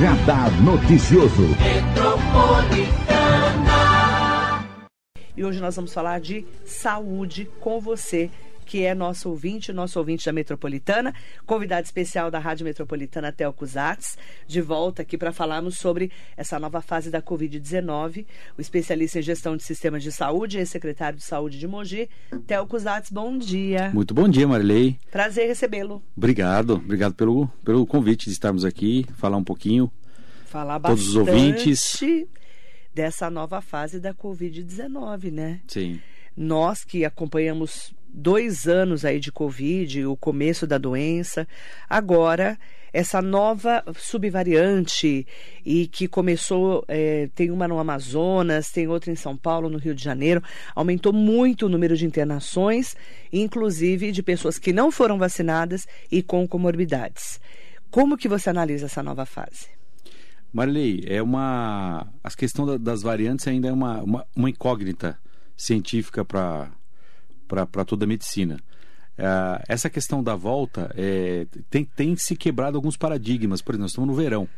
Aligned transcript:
Radar 0.00 0.50
Noticioso. 0.62 1.48
E 5.34 5.44
hoje 5.44 5.60
nós 5.60 5.74
vamos 5.74 5.94
falar 5.94 6.20
de 6.20 6.46
saúde 6.64 7.48
com 7.60 7.80
você 7.80 8.30
que 8.66 8.84
é 8.84 8.94
nosso 8.94 9.30
ouvinte, 9.30 9.72
nosso 9.72 9.98
ouvinte 9.98 10.26
da 10.26 10.32
Metropolitana, 10.32 11.14
convidado 11.46 11.84
especial 11.84 12.30
da 12.30 12.40
Rádio 12.40 12.64
Metropolitana, 12.64 13.30
Telco 13.30 13.64
Zatz, 13.64 14.18
de 14.46 14.60
volta 14.60 15.02
aqui 15.02 15.16
para 15.16 15.32
falarmos 15.32 15.78
sobre 15.78 16.10
essa 16.36 16.58
nova 16.58 16.82
fase 16.82 17.08
da 17.08 17.22
Covid-19. 17.22 18.26
O 18.58 18.60
especialista 18.60 19.20
em 19.20 19.22
gestão 19.22 19.56
de 19.56 19.62
sistemas 19.62 20.02
de 20.02 20.10
saúde 20.10 20.58
e 20.58 20.66
secretário 20.66 21.16
de 21.16 21.24
saúde 21.24 21.58
de 21.58 21.68
Mogi, 21.68 22.10
Telco 22.46 22.76
Zatz, 22.76 23.10
bom 23.10 23.38
dia. 23.38 23.90
Muito 23.94 24.12
bom 24.12 24.28
dia, 24.28 24.48
Marilei. 24.48 24.98
Prazer 25.12 25.46
recebê-lo. 25.46 26.02
Obrigado, 26.16 26.74
obrigado 26.74 27.14
pelo, 27.14 27.46
pelo 27.64 27.86
convite 27.86 28.26
de 28.26 28.32
estarmos 28.32 28.64
aqui, 28.64 29.06
falar 29.16 29.36
um 29.36 29.44
pouquinho. 29.44 29.90
Falar 30.46 30.80
todos 30.80 31.08
os 31.08 31.16
ouvintes 31.16 32.00
dessa 32.92 33.30
nova 33.30 33.60
fase 33.60 34.00
da 34.00 34.12
Covid-19, 34.12 35.30
né? 35.30 35.60
Sim. 35.68 36.00
Nós 36.36 36.84
que 36.84 37.04
acompanhamos 37.04 37.94
dois 38.16 38.66
anos 38.66 39.04
aí 39.04 39.20
de 39.20 39.30
Covid, 39.30 40.06
o 40.06 40.16
começo 40.16 40.66
da 40.66 40.78
doença. 40.78 41.46
Agora, 41.88 42.58
essa 42.92 43.20
nova 43.20 43.84
subvariante 43.94 45.26
e 45.62 45.86
que 45.86 46.08
começou, 46.08 46.82
é, 46.88 47.28
tem 47.34 47.50
uma 47.50 47.68
no 47.68 47.78
Amazonas, 47.78 48.70
tem 48.70 48.88
outra 48.88 49.12
em 49.12 49.16
São 49.16 49.36
Paulo, 49.36 49.68
no 49.68 49.76
Rio 49.76 49.94
de 49.94 50.02
Janeiro, 50.02 50.42
aumentou 50.74 51.12
muito 51.12 51.66
o 51.66 51.68
número 51.68 51.94
de 51.94 52.06
internações, 52.06 52.96
inclusive 53.30 54.10
de 54.12 54.22
pessoas 54.22 54.58
que 54.58 54.72
não 54.72 54.90
foram 54.90 55.18
vacinadas 55.18 55.86
e 56.10 56.22
com 56.22 56.48
comorbidades. 56.48 57.38
Como 57.90 58.16
que 58.16 58.28
você 58.28 58.48
analisa 58.48 58.86
essa 58.86 59.02
nova 59.02 59.26
fase? 59.26 59.68
Marilei, 60.50 61.04
é 61.06 61.22
uma. 61.22 62.06
A 62.24 62.30
questão 62.30 62.78
das 62.78 63.02
variantes 63.02 63.46
ainda 63.46 63.68
é 63.68 63.72
uma, 63.72 64.02
uma, 64.02 64.26
uma 64.34 64.48
incógnita 64.48 65.18
científica 65.54 66.24
para 66.24 66.70
para 67.46 67.84
toda 67.84 68.04
a 68.04 68.08
medicina. 68.08 68.56
Uh, 69.18 69.64
essa 69.66 69.88
questão 69.88 70.22
da 70.22 70.36
volta 70.36 70.92
é, 70.94 71.46
tem, 71.70 71.84
tem 71.84 72.16
se 72.16 72.36
quebrado 72.36 72.76
alguns 72.76 72.96
paradigmas. 72.96 73.62
Por 73.62 73.72
exemplo, 73.72 73.82
nós 73.82 73.90
estamos 73.92 74.08
no 74.08 74.14
verão. 74.14 74.48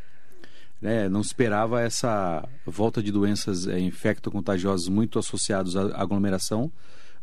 Né? 0.81 1.09
Não 1.09 1.21
esperava 1.21 1.81
essa 1.81 2.47
volta 2.67 3.03
de 3.03 3.13
doenças 3.13 3.69
é, 3.69 3.79
infecto-contagiosas 3.79 4.89
muito 4.89 5.19
associadas 5.19 5.77
à 5.77 6.01
aglomeração 6.01 6.71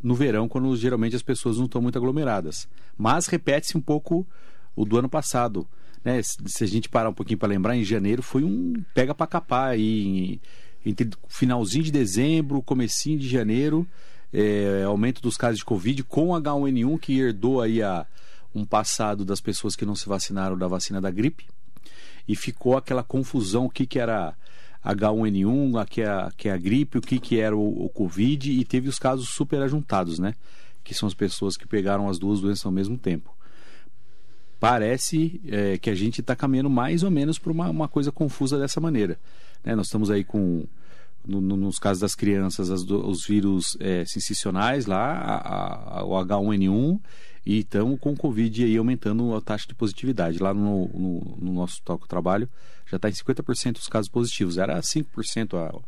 no 0.01 0.15
verão, 0.15 0.47
quando 0.47 0.75
geralmente 0.77 1.15
as 1.15 1.21
pessoas 1.21 1.57
não 1.57 1.65
estão 1.65 1.81
muito 1.81 1.97
aglomeradas. 1.97 2.67
Mas 2.97 3.27
repete-se 3.27 3.77
um 3.77 3.81
pouco 3.81 4.25
o 4.75 4.85
do 4.85 4.97
ano 4.97 5.09
passado. 5.09 5.67
Né? 6.03 6.21
Se 6.23 6.63
a 6.63 6.67
gente 6.67 6.87
parar 6.87 7.09
um 7.09 7.13
pouquinho 7.13 7.39
para 7.39 7.49
lembrar, 7.49 7.75
em 7.75 7.83
janeiro 7.83 8.21
foi 8.21 8.43
um 8.43 8.73
pega 8.93 9.13
para 9.13 9.27
capar 9.27 9.69
aí, 9.69 10.39
entre 10.85 11.09
finalzinho 11.27 11.83
de 11.83 11.91
dezembro, 11.91 12.61
comecinho 12.61 13.19
de 13.19 13.27
janeiro 13.27 13.85
é, 14.33 14.83
aumento 14.83 15.21
dos 15.21 15.37
casos 15.37 15.59
de 15.59 15.65
Covid 15.65 16.03
com 16.03 16.29
H1N1 16.29 16.99
que 16.99 17.19
herdou 17.19 17.61
aí 17.61 17.81
a, 17.81 18.05
um 18.53 18.65
passado 18.65 19.25
das 19.25 19.41
pessoas 19.41 19.75
que 19.75 19.85
não 19.85 19.95
se 19.95 20.07
vacinaram 20.07 20.57
da 20.57 20.67
vacina 20.67 21.01
da 21.01 21.11
gripe 21.11 21.45
e 22.27 22.35
ficou 22.35 22.77
aquela 22.77 23.03
confusão 23.03 23.65
o 23.65 23.69
que, 23.69 23.85
que 23.85 23.99
era 23.99 24.35
H1N1, 24.85 25.81
a 25.81 25.85
que 25.85 26.01
é 26.01 26.07
a, 26.07 26.31
que 26.35 26.47
é 26.47 26.51
a 26.51 26.57
gripe, 26.57 26.97
o 26.97 27.01
que, 27.01 27.19
que 27.19 27.39
era 27.39 27.55
o, 27.55 27.85
o 27.85 27.89
Covid 27.89 28.51
e 28.51 28.63
teve 28.63 28.87
os 28.87 28.99
casos 28.99 29.29
super 29.29 29.61
ajuntados, 29.61 30.19
né? 30.19 30.35
Que 30.83 30.93
são 30.93 31.07
as 31.07 31.13
pessoas 31.13 31.57
que 31.57 31.67
pegaram 31.67 32.07
as 32.07 32.19
duas 32.19 32.39
doenças 32.39 32.65
ao 32.65 32.71
mesmo 32.71 32.97
tempo. 32.97 33.35
Parece 34.59 35.41
é, 35.47 35.77
que 35.77 35.89
a 35.89 35.95
gente 35.95 36.21
está 36.21 36.35
caminhando 36.35 36.69
mais 36.69 37.03
ou 37.03 37.11
menos 37.11 37.39
para 37.39 37.51
uma, 37.51 37.69
uma 37.69 37.87
coisa 37.87 38.11
confusa 38.11 38.59
dessa 38.59 38.79
maneira. 38.79 39.19
Né? 39.63 39.75
Nós 39.75 39.87
estamos 39.87 40.09
aí 40.11 40.23
com 40.23 40.65
no, 41.27 41.41
no, 41.41 41.57
nos 41.57 41.79
casos 41.79 42.01
das 42.01 42.15
crianças, 42.15 42.69
as, 42.69 42.81
os 42.81 43.25
vírus 43.25 43.77
é, 43.79 44.05
sincicionais 44.05 44.85
lá, 44.85 45.13
a, 45.13 45.99
a, 45.99 46.05
o 46.05 46.11
H1N1, 46.11 46.99
e 47.45 47.59
estamos 47.59 47.99
com 47.99 48.13
o 48.13 48.17
Covid 48.17 48.63
aí 48.63 48.75
aumentando 48.75 49.35
a 49.35 49.41
taxa 49.41 49.67
de 49.67 49.75
positividade. 49.75 50.39
Lá 50.39 50.53
no, 50.53 50.87
no, 50.87 51.37
no 51.39 51.53
nosso 51.53 51.81
toque 51.83 52.07
trabalho 52.07 52.49
já 52.87 52.97
está 52.97 53.09
em 53.09 53.13
50% 53.13 53.77
os 53.77 53.87
casos 53.87 54.09
positivos. 54.09 54.57
Era 54.57 54.79
5% 54.79 55.55
há 55.55 55.79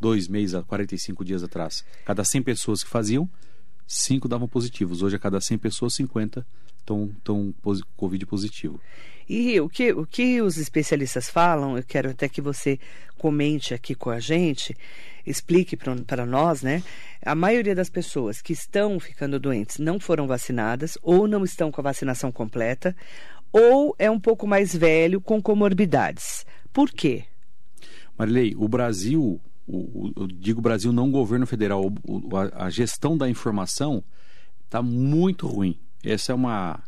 dois 0.00 0.28
meses, 0.28 0.54
há 0.54 0.62
45 0.62 1.24
dias 1.24 1.42
atrás. 1.42 1.84
Cada 2.04 2.24
100 2.24 2.42
pessoas 2.42 2.82
que 2.84 2.88
faziam, 2.88 3.28
5 3.86 4.28
davam 4.28 4.46
positivos. 4.48 5.02
Hoje, 5.02 5.16
a 5.16 5.18
cada 5.18 5.40
100 5.40 5.58
pessoas, 5.58 5.94
50 5.94 6.46
estão, 6.78 7.10
estão 7.16 7.54
Covid 7.96 8.26
positivo. 8.26 8.80
E 9.28 9.60
o 9.60 9.68
que, 9.68 9.92
o 9.92 10.06
que 10.06 10.40
os 10.40 10.56
especialistas 10.56 11.28
falam, 11.28 11.76
eu 11.76 11.82
quero 11.82 12.10
até 12.10 12.28
que 12.28 12.40
você 12.40 12.78
comente 13.18 13.72
aqui 13.72 13.94
com 13.94 14.10
a 14.10 14.18
gente, 14.18 14.76
explique 15.26 15.76
para 15.76 16.26
nós, 16.26 16.62
né? 16.62 16.82
A 17.24 17.34
maioria 17.34 17.74
das 17.74 17.88
pessoas 17.88 18.42
que 18.42 18.52
estão 18.52 18.98
ficando 18.98 19.38
doentes 19.38 19.78
não 19.78 20.00
foram 20.00 20.26
vacinadas, 20.26 20.98
ou 21.02 21.28
não 21.28 21.44
estão 21.44 21.70
com 21.70 21.80
a 21.80 21.84
vacinação 21.84 22.32
completa, 22.32 22.96
ou 23.52 23.94
é 23.98 24.10
um 24.10 24.18
pouco 24.18 24.46
mais 24.46 24.74
velho 24.74 25.20
com 25.20 25.40
comorbidades. 25.40 26.44
Por 26.72 26.90
quê? 26.90 27.24
Marilei, 28.18 28.54
o 28.56 28.66
Brasil, 28.66 29.40
o, 29.66 30.12
eu 30.16 30.26
digo 30.26 30.60
Brasil 30.60 30.92
não 30.92 31.10
governo 31.10 31.46
federal, 31.46 31.92
o, 32.04 32.36
a, 32.36 32.66
a 32.66 32.70
gestão 32.70 33.16
da 33.16 33.28
informação 33.28 34.02
está 34.64 34.82
muito 34.82 35.46
ruim. 35.46 35.78
Essa 36.02 36.32
é 36.32 36.34
uma 36.34 36.82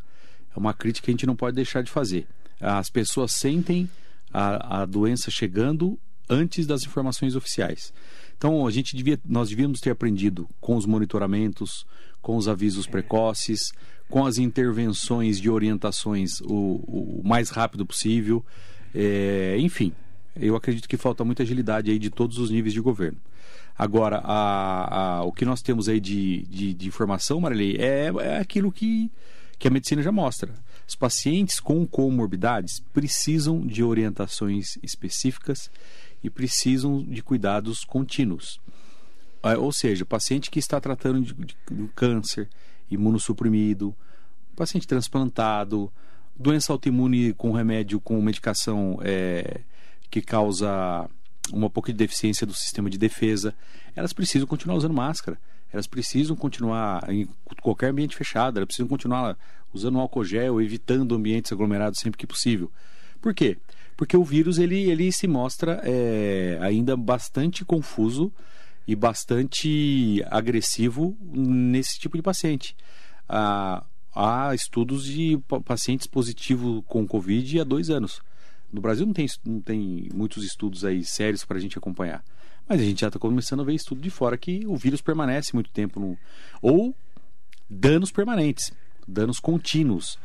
é 0.54 0.58
uma 0.58 0.74
crítica 0.74 1.06
que 1.06 1.10
a 1.10 1.14
gente 1.14 1.26
não 1.26 1.36
pode 1.36 1.56
deixar 1.56 1.82
de 1.82 1.90
fazer. 1.90 2.26
As 2.60 2.88
pessoas 2.88 3.32
sentem 3.32 3.88
a, 4.32 4.82
a 4.82 4.86
doença 4.86 5.30
chegando 5.30 5.98
antes 6.28 6.66
das 6.66 6.82
informações 6.84 7.36
oficiais. 7.36 7.92
Então, 8.36 8.66
a 8.66 8.70
gente 8.70 8.96
devia, 8.96 9.18
nós 9.24 9.48
devíamos 9.48 9.80
ter 9.80 9.90
aprendido 9.90 10.48
com 10.60 10.76
os 10.76 10.86
monitoramentos, 10.86 11.86
com 12.20 12.36
os 12.36 12.48
avisos 12.48 12.86
precoces, 12.86 13.72
com 14.08 14.24
as 14.24 14.38
intervenções 14.38 15.40
de 15.40 15.50
orientações 15.50 16.40
o, 16.42 17.20
o 17.20 17.22
mais 17.24 17.50
rápido 17.50 17.86
possível. 17.86 18.44
É, 18.94 19.56
enfim, 19.58 19.92
eu 20.36 20.56
acredito 20.56 20.88
que 20.88 20.96
falta 20.96 21.24
muita 21.24 21.42
agilidade 21.42 21.90
aí 21.90 21.98
de 21.98 22.10
todos 22.10 22.38
os 22.38 22.50
níveis 22.50 22.72
de 22.72 22.80
governo. 22.80 23.18
Agora, 23.76 24.20
a, 24.24 25.18
a, 25.18 25.24
o 25.24 25.32
que 25.32 25.44
nós 25.44 25.60
temos 25.60 25.88
aí 25.88 26.00
de, 26.00 26.42
de, 26.46 26.74
de 26.74 26.88
informação, 26.88 27.40
Marilei, 27.40 27.76
é, 27.76 28.06
é 28.20 28.38
aquilo 28.38 28.70
que 28.70 29.10
que 29.64 29.68
a 29.68 29.70
medicina 29.70 30.02
já 30.02 30.12
mostra. 30.12 30.52
Os 30.86 30.94
pacientes 30.94 31.58
com 31.58 31.86
comorbidades 31.86 32.80
precisam 32.92 33.66
de 33.66 33.82
orientações 33.82 34.76
específicas 34.82 35.70
e 36.22 36.28
precisam 36.28 37.02
de 37.02 37.22
cuidados 37.22 37.82
contínuos. 37.82 38.60
Ah, 39.42 39.56
ou 39.56 39.72
seja, 39.72 40.04
o 40.04 40.06
paciente 40.06 40.50
que 40.50 40.58
está 40.58 40.78
tratando 40.78 41.22
de, 41.22 41.32
de, 41.32 41.56
de 41.70 41.88
câncer, 41.96 42.46
imunossuprimido, 42.90 43.96
paciente 44.54 44.86
transplantado, 44.86 45.90
doença 46.38 46.70
autoimune 46.70 47.32
com 47.32 47.50
remédio, 47.50 47.98
com 47.98 48.20
medicação 48.20 48.98
é, 49.00 49.62
que 50.10 50.20
causa 50.20 51.08
uma 51.50 51.70
pouca 51.70 51.90
de 51.90 51.96
deficiência 51.96 52.46
do 52.46 52.52
sistema 52.52 52.90
de 52.90 52.98
defesa, 52.98 53.54
elas 53.96 54.12
precisam 54.12 54.46
continuar 54.46 54.76
usando 54.76 54.92
máscara 54.92 55.38
elas 55.74 55.88
precisam 55.88 56.36
continuar 56.36 57.04
em 57.12 57.28
qualquer 57.60 57.90
ambiente 57.90 58.14
fechado, 58.14 58.58
elas 58.58 58.68
precisam 58.68 58.86
continuar 58.86 59.36
usando 59.72 59.98
álcool 59.98 60.24
gel, 60.24 60.62
evitando 60.62 61.16
ambientes 61.16 61.50
aglomerados 61.50 61.98
sempre 62.00 62.16
que 62.16 62.28
possível. 62.28 62.70
Por 63.20 63.34
quê? 63.34 63.58
Porque 63.96 64.16
o 64.16 64.22
vírus 64.22 64.58
ele, 64.58 64.88
ele 64.88 65.10
se 65.10 65.26
mostra 65.26 65.80
é, 65.82 66.58
ainda 66.62 66.96
bastante 66.96 67.64
confuso 67.64 68.32
e 68.86 68.94
bastante 68.94 70.24
agressivo 70.30 71.16
nesse 71.20 71.98
tipo 71.98 72.16
de 72.16 72.22
paciente. 72.22 72.76
Ah, 73.28 73.84
há 74.14 74.54
estudos 74.54 75.04
de 75.04 75.40
pacientes 75.64 76.06
positivos 76.06 76.84
com 76.86 77.04
Covid 77.04 77.58
há 77.58 77.64
dois 77.64 77.90
anos. 77.90 78.20
No 78.72 78.80
Brasil 78.80 79.04
não 79.04 79.12
tem, 79.12 79.26
não 79.44 79.60
tem 79.60 80.08
muitos 80.14 80.44
estudos 80.44 80.84
aí 80.84 81.04
sérios 81.04 81.44
para 81.44 81.56
a 81.56 81.60
gente 81.60 81.76
acompanhar. 81.76 82.24
Mas 82.68 82.80
a 82.80 82.84
gente 82.84 83.00
já 83.00 83.08
está 83.08 83.18
começando 83.18 83.60
a 83.60 83.64
ver 83.64 83.74
estudo 83.74 84.00
de 84.00 84.10
fora 84.10 84.38
que 84.38 84.66
o 84.66 84.76
vírus 84.76 85.00
permanece 85.00 85.54
muito 85.54 85.70
tempo 85.70 86.00
no. 86.00 86.16
Ou 86.62 86.94
danos 87.68 88.10
permanentes, 88.10 88.72
danos 89.06 89.38
contínuos. 89.38 90.18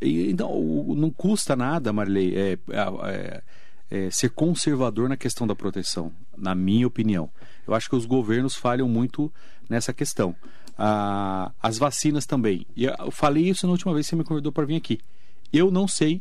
Então, 0.00 0.50
não 0.96 1.10
custa 1.10 1.54
nada, 1.54 1.92
Marilei, 1.92 2.34
é, 2.36 2.58
é, 2.70 3.42
é, 3.90 4.10
ser 4.10 4.30
conservador 4.30 5.08
na 5.08 5.16
questão 5.16 5.46
da 5.46 5.54
proteção, 5.54 6.12
na 6.36 6.54
minha 6.54 6.86
opinião. 6.86 7.30
Eu 7.66 7.74
acho 7.74 7.88
que 7.88 7.94
os 7.94 8.04
governos 8.04 8.56
falham 8.56 8.88
muito 8.88 9.32
nessa 9.68 9.92
questão. 9.92 10.34
Ah, 10.76 11.52
as 11.62 11.78
vacinas 11.78 12.26
também. 12.26 12.66
E 12.74 12.84
eu 12.86 13.10
falei 13.12 13.48
isso 13.48 13.66
na 13.66 13.72
última 13.72 13.94
vez 13.94 14.06
que 14.06 14.10
você 14.10 14.16
me 14.16 14.24
convidou 14.24 14.50
para 14.50 14.64
vir 14.64 14.76
aqui. 14.76 14.98
Eu 15.52 15.70
não 15.70 15.86
sei 15.86 16.20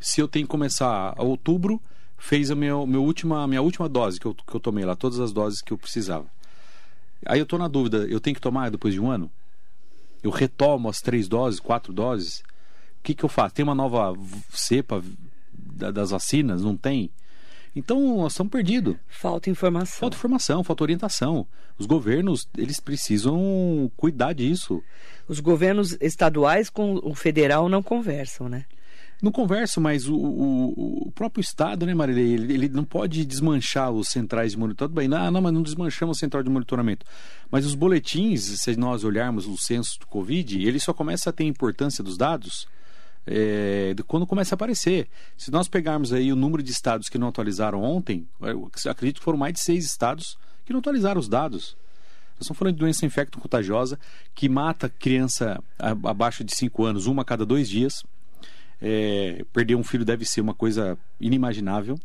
se 0.00 0.20
eu 0.20 0.28
tenho 0.28 0.46
que 0.46 0.50
começar 0.50 1.14
a 1.16 1.22
outubro 1.22 1.80
fez 2.24 2.50
a 2.50 2.54
minha, 2.54 2.86
meu 2.86 3.04
última, 3.04 3.46
minha 3.46 3.60
última 3.60 3.86
dose 3.86 4.18
que 4.18 4.24
eu, 4.24 4.34
que 4.34 4.54
eu 4.54 4.60
tomei 4.60 4.82
lá, 4.82 4.96
todas 4.96 5.20
as 5.20 5.30
doses 5.30 5.60
que 5.60 5.74
eu 5.74 5.78
precisava. 5.78 6.24
Aí 7.26 7.38
eu 7.38 7.44
tô 7.44 7.58
na 7.58 7.68
dúvida, 7.68 7.98
eu 8.08 8.18
tenho 8.18 8.34
que 8.34 8.40
tomar 8.40 8.70
depois 8.70 8.94
de 8.94 9.00
um 9.00 9.10
ano? 9.10 9.30
Eu 10.22 10.30
retomo 10.30 10.88
as 10.88 11.02
três 11.02 11.28
doses, 11.28 11.60
quatro 11.60 11.92
doses? 11.92 12.38
O 12.98 13.02
que, 13.02 13.14
que 13.14 13.24
eu 13.24 13.28
faço? 13.28 13.54
Tem 13.54 13.62
uma 13.62 13.74
nova 13.74 14.14
cepa 14.50 15.04
das 15.52 16.12
vacinas, 16.12 16.62
não 16.62 16.78
tem. 16.78 17.10
Então, 17.76 18.16
nós 18.16 18.32
estamos 18.32 18.50
perdidos. 18.50 18.96
Falta 19.06 19.50
informação. 19.50 20.00
Falta 20.00 20.16
informação, 20.16 20.64
falta 20.64 20.82
orientação. 20.82 21.46
Os 21.78 21.84
governos, 21.84 22.48
eles 22.56 22.80
precisam 22.80 23.90
cuidar 23.98 24.32
disso. 24.32 24.82
Os 25.28 25.40
governos 25.40 25.94
estaduais 26.00 26.70
com 26.70 26.94
o 27.02 27.14
federal 27.14 27.68
não 27.68 27.82
conversam, 27.82 28.48
né? 28.48 28.64
Não 29.24 29.32
converso, 29.32 29.80
mas 29.80 30.06
o, 30.06 30.14
o, 30.14 31.08
o 31.08 31.12
próprio 31.12 31.40
Estado, 31.40 31.86
né, 31.86 31.94
Marilei, 31.94 32.34
ele, 32.34 32.52
ele, 32.52 32.68
não 32.68 32.84
pode 32.84 33.24
desmanchar 33.24 33.90
os 33.90 34.08
centrais 34.08 34.52
de 34.52 34.58
monitoramento. 34.58 34.94
Bem, 34.94 35.08
não, 35.08 35.30
não, 35.30 35.40
mas 35.40 35.50
não 35.50 35.62
desmanchamos 35.62 36.18
o 36.18 36.20
central 36.20 36.42
de 36.42 36.50
monitoramento. 36.50 37.06
Mas 37.50 37.64
os 37.64 37.74
boletins, 37.74 38.42
se 38.42 38.76
nós 38.76 39.02
olharmos 39.02 39.46
o 39.46 39.56
censo 39.56 39.98
do 39.98 40.06
Covid, 40.08 40.62
ele 40.62 40.78
só 40.78 40.92
começa 40.92 41.30
a 41.30 41.32
ter 41.32 41.44
importância 41.44 42.04
dos 42.04 42.18
dados 42.18 42.68
é, 43.26 43.94
quando 44.06 44.26
começa 44.26 44.54
a 44.54 44.56
aparecer. 44.56 45.08
Se 45.38 45.50
nós 45.50 45.68
pegarmos 45.68 46.12
aí 46.12 46.30
o 46.30 46.36
número 46.36 46.62
de 46.62 46.70
estados 46.70 47.08
que 47.08 47.16
não 47.16 47.28
atualizaram 47.28 47.82
ontem, 47.82 48.28
acredito 48.86 49.20
que 49.20 49.24
foram 49.24 49.38
mais 49.38 49.54
de 49.54 49.60
seis 49.60 49.86
estados 49.86 50.36
que 50.66 50.72
não 50.74 50.80
atualizaram 50.80 51.18
os 51.18 51.30
dados. 51.30 51.78
Nós 52.34 52.42
estamos 52.42 52.58
falando 52.58 52.74
de 52.74 52.80
doença 52.80 53.06
infecto-contagiosa 53.06 53.98
que 54.34 54.50
mata 54.50 54.86
criança 54.86 55.62
abaixo 55.78 56.44
de 56.44 56.54
5 56.54 56.84
anos, 56.84 57.06
uma 57.06 57.22
a 57.22 57.24
cada 57.24 57.46
dois 57.46 57.70
dias. 57.70 58.02
É, 58.80 59.44
perder 59.52 59.76
um 59.76 59.84
filho 59.84 60.04
deve 60.04 60.24
ser 60.24 60.40
uma 60.40 60.54
coisa 60.54 60.98
inimaginável 61.20 61.98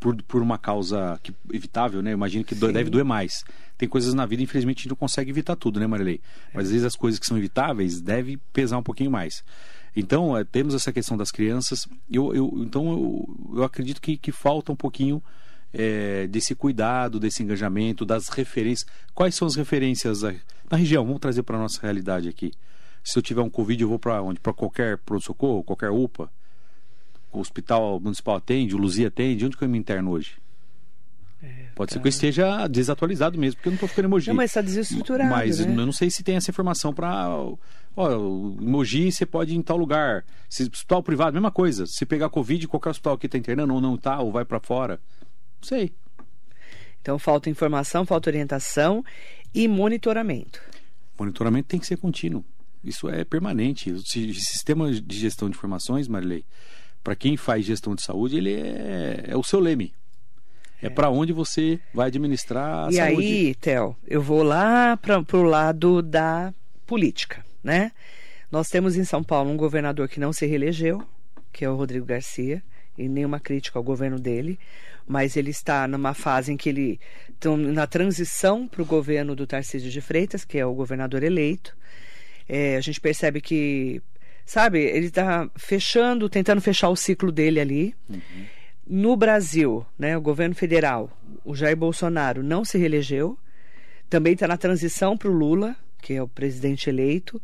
por, 0.00 0.20
por 0.22 0.42
uma 0.42 0.58
causa 0.58 1.18
que, 1.22 1.34
evitável, 1.52 2.02
né? 2.02 2.12
Imagino 2.12 2.44
que 2.44 2.54
Sim. 2.54 2.72
deve 2.72 2.90
doer 2.90 3.04
mais. 3.04 3.44
Tem 3.76 3.88
coisas 3.88 4.14
na 4.14 4.26
vida, 4.26 4.42
infelizmente, 4.42 4.78
a 4.78 4.82
gente 4.82 4.88
não 4.90 4.96
consegue 4.96 5.30
evitar 5.30 5.56
tudo, 5.56 5.78
né, 5.78 5.86
Marilei? 5.86 6.20
Mas 6.54 6.66
às 6.66 6.72
vezes 6.72 6.86
as 6.86 6.96
coisas 6.96 7.18
que 7.18 7.26
são 7.26 7.36
evitáveis 7.36 8.00
devem 8.00 8.38
pesar 8.52 8.78
um 8.78 8.82
pouquinho 8.82 9.10
mais. 9.10 9.44
Então, 9.94 10.36
é, 10.36 10.44
temos 10.44 10.74
essa 10.74 10.92
questão 10.92 11.16
das 11.16 11.30
crianças. 11.30 11.86
Eu, 12.10 12.34
eu, 12.34 12.52
então, 12.58 12.90
eu, 12.90 13.56
eu 13.56 13.64
acredito 13.64 14.00
que, 14.00 14.16
que 14.16 14.30
falta 14.30 14.70
um 14.72 14.76
pouquinho 14.76 15.22
é, 15.72 16.26
desse 16.28 16.54
cuidado, 16.54 17.18
desse 17.18 17.42
engajamento, 17.42 18.04
das 18.04 18.28
referências. 18.28 18.88
Quais 19.14 19.34
são 19.34 19.46
as 19.46 19.56
referências 19.56 20.22
na 20.22 20.76
região? 20.76 21.04
Vamos 21.04 21.20
trazer 21.20 21.42
para 21.42 21.56
a 21.56 21.60
nossa 21.60 21.80
realidade 21.80 22.28
aqui. 22.28 22.52
Se 23.02 23.18
eu 23.18 23.22
tiver 23.22 23.42
um 23.42 23.50
Covid, 23.50 23.82
eu 23.82 23.88
vou 23.88 23.98
para 23.98 24.22
onde? 24.22 24.40
Para 24.40 24.52
qualquer 24.52 24.98
pronto-socorro, 24.98 25.64
qualquer 25.64 25.90
UPA? 25.90 26.30
O 27.32 27.40
hospital 27.40 28.00
municipal 28.00 28.36
atende, 28.36 28.74
o 28.74 28.78
Luzia 28.78 29.08
atende? 29.08 29.46
Onde 29.46 29.56
que 29.56 29.64
eu 29.64 29.68
me 29.68 29.78
interno 29.78 30.10
hoje? 30.10 30.36
É, 31.42 31.68
Pode 31.74 31.90
tá. 31.90 31.94
ser 31.94 32.00
que 32.00 32.08
eu 32.08 32.10
esteja 32.10 32.66
desatualizado 32.66 33.38
mesmo, 33.38 33.56
porque 33.56 33.68
eu 33.68 33.72
não 33.72 33.76
estou 33.76 33.88
ficando 33.88 34.06
emoji. 34.06 34.28
Não, 34.28 34.34
mas 34.34 34.50
está 34.50 34.60
desestruturado. 34.60 35.30
Mas 35.30 35.60
né? 35.60 35.72
eu 35.72 35.86
não 35.86 35.92
sei 35.92 36.10
se 36.10 36.22
tem 36.22 36.36
essa 36.36 36.50
informação 36.50 36.92
para. 36.92 37.28
Ó, 37.96 38.10
emoji 38.60 39.12
você 39.12 39.24
pode 39.24 39.52
ir 39.52 39.56
em 39.56 39.62
tal 39.62 39.76
lugar. 39.76 40.24
Se, 40.48 40.64
hospital 40.64 41.02
privado, 41.02 41.34
mesma 41.34 41.52
coisa. 41.52 41.86
Se 41.86 42.04
pegar 42.04 42.28
Covid, 42.28 42.66
qualquer 42.66 42.90
hospital 42.90 43.16
que 43.16 43.26
está 43.26 43.38
internando 43.38 43.72
ou 43.72 43.80
não 43.80 43.94
está, 43.94 44.20
ou 44.20 44.32
vai 44.32 44.44
para 44.44 44.58
fora. 44.58 45.00
Não 45.60 45.68
sei. 45.68 45.92
Então 47.00 47.18
falta 47.18 47.48
informação, 47.48 48.04
falta 48.04 48.28
orientação 48.28 49.04
e 49.54 49.68
monitoramento. 49.68 50.60
Monitoramento 51.18 51.68
tem 51.68 51.80
que 51.80 51.86
ser 51.86 51.96
contínuo. 51.96 52.44
Isso 52.82 53.08
é 53.08 53.24
permanente. 53.24 53.90
O 53.90 54.00
sistema 54.00 54.90
de 54.90 55.18
gestão 55.18 55.48
de 55.48 55.56
informações, 55.56 56.08
Marilei, 56.08 56.44
para 57.02 57.16
quem 57.16 57.36
faz 57.36 57.64
gestão 57.64 57.94
de 57.94 58.02
saúde, 58.02 58.36
ele 58.36 58.54
é, 58.54 59.24
é 59.28 59.36
o 59.36 59.42
seu 59.42 59.60
leme. 59.60 59.92
É, 60.82 60.86
é 60.86 60.90
para 60.90 61.10
onde 61.10 61.32
você 61.32 61.80
vai 61.92 62.08
administrar 62.08 62.86
a 62.86 62.90
e 62.90 62.94
saúde. 62.94 63.22
E 63.22 63.46
aí, 63.46 63.54
Theo, 63.54 63.96
eu 64.06 64.22
vou 64.22 64.42
lá 64.42 64.96
para 64.96 65.38
o 65.38 65.42
lado 65.42 66.02
da 66.02 66.52
política, 66.86 67.44
né? 67.62 67.92
Nós 68.50 68.68
temos 68.68 68.96
em 68.96 69.04
São 69.04 69.22
Paulo 69.22 69.50
um 69.50 69.56
governador 69.56 70.08
que 70.08 70.20
não 70.20 70.32
se 70.32 70.46
reelegeu, 70.46 71.02
que 71.52 71.64
é 71.64 71.70
o 71.70 71.76
Rodrigo 71.76 72.06
Garcia, 72.06 72.62
e 72.96 73.08
nenhuma 73.08 73.38
crítica 73.38 73.78
ao 73.78 73.82
governo 73.82 74.18
dele, 74.18 74.58
mas 75.06 75.36
ele 75.36 75.50
está 75.50 75.86
numa 75.86 76.14
fase 76.14 76.52
em 76.52 76.56
que 76.56 76.68
ele 76.68 77.00
está 77.28 77.56
na 77.56 77.86
transição 77.86 78.66
para 78.66 78.82
o 78.82 78.86
governo 78.86 79.36
do 79.36 79.46
Tarcísio 79.46 79.90
de 79.90 80.00
Freitas, 80.00 80.44
que 80.44 80.58
é 80.58 80.66
o 80.66 80.74
governador 80.74 81.22
eleito. 81.22 81.76
É, 82.48 82.76
a 82.76 82.80
gente 82.80 83.00
percebe 83.00 83.40
que, 83.40 84.00
sabe, 84.46 84.78
ele 84.80 85.06
está 85.06 85.50
fechando, 85.56 86.28
tentando 86.28 86.60
fechar 86.60 86.88
o 86.88 86.96
ciclo 86.96 87.30
dele 87.30 87.60
ali. 87.60 87.94
Uhum. 88.08 88.46
No 88.86 89.16
Brasil, 89.16 89.84
né, 89.98 90.16
o 90.16 90.20
governo 90.20 90.54
federal, 90.54 91.10
o 91.44 91.54
Jair 91.54 91.76
Bolsonaro 91.76 92.42
não 92.42 92.64
se 92.64 92.78
reelegeu, 92.78 93.38
também 94.08 94.32
está 94.32 94.48
na 94.48 94.56
transição 94.56 95.16
para 95.16 95.28
o 95.28 95.32
Lula, 95.32 95.76
que 96.00 96.14
é 96.14 96.22
o 96.22 96.28
presidente 96.28 96.88
eleito. 96.88 97.40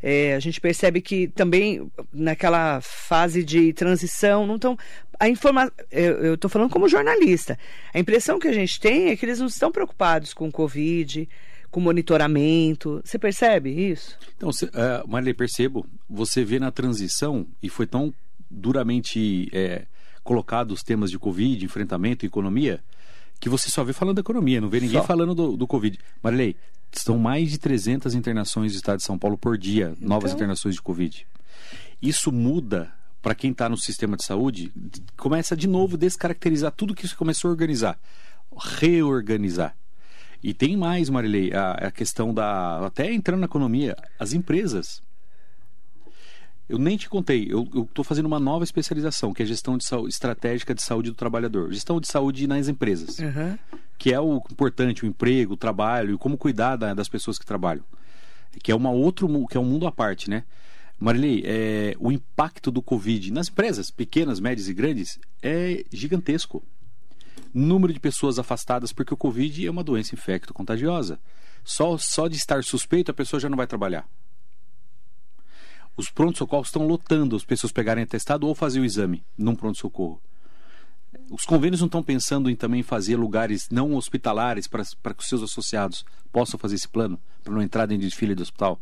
É, 0.00 0.34
a 0.34 0.38
gente 0.38 0.60
percebe 0.60 1.00
que 1.00 1.26
também 1.26 1.90
naquela 2.12 2.80
fase 2.80 3.42
de 3.42 3.72
transição 3.72 4.46
não 4.46 4.54
estão. 4.54 4.78
A 5.18 5.28
informa... 5.28 5.72
Eu 5.90 6.34
estou 6.34 6.48
falando 6.48 6.70
como 6.70 6.88
jornalista. 6.88 7.58
A 7.92 7.98
impressão 7.98 8.38
que 8.38 8.46
a 8.46 8.52
gente 8.52 8.78
tem 8.78 9.08
é 9.08 9.16
que 9.16 9.24
eles 9.24 9.40
não 9.40 9.46
estão 9.46 9.72
preocupados 9.72 10.32
com 10.32 10.46
o 10.46 10.52
Covid, 10.52 11.28
com 11.76 11.80
monitoramento. 11.82 13.02
Você 13.04 13.18
percebe 13.18 13.68
isso? 13.68 14.16
Então, 14.34 14.50
cê, 14.50 14.64
uh, 14.64 15.06
Marilei, 15.06 15.34
percebo. 15.34 15.86
Você 16.08 16.42
vê 16.42 16.58
na 16.58 16.70
transição, 16.70 17.46
e 17.62 17.68
foi 17.68 17.86
tão 17.86 18.14
duramente 18.50 19.50
é, 19.52 19.84
colocado 20.24 20.70
os 20.70 20.82
temas 20.82 21.10
de 21.10 21.18
Covid, 21.18 21.62
enfrentamento 21.62 22.24
e 22.24 22.28
economia, 22.28 22.82
que 23.38 23.50
você 23.50 23.68
só 23.68 23.84
vê 23.84 23.92
falando 23.92 24.14
da 24.14 24.20
economia, 24.20 24.58
não 24.58 24.70
vê 24.70 24.80
ninguém 24.80 25.00
só. 25.00 25.06
falando 25.06 25.34
do, 25.34 25.54
do 25.54 25.66
Covid. 25.66 25.98
Marilei, 26.22 26.56
são 26.92 27.18
mais 27.18 27.50
de 27.50 27.58
300 27.58 28.14
internações 28.14 28.72
do 28.72 28.76
estado 28.76 28.96
de 28.96 29.04
São 29.04 29.18
Paulo 29.18 29.36
por 29.36 29.58
dia, 29.58 29.92
então... 29.98 30.08
novas 30.08 30.32
internações 30.32 30.76
de 30.76 30.80
Covid. 30.80 31.26
Isso 32.00 32.32
muda 32.32 32.90
para 33.20 33.34
quem 33.34 33.50
está 33.50 33.68
no 33.68 33.76
sistema 33.76 34.16
de 34.16 34.24
saúde, 34.24 34.72
começa 35.14 35.54
de 35.54 35.66
novo 35.68 35.96
a 35.96 35.98
descaracterizar 35.98 36.72
tudo 36.72 36.94
que 36.94 37.06
você 37.06 37.14
começou 37.14 37.50
a 37.50 37.52
organizar, 37.52 37.98
reorganizar. 38.80 39.76
E 40.42 40.54
tem 40.54 40.76
mais, 40.76 41.08
Marilei, 41.08 41.52
a, 41.52 41.72
a 41.72 41.90
questão 41.90 42.32
da. 42.32 42.86
Até 42.86 43.12
entrando 43.12 43.40
na 43.40 43.46
economia, 43.46 43.96
as 44.18 44.32
empresas. 44.32 45.02
Eu 46.68 46.78
nem 46.78 46.96
te 46.96 47.08
contei, 47.08 47.46
eu 47.48 47.62
estou 47.82 48.04
fazendo 48.04 48.26
uma 48.26 48.40
nova 48.40 48.64
especialização, 48.64 49.32
que 49.32 49.40
é 49.40 49.46
gestão 49.46 49.78
de 49.78 49.84
saúde, 49.84 50.12
estratégica 50.12 50.74
de 50.74 50.82
saúde 50.82 51.10
do 51.10 51.16
trabalhador. 51.16 51.72
Gestão 51.72 52.00
de 52.00 52.08
saúde 52.08 52.48
nas 52.48 52.66
empresas. 52.66 53.20
Uhum. 53.20 53.56
Que 53.96 54.12
é 54.12 54.20
o 54.20 54.38
importante, 54.50 55.04
o 55.04 55.06
emprego, 55.06 55.54
o 55.54 55.56
trabalho, 55.56 56.14
e 56.14 56.18
como 56.18 56.36
cuidar 56.36 56.74
da, 56.74 56.92
das 56.92 57.08
pessoas 57.08 57.38
que 57.38 57.46
trabalham. 57.46 57.84
Que 58.64 58.72
é 58.72 58.74
uma 58.74 58.90
outro, 58.90 59.28
que 59.46 59.56
é 59.56 59.60
um 59.60 59.64
mundo 59.64 59.86
à 59.86 59.92
parte, 59.92 60.28
né? 60.28 60.42
Marilei, 60.98 61.42
é, 61.44 61.94
o 62.00 62.10
impacto 62.10 62.70
do 62.70 62.82
Covid 62.82 63.32
nas 63.32 63.48
empresas, 63.48 63.90
pequenas, 63.90 64.40
médias 64.40 64.68
e 64.68 64.74
grandes, 64.74 65.20
é 65.42 65.84
gigantesco. 65.92 66.64
Número 67.52 67.92
de 67.92 68.00
pessoas 68.00 68.38
afastadas, 68.38 68.92
porque 68.92 69.14
o 69.14 69.16
Covid 69.16 69.66
é 69.66 69.70
uma 69.70 69.84
doença 69.84 70.14
infecto-contagiosa. 70.14 71.18
Só, 71.64 71.96
só 71.98 72.28
de 72.28 72.36
estar 72.36 72.62
suspeito, 72.62 73.10
a 73.10 73.14
pessoa 73.14 73.40
já 73.40 73.48
não 73.48 73.56
vai 73.56 73.66
trabalhar. 73.66 74.08
Os 75.96 76.10
prontos-socorros 76.10 76.68
estão 76.68 76.86
lotando 76.86 77.34
as 77.34 77.44
pessoas 77.44 77.72
pegarem 77.72 78.04
atestado 78.04 78.46
ou 78.46 78.54
fazer 78.54 78.80
o 78.80 78.84
exame 78.84 79.24
num 79.36 79.56
pronto-socorro. 79.56 80.20
Os 81.30 81.44
convênios 81.44 81.80
não 81.80 81.86
estão 81.86 82.02
pensando 82.02 82.50
em 82.50 82.54
também 82.54 82.82
fazer 82.82 83.16
lugares 83.16 83.68
não 83.70 83.94
hospitalares 83.94 84.66
para, 84.66 84.82
para 85.02 85.14
que 85.14 85.22
os 85.22 85.28
seus 85.28 85.42
associados 85.42 86.04
possam 86.30 86.58
fazer 86.58 86.74
esse 86.74 86.88
plano, 86.88 87.18
para 87.42 87.52
não 87.52 87.62
entrar 87.62 87.86
dentro 87.86 88.06
de 88.06 88.14
fila 88.14 88.34
do 88.34 88.42
hospital. 88.42 88.78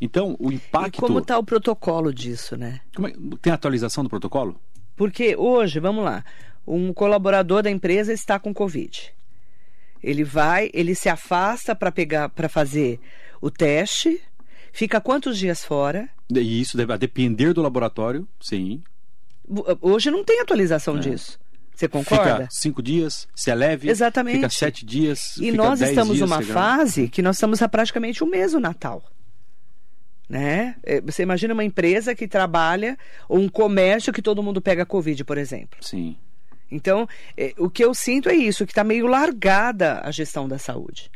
Então, 0.00 0.36
o 0.38 0.52
impacto. 0.52 0.98
E 0.98 1.00
como 1.00 1.18
está 1.20 1.38
o 1.38 1.44
protocolo 1.44 2.12
disso, 2.12 2.56
né? 2.56 2.80
É... 2.98 3.36
Tem 3.40 3.52
atualização 3.52 4.04
do 4.04 4.10
protocolo? 4.10 4.60
Porque 4.94 5.34
hoje, 5.36 5.80
vamos 5.80 6.04
lá, 6.04 6.24
um 6.66 6.92
colaborador 6.92 7.62
da 7.62 7.70
empresa 7.70 8.12
está 8.12 8.38
com 8.38 8.54
Covid. 8.54 9.14
Ele 10.02 10.24
vai, 10.24 10.70
ele 10.74 10.94
se 10.94 11.08
afasta 11.08 11.74
para 11.74 11.90
pegar, 11.90 12.28
para 12.28 12.48
fazer 12.48 13.00
o 13.40 13.50
teste 13.50 14.20
Fica 14.74 15.00
quantos 15.00 15.38
dias 15.38 15.64
fora? 15.64 16.08
E 16.28 16.60
isso 16.60 16.76
deve 16.76 16.98
depender 16.98 17.52
do 17.52 17.62
laboratório, 17.62 18.26
sim. 18.40 18.82
Hoje 19.80 20.10
não 20.10 20.24
tem 20.24 20.40
atualização 20.40 20.96
é. 20.96 20.98
disso. 20.98 21.38
Você 21.72 21.86
concorda? 21.86 22.34
Fica 22.34 22.48
cinco 22.50 22.82
dias, 22.82 23.28
se 23.36 23.52
é 23.52 23.54
leve. 23.54 23.88
Exatamente. 23.88 24.36
Fica 24.36 24.50
sete 24.50 24.84
dias. 24.84 25.36
E 25.36 25.52
nós 25.52 25.80
estamos 25.80 26.18
numa 26.18 26.42
fase 26.42 27.08
que 27.08 27.22
nós 27.22 27.36
estamos 27.36 27.62
há 27.62 27.68
praticamente 27.68 28.24
um 28.24 28.26
mês 28.26 28.52
o 28.52 28.58
Natal. 28.58 29.04
Né? 30.28 30.74
É, 30.82 31.00
você 31.00 31.22
imagina 31.22 31.54
uma 31.54 31.62
empresa 31.62 32.12
que 32.12 32.26
trabalha, 32.26 32.98
ou 33.28 33.38
um 33.38 33.48
comércio 33.48 34.12
que 34.12 34.22
todo 34.22 34.42
mundo 34.42 34.60
pega 34.60 34.84
Covid, 34.84 35.22
por 35.24 35.38
exemplo. 35.38 35.78
Sim. 35.80 36.16
Então, 36.74 37.08
é, 37.36 37.54
o 37.56 37.70
que 37.70 37.84
eu 37.84 37.94
sinto 37.94 38.28
é 38.28 38.34
isso, 38.34 38.66
que 38.66 38.72
está 38.72 38.82
meio 38.82 39.06
largada 39.06 40.00
a 40.02 40.10
gestão 40.10 40.48
da 40.48 40.58
saúde. 40.58 41.10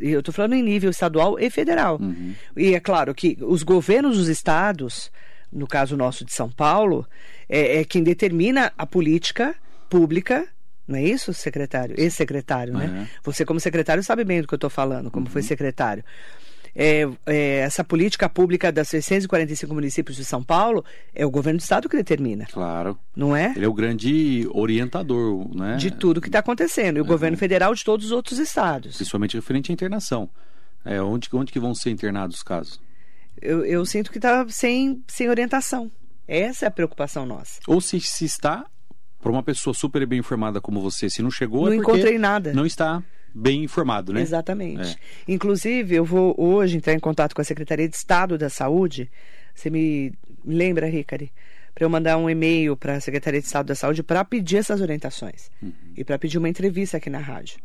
Eu 0.00 0.20
estou 0.20 0.32
falando 0.32 0.54
em 0.54 0.62
nível 0.62 0.90
estadual 0.90 1.38
e 1.38 1.50
federal. 1.50 1.98
Uhum. 2.00 2.34
E 2.56 2.74
é 2.74 2.80
claro 2.80 3.14
que 3.14 3.36
os 3.42 3.62
governos 3.62 4.16
dos 4.16 4.28
estados, 4.28 5.10
no 5.52 5.66
caso 5.66 5.96
nosso 5.96 6.24
de 6.24 6.32
São 6.32 6.48
Paulo, 6.50 7.06
é, 7.48 7.80
é 7.80 7.84
quem 7.84 8.02
determina 8.02 8.72
a 8.78 8.86
política 8.86 9.54
pública 9.88 10.48
não 10.90 10.98
é 10.98 11.04
isso, 11.04 11.32
secretário? 11.32 11.94
Ex-secretário, 11.96 12.74
né? 12.74 13.08
Você, 13.22 13.44
como 13.44 13.60
secretário, 13.60 14.02
sabe 14.02 14.24
bem 14.24 14.40
do 14.40 14.48
que 14.48 14.54
eu 14.54 14.56
estou 14.56 14.68
falando, 14.68 15.08
como 15.08 15.26
uhum. 15.26 15.32
foi 15.32 15.40
secretário. 15.40 16.02
É, 16.74 17.08
é, 17.26 17.58
essa 17.58 17.82
política 17.82 18.28
pública 18.28 18.70
das 18.70 18.88
645 18.88 19.74
municípios 19.74 20.16
de 20.16 20.24
São 20.24 20.42
Paulo 20.42 20.84
é 21.14 21.24
o 21.26 21.30
governo 21.30 21.58
do 21.58 21.62
estado 21.62 21.88
que 21.88 21.96
determina. 21.96 22.46
Claro. 22.46 22.98
Não 23.14 23.34
é? 23.34 23.52
Ele 23.56 23.64
é 23.64 23.68
o 23.68 23.72
grande 23.74 24.48
orientador, 24.52 25.54
né? 25.54 25.76
De 25.76 25.90
tudo 25.90 26.20
que 26.20 26.28
está 26.28 26.38
acontecendo. 26.38 26.96
E 26.98 27.00
o 27.00 27.04
governo 27.04 27.36
federal 27.36 27.74
de 27.74 27.84
todos 27.84 28.06
os 28.06 28.12
outros 28.12 28.38
estados. 28.38 28.96
Principalmente 28.96 29.36
referente 29.36 29.70
à 29.70 29.74
internação. 29.74 30.28
É, 30.84 31.00
onde, 31.02 31.28
onde 31.32 31.52
que 31.52 31.60
vão 31.60 31.74
ser 31.74 31.90
internados 31.90 32.36
os 32.38 32.42
casos? 32.42 32.80
Eu, 33.40 33.64
eu 33.64 33.84
sinto 33.84 34.10
que 34.10 34.18
está 34.18 34.46
sem, 34.48 35.02
sem 35.06 35.28
orientação. 35.28 35.90
Essa 36.26 36.66
é 36.66 36.68
a 36.68 36.70
preocupação 36.70 37.26
nossa. 37.26 37.60
Ou 37.66 37.80
se, 37.80 38.00
se 38.00 38.24
está, 38.24 38.64
para 39.20 39.30
uma 39.32 39.42
pessoa 39.42 39.74
super 39.74 40.06
bem 40.06 40.20
informada 40.20 40.60
como 40.60 40.80
você, 40.80 41.10
se 41.10 41.22
não 41.22 41.30
chegou, 41.30 41.66
Não 41.66 41.72
é 41.72 41.76
encontrei 41.76 42.18
nada. 42.18 42.52
não 42.52 42.64
está 42.64 43.02
bem 43.34 43.64
informado, 43.64 44.12
né? 44.12 44.20
Exatamente. 44.20 44.98
É. 45.26 45.32
Inclusive, 45.32 45.94
eu 45.94 46.04
vou 46.04 46.34
hoje 46.38 46.76
entrar 46.76 46.94
em 46.94 46.98
contato 46.98 47.34
com 47.34 47.40
a 47.40 47.44
Secretaria 47.44 47.88
de 47.88 47.96
Estado 47.96 48.36
da 48.36 48.48
Saúde. 48.48 49.10
Você 49.54 49.70
me 49.70 50.12
lembra, 50.44 50.86
Ricari? 50.86 51.32
Para 51.74 51.84
eu 51.84 51.90
mandar 51.90 52.16
um 52.16 52.28
e-mail 52.28 52.76
para 52.76 52.96
a 52.96 53.00
Secretaria 53.00 53.40
de 53.40 53.46
Estado 53.46 53.66
da 53.66 53.74
Saúde 53.74 54.02
para 54.02 54.24
pedir 54.24 54.58
essas 54.58 54.80
orientações. 54.80 55.50
E 55.96 56.04
para 56.04 56.18
pedir 56.18 56.38
uma 56.38 56.48
entrevista 56.48 56.96
aqui 56.96 57.08
na 57.08 57.20
rádio. 57.20 57.58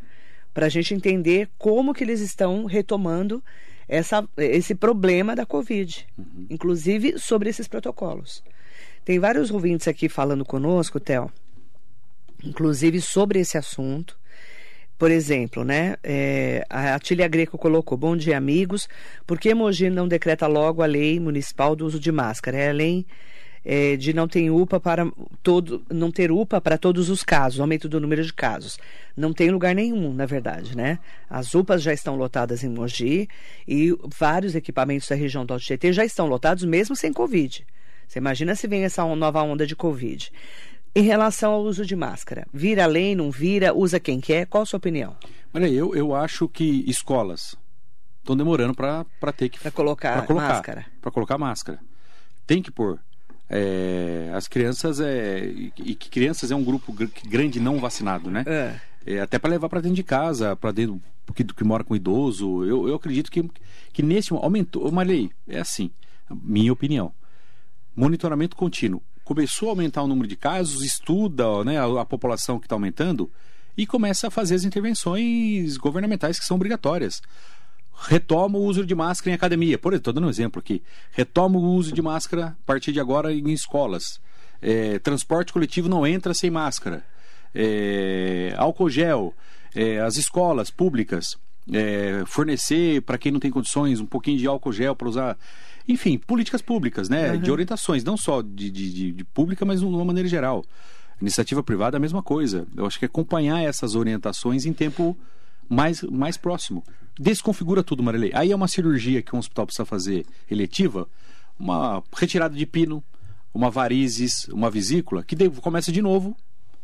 Para 0.53 0.67
a 0.67 0.69
gente 0.69 0.93
entender 0.93 1.49
como 1.57 1.93
que 1.93 2.03
eles 2.03 2.21
estão 2.21 2.65
retomando 2.65 3.43
essa, 3.87 4.27
esse 4.37 4.73
problema 4.75 5.35
da 5.35 5.45
Covid. 5.45 6.07
Inclusive 6.49 7.17
sobre 7.19 7.49
esses 7.49 7.67
protocolos. 7.67 8.43
Tem 9.03 9.19
vários 9.19 9.51
ouvintes 9.51 9.87
aqui 9.87 10.09
falando 10.09 10.43
conosco, 10.43 10.99
Theo, 10.99 11.31
inclusive 12.43 12.99
sobre 12.99 13.39
esse 13.39 13.55
assunto. 13.55 14.17
Por 14.97 15.11
exemplo, 15.11 15.65
né, 15.65 15.95
é, 16.01 16.65
a 16.69 16.95
Atília 16.95 17.27
Greco 17.27 17.57
colocou, 17.57 17.97
bom 17.97 18.15
dia 18.15 18.37
amigos, 18.37 18.87
por 19.27 19.37
que 19.37 19.53
Mogi 19.53 19.89
não 19.89 20.07
decreta 20.07 20.47
logo 20.47 20.81
a 20.81 20.85
lei 20.85 21.19
municipal 21.19 21.75
do 21.75 21.85
uso 21.85 21.99
de 21.99 22.11
máscara? 22.13 22.57
É 22.57 22.69
além 22.69 23.05
é, 23.65 23.97
de 23.97 24.13
não 24.13 24.25
ter 24.25 24.49
UPA 24.49 24.79
para 24.79 25.05
todo, 25.43 25.83
não 25.91 26.11
ter 26.11 26.31
UPA 26.31 26.61
para 26.61 26.77
todos 26.77 27.09
os 27.09 27.23
casos, 27.23 27.59
aumento 27.59 27.89
do 27.89 27.99
número 27.99 28.23
de 28.23 28.31
casos. 28.31 28.77
Não 29.17 29.33
tem 29.33 29.49
lugar 29.49 29.75
nenhum, 29.75 30.13
na 30.13 30.25
verdade, 30.25 30.77
né? 30.77 30.99
As 31.29 31.53
UPAs 31.53 31.81
já 31.81 31.91
estão 31.91 32.15
lotadas 32.15 32.63
em 32.63 32.69
Mogi 32.69 33.27
e 33.67 33.93
vários 34.17 34.55
equipamentos 34.55 35.09
da 35.09 35.15
região 35.15 35.45
do 35.45 35.53
Alto 35.53 35.65
Tietê 35.65 35.91
já 35.91 36.05
estão 36.05 36.27
lotados 36.27 36.63
mesmo 36.63 36.95
sem 36.95 37.11
Covid. 37.11 37.65
Você 38.07 38.19
imagina 38.19 38.55
se 38.55 38.67
vem 38.67 38.83
essa 38.83 39.03
nova 39.15 39.41
onda 39.41 39.65
de 39.65 39.75
Covid. 39.75 40.31
Em 40.95 41.01
relação 41.03 41.51
ao 41.51 41.61
uso 41.63 41.85
de 41.85 41.95
máscara, 41.95 42.47
vira 42.53 42.85
lei, 42.85 43.15
não 43.15 43.29
vira, 43.29 43.73
usa 43.73 43.99
quem 43.99 44.21
quer? 44.21 44.45
Qual 44.47 44.63
a 44.63 44.65
sua 44.65 44.77
opinião? 44.77 45.15
Olha, 45.53 45.67
eu, 45.67 45.93
eu 45.93 46.15
acho 46.15 46.47
que 46.47 46.85
escolas 46.87 47.55
estão 48.19 48.35
demorando 48.35 48.73
para 48.73 49.05
ter 49.35 49.49
que 49.49 49.59
Para 49.59 49.71
colocar, 49.71 50.13
pra 50.17 50.21
colocar 50.27 50.47
máscara. 50.47 50.85
Para 51.01 51.11
colocar 51.11 51.37
máscara. 51.37 51.79
Tem 52.47 52.61
que 52.61 52.71
pôr. 52.71 52.99
É, 53.49 54.31
as 54.33 54.47
crianças 54.47 54.99
é 54.99 55.45
e 55.77 55.93
que 55.95 56.09
crianças 56.09 56.49
é 56.49 56.55
um 56.55 56.63
grupo 56.63 56.91
gr- 56.91 57.07
grande 57.27 57.59
não 57.59 57.77
vacinado, 57.79 58.31
né? 58.31 58.43
É. 58.47 58.79
É, 59.05 59.19
até 59.19 59.37
para 59.37 59.51
levar 59.51 59.69
para 59.69 59.81
dentro 59.81 59.95
de 59.97 60.03
casa, 60.03 60.55
para 60.55 60.71
dentro 60.71 60.99
que, 61.35 61.43
que 61.43 61.63
mora 61.63 61.83
com 61.83 61.95
idoso. 61.95 62.63
Eu, 62.63 62.87
eu 62.87 62.95
acredito 62.95 63.29
que, 63.29 63.47
que 63.93 64.01
nesse 64.01 64.33
aumentou. 64.33 64.87
Uma 64.89 65.03
lei 65.03 65.29
é 65.47 65.59
assim, 65.59 65.91
minha 66.31 66.71
opinião. 66.73 67.11
Monitoramento 67.95 68.55
contínuo. 68.55 69.01
Começou 69.25 69.67
a 69.67 69.71
aumentar 69.71 70.03
o 70.03 70.07
número 70.07 70.27
de 70.27 70.37
casos, 70.37 70.83
estuda 70.83 71.65
né, 71.65 71.77
a, 71.77 72.01
a 72.01 72.05
população 72.05 72.59
que 72.59 72.65
está 72.65 72.75
aumentando 72.75 73.29
e 73.77 73.85
começa 73.85 74.27
a 74.27 74.31
fazer 74.31 74.55
as 74.55 74.63
intervenções 74.63 75.75
governamentais 75.75 76.39
que 76.39 76.45
são 76.45 76.55
obrigatórias. 76.55 77.21
Retoma 78.07 78.57
o 78.57 78.63
uso 78.63 78.85
de 78.85 78.93
máscara 78.93 79.31
em 79.31 79.33
academia. 79.33 79.77
Por 79.77 79.93
exemplo, 79.93 80.01
estou 80.01 80.13
dando 80.13 80.27
um 80.27 80.29
exemplo 80.29 80.59
aqui. 80.59 80.83
Retoma 81.11 81.57
o 81.57 81.63
uso 81.73 81.91
de 81.91 82.01
máscara 82.01 82.47
a 82.47 82.65
partir 82.65 82.91
de 82.91 82.99
agora 82.99 83.33
em 83.33 83.51
escolas. 83.51 84.19
É, 84.61 84.99
transporte 84.99 85.51
coletivo 85.51 85.89
não 85.89 86.05
entra 86.05 86.33
sem 86.33 86.51
máscara. 86.51 87.03
É, 87.53 88.53
álcool 88.57 88.89
gel. 88.89 89.33
É, 89.73 89.99
as 89.99 90.17
escolas 90.17 90.69
públicas. 90.69 91.37
é, 91.73 92.23
fornecer 92.27 93.01
para 93.01 93.17
quem 93.17 93.31
não 93.31 93.39
tem 93.39 93.49
condições 93.49 93.99
um 93.99 94.05
pouquinho 94.05 94.37
de 94.37 94.45
álcool 94.45 94.71
gel 94.71 94.95
para 94.95 95.09
usar. 95.09 95.37
Enfim, 95.87 96.17
políticas 96.17 96.61
públicas, 96.61 97.09
né? 97.09 97.37
De 97.37 97.51
orientações, 97.51 98.03
não 98.03 98.17
só 98.17 98.41
de, 98.41 98.69
de, 98.71 98.91
de- 98.93 99.11
de 99.11 99.23
pública, 99.23 99.63
mas 99.65 99.79
de 99.81 99.85
uma 99.85 100.03
maneira 100.05 100.27
geral. 100.27 100.63
Iniciativa 101.21 101.61
privada 101.63 101.95
é 101.95 101.99
a 101.99 102.01
mesma 102.01 102.23
coisa. 102.23 102.67
Eu 102.75 102.85
acho 102.85 102.97
que 102.99 103.05
é 103.05 103.07
acompanhar 103.07 103.61
essas 103.63 103.95
orientações 103.95 104.65
em 104.65 104.73
tempo 104.73 105.15
mais, 105.69 106.01
mais 106.01 106.37
próximo. 106.37 106.83
Desconfigura 107.19 107.83
tudo, 107.83 108.03
Marilei. 108.03 108.31
Aí 108.33 108.51
é 108.51 108.55
uma 108.55 108.67
cirurgia 108.67 109.21
que 109.21 109.35
um 109.35 109.39
hospital 109.39 109.65
precisa 109.67 109.85
fazer 109.85 110.25
eletiva, 110.51 111.07
uma 111.57 112.03
retirada 112.17 112.55
de 112.55 112.65
pino, 112.65 113.03
uma 113.53 113.69
varizes, 113.69 114.47
uma 114.49 114.69
vesícula, 114.69 115.23
que 115.23 115.35
de- 115.35 115.49
começa 115.49 115.91
de 115.91 116.01
novo 116.01 116.35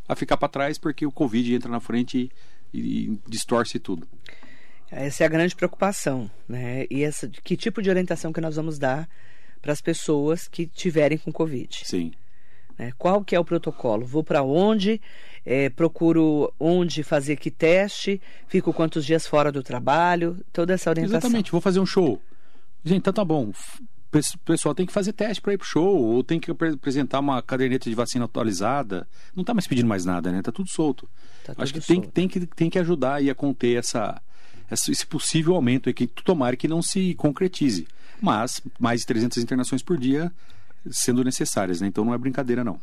a 0.08 0.16
ficar 0.16 0.38
para 0.38 0.48
trás 0.48 0.78
porque 0.78 1.06
o 1.06 1.12
Covid 1.12 1.54
entra 1.56 1.70
na 1.70 1.80
frente 1.82 2.32
e, 2.74 2.80
e 2.80 3.20
distorce 3.28 3.80
tudo. 3.80 4.08
Essa 4.92 5.24
é 5.24 5.26
a 5.26 5.30
grande 5.30 5.56
preocupação, 5.56 6.30
né? 6.48 6.86
E 6.92 7.02
essa, 7.04 7.28
que 7.30 7.56
tipo 7.56 7.82
de 7.82 7.90
orientação 7.90 8.34
que 8.34 8.42
nós 8.42 8.56
vamos 8.58 8.78
dar 8.78 9.08
para 9.62 9.72
as 9.72 9.80
pessoas 9.82 10.48
que 10.48 10.68
tiverem 10.68 11.18
com 11.18 11.32
Covid? 11.32 11.82
Sim. 11.86 12.12
né? 12.78 12.92
Qual 12.98 13.24
que 13.24 13.36
é 13.36 13.40
o 13.40 13.46
protocolo? 13.46 14.06
Vou 14.06 14.24
para 14.24 14.44
onde? 14.44 15.00
É, 15.46 15.70
procuro 15.70 16.52
onde 16.60 17.04
fazer 17.04 17.36
que 17.38 17.50
teste? 17.50 18.22
Fico 18.48 18.74
quantos 18.74 19.06
dias 19.06 19.26
fora 19.26 19.52
do 19.52 19.64
trabalho? 19.64 20.38
Toda 20.52 20.74
essa 20.74 20.90
orientação. 20.90 21.18
Exatamente, 21.20 21.52
vou 21.52 21.62
fazer 21.62 21.80
um 21.80 21.86
show. 21.86 22.22
Gente, 22.84 22.98
então 22.98 23.14
tá 23.14 23.24
bom. 23.24 23.52
O 24.14 24.40
pessoal 24.44 24.76
tem 24.76 24.86
que 24.86 24.92
fazer 24.92 25.14
teste 25.14 25.42
para 25.42 25.54
ir 25.54 25.58
pro 25.58 25.66
show, 25.66 25.98
ou 26.04 26.22
tem 26.22 26.38
que 26.38 26.52
apre- 26.52 26.74
apresentar 26.74 27.20
uma 27.22 27.42
caderneta 27.42 27.90
de 27.90 27.96
vacina 27.96 28.26
atualizada. 28.26 29.08
Não 29.34 29.44
tá 29.44 29.54
mais 29.54 29.68
pedindo 29.68 29.88
mais 29.88 30.04
nada, 30.04 30.32
né? 30.34 30.42
Tá 30.42 30.52
tudo 30.52 30.70
solto. 30.70 31.08
Tá 31.46 31.54
Acho 31.58 31.72
tudo 31.74 31.82
que 31.82 31.88
tem, 31.88 31.96
solto. 31.96 32.12
tem, 32.12 32.28
que 32.28 32.46
tem 32.46 32.70
que 32.70 32.78
ajudar 32.80 33.16
aí 33.16 33.30
a 33.30 33.36
conter 33.36 33.78
essa- 33.78 34.22
esse 34.74 35.06
possível 35.06 35.56
aumento 35.56 35.90
aí, 35.90 35.94
que 35.94 36.08
tomara 36.08 36.56
que 36.56 36.68
não 36.68 36.82
se 36.82 37.14
concretize. 37.16 37.88
Mas 38.22 38.62
mais 38.80 39.02
de 39.02 39.08
300 39.08 39.38
internações 39.40 39.82
por 39.82 39.98
dia 39.98 40.32
sendo 40.90 41.24
necessárias, 41.24 41.82
né? 41.82 41.88
Então 41.88 42.06
não 42.06 42.14
é 42.14 42.18
brincadeira, 42.18 42.64
não. 42.64 42.80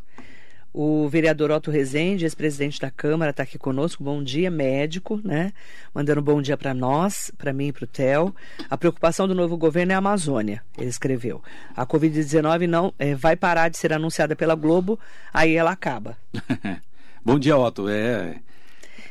O 0.73 1.09
vereador 1.09 1.50
Otto 1.50 1.71
Rezende, 1.71 2.25
ex-presidente 2.25 2.78
da 2.78 2.90
Câmara, 2.90 3.30
está 3.30 3.42
aqui 3.42 3.59
conosco. 3.59 4.04
Bom 4.04 4.23
dia, 4.23 4.50
médico, 4.50 5.21
né? 5.25 5.52
Mandando 5.95 6.21
um 6.21 6.23
bom 6.23 6.42
dia 6.42 6.59
para 6.59 6.75
nós, 6.75 7.33
para 7.38 7.52
mim 7.52 7.68
e 7.68 7.73
para 7.73 7.85
o 7.85 7.87
Theo. 7.87 8.35
A 8.68 8.76
preocupação 8.76 9.26
do 9.26 9.35
novo 9.35 9.57
governo 9.57 9.92
é 9.92 9.95
a 9.95 9.99
Amazônia, 9.99 10.62
ele 10.76 10.90
escreveu. 10.90 11.42
A 11.75 11.87
Covid-19 11.87 12.66
não 12.66 12.92
eh, 12.99 13.14
vai 13.14 13.35
parar 13.35 13.71
de 13.71 13.78
ser 13.78 13.92
anunciada 13.92 14.37
pela 14.37 14.54
Globo, 14.54 15.00
aí 15.33 15.57
ela 15.57 15.73
acaba. 15.73 16.16
Bom 17.25 17.38
dia, 17.38 17.57
Otto. 17.57 17.88
É, 17.88 18.37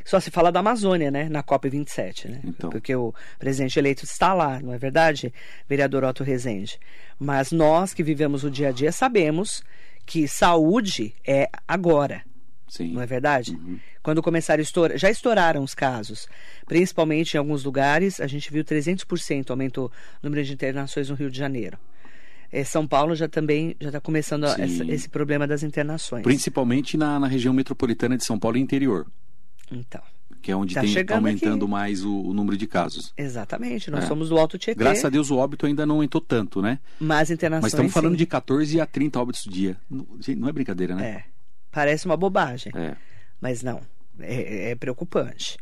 Só 0.10 0.20
se 0.22 0.32
fala 0.32 0.52
da 0.52 0.62
Amazônia, 0.62 1.12
né? 1.12 1.28
Na 1.28 1.44
COP27, 1.44 2.30
né? 2.30 2.40
Então. 2.46 2.70
Porque 2.70 2.96
o 2.96 3.14
presidente 3.38 3.78
eleito 3.78 4.06
está 4.06 4.34
lá, 4.34 4.60
não 4.62 4.74
é 4.74 4.78
verdade, 4.78 5.34
vereador 5.68 6.06
Otto 6.06 6.24
Rezende? 6.24 6.80
Mas 7.20 7.52
nós 7.52 7.94
que 7.94 8.02
vivemos 8.02 8.44
o 8.46 8.50
dia 8.50 8.70
a 8.70 8.72
dia 8.72 8.92
sabemos 8.92 9.62
que 10.06 10.26
saúde 10.26 11.14
é 11.26 11.50
agora. 11.68 12.22
sim. 12.70 12.94
não 12.94 13.02
é 13.02 13.06
verdade? 13.06 13.60
Quando 14.02 14.24
começaram 14.24 14.62
a 14.62 14.64
estourar, 14.64 14.98
já 14.98 15.10
estouraram 15.10 15.62
os 15.62 15.76
casos, 15.76 16.28
principalmente 16.66 17.34
em 17.34 17.38
alguns 17.38 17.66
lugares, 17.66 18.22
a 18.22 18.28
gente 18.28 18.50
viu 18.52 18.64
300% 18.64 19.50
aumentou 19.50 19.88
o 19.88 19.92
número 20.24 20.42
de 20.44 20.54
internações 20.54 21.10
no 21.10 21.16
Rio 21.16 21.30
de 21.30 21.38
Janeiro. 21.38 21.78
Eh, 22.50 22.64
São 22.64 22.88
Paulo 22.88 23.14
já 23.14 23.28
também 23.28 23.76
já 23.82 23.90
está 23.90 24.00
começando 24.00 24.46
essa- 24.46 24.86
esse 24.86 25.10
problema 25.10 25.46
das 25.46 25.64
internações. 25.64 26.24
Principalmente 26.24 26.96
na, 26.96 27.20
na 27.20 27.28
região 27.28 27.54
metropolitana 27.54 28.16
de 28.16 28.24
São 28.24 28.40
Paulo 28.40 28.56
e 28.58 28.62
interior, 28.62 29.06
Então, 29.72 30.02
que 30.42 30.52
é 30.52 30.56
onde 30.56 30.74
Tá 30.74 30.82
tem 30.82 30.96
aumentando 31.12 31.66
aqui. 31.66 31.72
mais 31.72 32.04
o, 32.04 32.14
o 32.22 32.34
número 32.34 32.56
de 32.58 32.68
casos. 32.68 33.12
exatamente, 33.18 33.90
nós 33.92 34.04
É. 34.06 34.08
somos 34.08 34.30
do 34.30 34.38
Alto 34.38 34.58
Tietê, 34.58 34.80
Graças 34.80 35.04
a 35.06 35.10
Deus 35.10 35.30
o 35.32 35.38
óbito 35.38 35.66
ainda 35.66 35.86
não 35.86 35.96
aumentou 35.96 36.22
tanto, 36.22 36.62
né? 36.62 36.80
mas 37.00 37.30
internações 37.32 37.64
Mas 37.64 37.74
estamos 37.74 37.92
falando 37.94 38.12
sim. 38.14 38.18
de 38.18 38.26
14 38.26 38.80
a 38.80 38.86
30 38.86 39.20
óbitos 39.20 39.44
por 39.44 39.52
dia. 39.52 39.78
Não, 39.90 40.48
é 40.48 40.52
brincadeira, 40.52 40.96
né? 40.96 41.06
É, 41.08 41.24
parece 41.72 42.06
uma 42.06 42.16
bobagem. 42.18 42.72
É. 42.76 42.96
Mas 43.42 43.62
não, 43.62 43.82
é, 44.20 44.72
é 44.72 44.76
preocupante. 44.76 45.58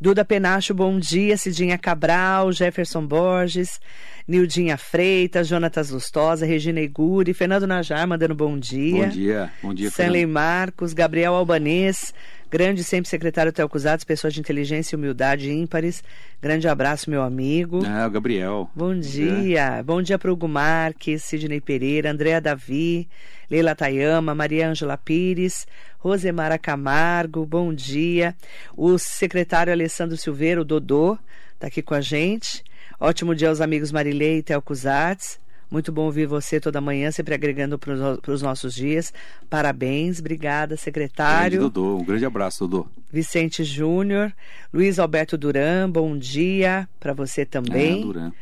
Duda 0.00 0.24
Penacho, 0.24 0.74
bom 0.74 0.98
dia. 0.98 1.36
Cidinha 1.36 1.78
Cabral, 1.78 2.50
Jefferson 2.52 3.06
Borges, 3.06 3.80
Nildinha 4.26 4.76
Freitas, 4.76 5.46
Jonatas 5.46 5.90
Lustosa, 5.90 6.44
Regina 6.44 6.80
Iguri, 6.80 7.32
Fernando 7.32 7.66
Najar 7.66 8.06
mandando 8.06 8.34
bom 8.34 8.58
dia. 8.58 9.04
Bom 9.04 9.08
dia, 9.08 9.52
bom 9.62 9.72
dia, 9.74 9.88
Stanley. 9.88 10.26
Marcos, 10.26 10.92
Gabriel 10.92 11.34
Albanês, 11.34 12.12
grande 12.50 12.84
sempre 12.84 13.08
secretário 13.08 13.52
Telcusados, 13.52 14.04
pessoas 14.04 14.34
de 14.34 14.40
inteligência 14.40 14.94
e 14.94 14.96
humildade 14.96 15.50
ímpares. 15.50 16.02
Grande 16.40 16.68
abraço, 16.68 17.10
meu 17.10 17.22
amigo. 17.22 17.80
Ah, 17.86 18.06
o 18.06 18.10
Gabriel. 18.10 18.70
Bom 18.74 18.98
dia. 18.98 19.82
Bom 19.82 20.02
dia 20.02 20.18
para 20.18 20.32
Hugo 20.32 20.48
Marques, 20.48 21.24
Sidney 21.24 21.60
Pereira, 21.60 22.10
Andréa 22.10 22.40
Davi, 22.40 23.08
Leila 23.50 23.74
Tayama, 23.74 24.34
Maria 24.34 24.68
Ângela 24.68 24.96
Pires, 24.96 25.66
Rosemara 25.98 26.58
Camargo, 26.58 27.46
bom 27.46 27.72
dia. 27.72 28.34
O 28.76 28.98
secretário 28.98 29.72
Alessandro 29.72 30.16
Silveira, 30.16 30.60
o 30.60 30.64
Dodô, 30.64 31.18
está 31.54 31.66
aqui 31.68 31.82
com 31.82 31.94
a 31.94 32.00
gente. 32.00 32.62
Ótimo 33.00 33.34
dia 33.34 33.48
aos 33.48 33.60
amigos 33.60 33.90
Marilei 33.90 34.38
e 34.38 34.42
Telco 34.42 34.74
Zatz. 34.74 35.38
Muito 35.70 35.90
bom 35.90 36.02
ouvir 36.02 36.26
você 36.26 36.60
toda 36.60 36.80
manhã, 36.80 37.10
sempre 37.10 37.34
agregando 37.34 37.78
para 37.78 38.32
os 38.32 38.42
nossos 38.42 38.74
dias. 38.74 39.12
Parabéns, 39.48 40.20
obrigada, 40.20 40.76
secretário. 40.76 41.58
Grande 41.58 41.72
Dodô, 41.72 41.96
um 41.98 42.04
grande 42.04 42.24
abraço, 42.24 42.66
Dodô. 42.66 42.86
Vicente 43.10 43.64
Júnior, 43.64 44.32
Luiz 44.72 44.98
Alberto 44.98 45.36
Duran, 45.36 45.90
bom 45.90 46.16
dia 46.16 46.88
para 47.00 47.12
você 47.12 47.44
também. 47.44 48.02
Ah, 48.02 48.06
Duran. 48.06 48.32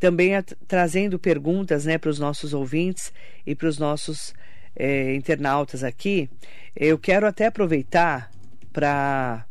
Também 0.00 0.34
a, 0.34 0.42
trazendo 0.66 1.18
perguntas 1.18 1.84
né, 1.84 1.98
para 1.98 2.10
os 2.10 2.18
nossos 2.18 2.52
ouvintes 2.52 3.12
e 3.46 3.54
para 3.54 3.68
os 3.68 3.78
nossos 3.78 4.34
é, 4.74 5.14
internautas 5.14 5.84
aqui. 5.84 6.28
Eu 6.74 6.98
quero 6.98 7.26
até 7.26 7.46
aproveitar 7.46 8.30
para. 8.72 9.44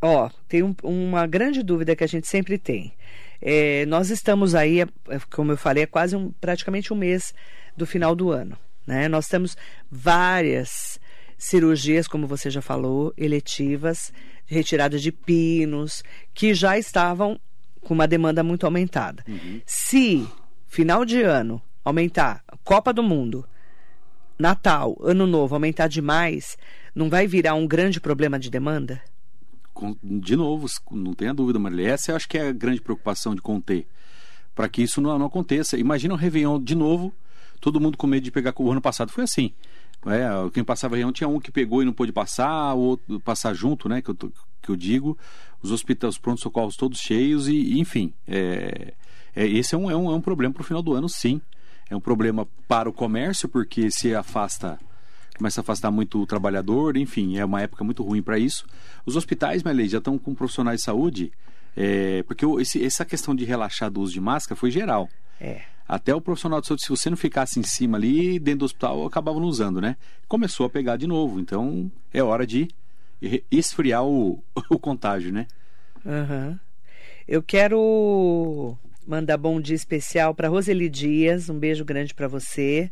Ó, 0.00 0.30
tem 0.46 0.62
um, 0.62 0.74
uma 0.82 1.26
grande 1.26 1.62
dúvida 1.62 1.96
que 1.96 2.04
a 2.04 2.06
gente 2.06 2.28
sempre 2.28 2.58
tem. 2.58 2.92
É, 3.48 3.86
nós 3.86 4.10
estamos 4.10 4.56
aí, 4.56 4.80
é, 4.80 4.88
como 5.30 5.52
eu 5.52 5.56
falei, 5.56 5.84
é 5.84 5.86
quase 5.86 6.16
um, 6.16 6.32
praticamente 6.32 6.92
um 6.92 6.96
mês 6.96 7.32
do 7.76 7.86
final 7.86 8.12
do 8.12 8.32
ano. 8.32 8.58
Né? 8.84 9.06
Nós 9.06 9.28
temos 9.28 9.56
várias 9.88 10.98
cirurgias, 11.38 12.08
como 12.08 12.26
você 12.26 12.50
já 12.50 12.60
falou, 12.60 13.14
eletivas, 13.16 14.12
retirada 14.46 14.98
de 14.98 15.12
pinos, 15.12 16.02
que 16.34 16.54
já 16.54 16.76
estavam 16.76 17.38
com 17.82 17.94
uma 17.94 18.08
demanda 18.08 18.42
muito 18.42 18.66
aumentada. 18.66 19.22
Uhum. 19.28 19.60
Se 19.64 20.26
final 20.66 21.04
de 21.04 21.22
ano 21.22 21.62
aumentar, 21.84 22.42
Copa 22.64 22.92
do 22.92 23.02
Mundo, 23.02 23.46
Natal, 24.36 24.96
Ano 25.00 25.24
Novo 25.24 25.54
aumentar 25.54 25.86
demais, 25.86 26.58
não 26.92 27.08
vai 27.08 27.28
virar 27.28 27.54
um 27.54 27.64
grande 27.64 28.00
problema 28.00 28.40
de 28.40 28.50
demanda? 28.50 29.00
De 30.02 30.36
novo, 30.36 30.66
não 30.90 31.12
tenha 31.14 31.34
dúvida, 31.34 31.58
Marília, 31.58 31.90
essa 31.90 32.12
eu 32.12 32.16
acho 32.16 32.28
que 32.28 32.38
é 32.38 32.48
a 32.48 32.52
grande 32.52 32.80
preocupação 32.80 33.34
de 33.34 33.40
conter, 33.40 33.86
para 34.54 34.68
que 34.68 34.82
isso 34.82 35.00
não, 35.00 35.18
não 35.18 35.26
aconteça. 35.26 35.78
Imagina 35.78 36.14
o 36.14 36.16
Réveillon 36.16 36.62
de 36.62 36.74
novo, 36.74 37.12
todo 37.60 37.80
mundo 37.80 37.96
com 37.96 38.06
medo 38.06 38.24
de 38.24 38.30
pegar, 38.30 38.54
o 38.56 38.70
ano 38.70 38.80
passado 38.80 39.10
foi 39.10 39.24
assim. 39.24 39.52
É, 40.06 40.50
quem 40.50 40.62
passava 40.62 40.94
Réveillon 40.94 41.12
tinha 41.12 41.28
um 41.28 41.40
que 41.40 41.50
pegou 41.50 41.82
e 41.82 41.84
não 41.84 41.92
pôde 41.92 42.12
passar, 42.12 42.74
o 42.74 42.80
outro 42.80 43.20
passar 43.20 43.54
junto, 43.54 43.88
né, 43.88 44.00
que 44.00 44.10
eu, 44.10 44.14
que 44.14 44.70
eu 44.70 44.76
digo, 44.76 45.18
os 45.62 45.70
hospitais, 45.70 46.14
os 46.14 46.18
prontos-socorros 46.18 46.76
todos 46.76 46.98
cheios 46.98 47.48
e, 47.48 47.78
enfim, 47.78 48.12
é, 48.26 48.94
é, 49.34 49.46
esse 49.46 49.74
é 49.74 49.78
um, 49.78 49.90
é 49.90 49.96
um, 49.96 50.10
é 50.10 50.14
um 50.14 50.20
problema 50.20 50.54
para 50.54 50.62
o 50.62 50.64
final 50.64 50.82
do 50.82 50.94
ano, 50.94 51.08
sim. 51.08 51.40
É 51.88 51.94
um 51.94 52.00
problema 52.00 52.48
para 52.66 52.88
o 52.88 52.92
comércio, 52.92 53.48
porque 53.48 53.90
se 53.90 54.12
afasta 54.14 54.78
começa 55.36 55.60
a 55.60 55.62
afastar 55.62 55.90
muito 55.90 56.20
o 56.20 56.26
trabalhador, 56.26 56.96
enfim, 56.96 57.38
é 57.38 57.44
uma 57.44 57.62
época 57.62 57.84
muito 57.84 58.02
ruim 58.02 58.22
para 58.22 58.38
isso. 58.38 58.66
Os 59.04 59.16
hospitais, 59.16 59.62
Melei, 59.62 59.88
já 59.88 59.98
estão 59.98 60.18
com 60.18 60.34
profissionais 60.34 60.80
de 60.80 60.84
saúde, 60.84 61.32
é, 61.76 62.22
porque 62.24 62.44
esse, 62.60 62.84
essa 62.84 63.04
questão 63.04 63.34
de 63.34 63.44
relaxar 63.44 63.90
do 63.90 64.00
uso 64.00 64.12
de 64.12 64.20
máscara 64.20 64.58
foi 64.58 64.70
geral. 64.70 65.08
É. 65.40 65.62
Até 65.88 66.14
o 66.14 66.20
profissional 66.20 66.60
de 66.60 66.66
saúde, 66.66 66.82
se 66.82 66.88
você 66.88 67.08
não 67.08 67.16
ficasse 67.16 67.60
em 67.60 67.62
cima 67.62 67.96
ali, 67.96 68.38
dentro 68.38 68.60
do 68.60 68.64
hospital, 68.64 69.06
acabava 69.06 69.38
não 69.38 69.46
usando, 69.46 69.80
né? 69.80 69.96
Começou 70.26 70.66
a 70.66 70.70
pegar 70.70 70.96
de 70.96 71.06
novo, 71.06 71.38
então 71.38 71.90
é 72.12 72.22
hora 72.22 72.46
de 72.46 72.68
esfriar 73.50 74.04
o, 74.04 74.42
o 74.68 74.78
contágio, 74.78 75.32
né? 75.32 75.46
Uhum. 76.04 76.58
Eu 77.28 77.42
quero 77.42 78.76
mandar 79.06 79.36
bom 79.36 79.60
dia 79.60 79.76
especial 79.76 80.34
para 80.34 80.48
Roseli 80.48 80.88
Dias, 80.88 81.48
um 81.48 81.58
beijo 81.58 81.84
grande 81.84 82.14
para 82.14 82.26
você. 82.26 82.90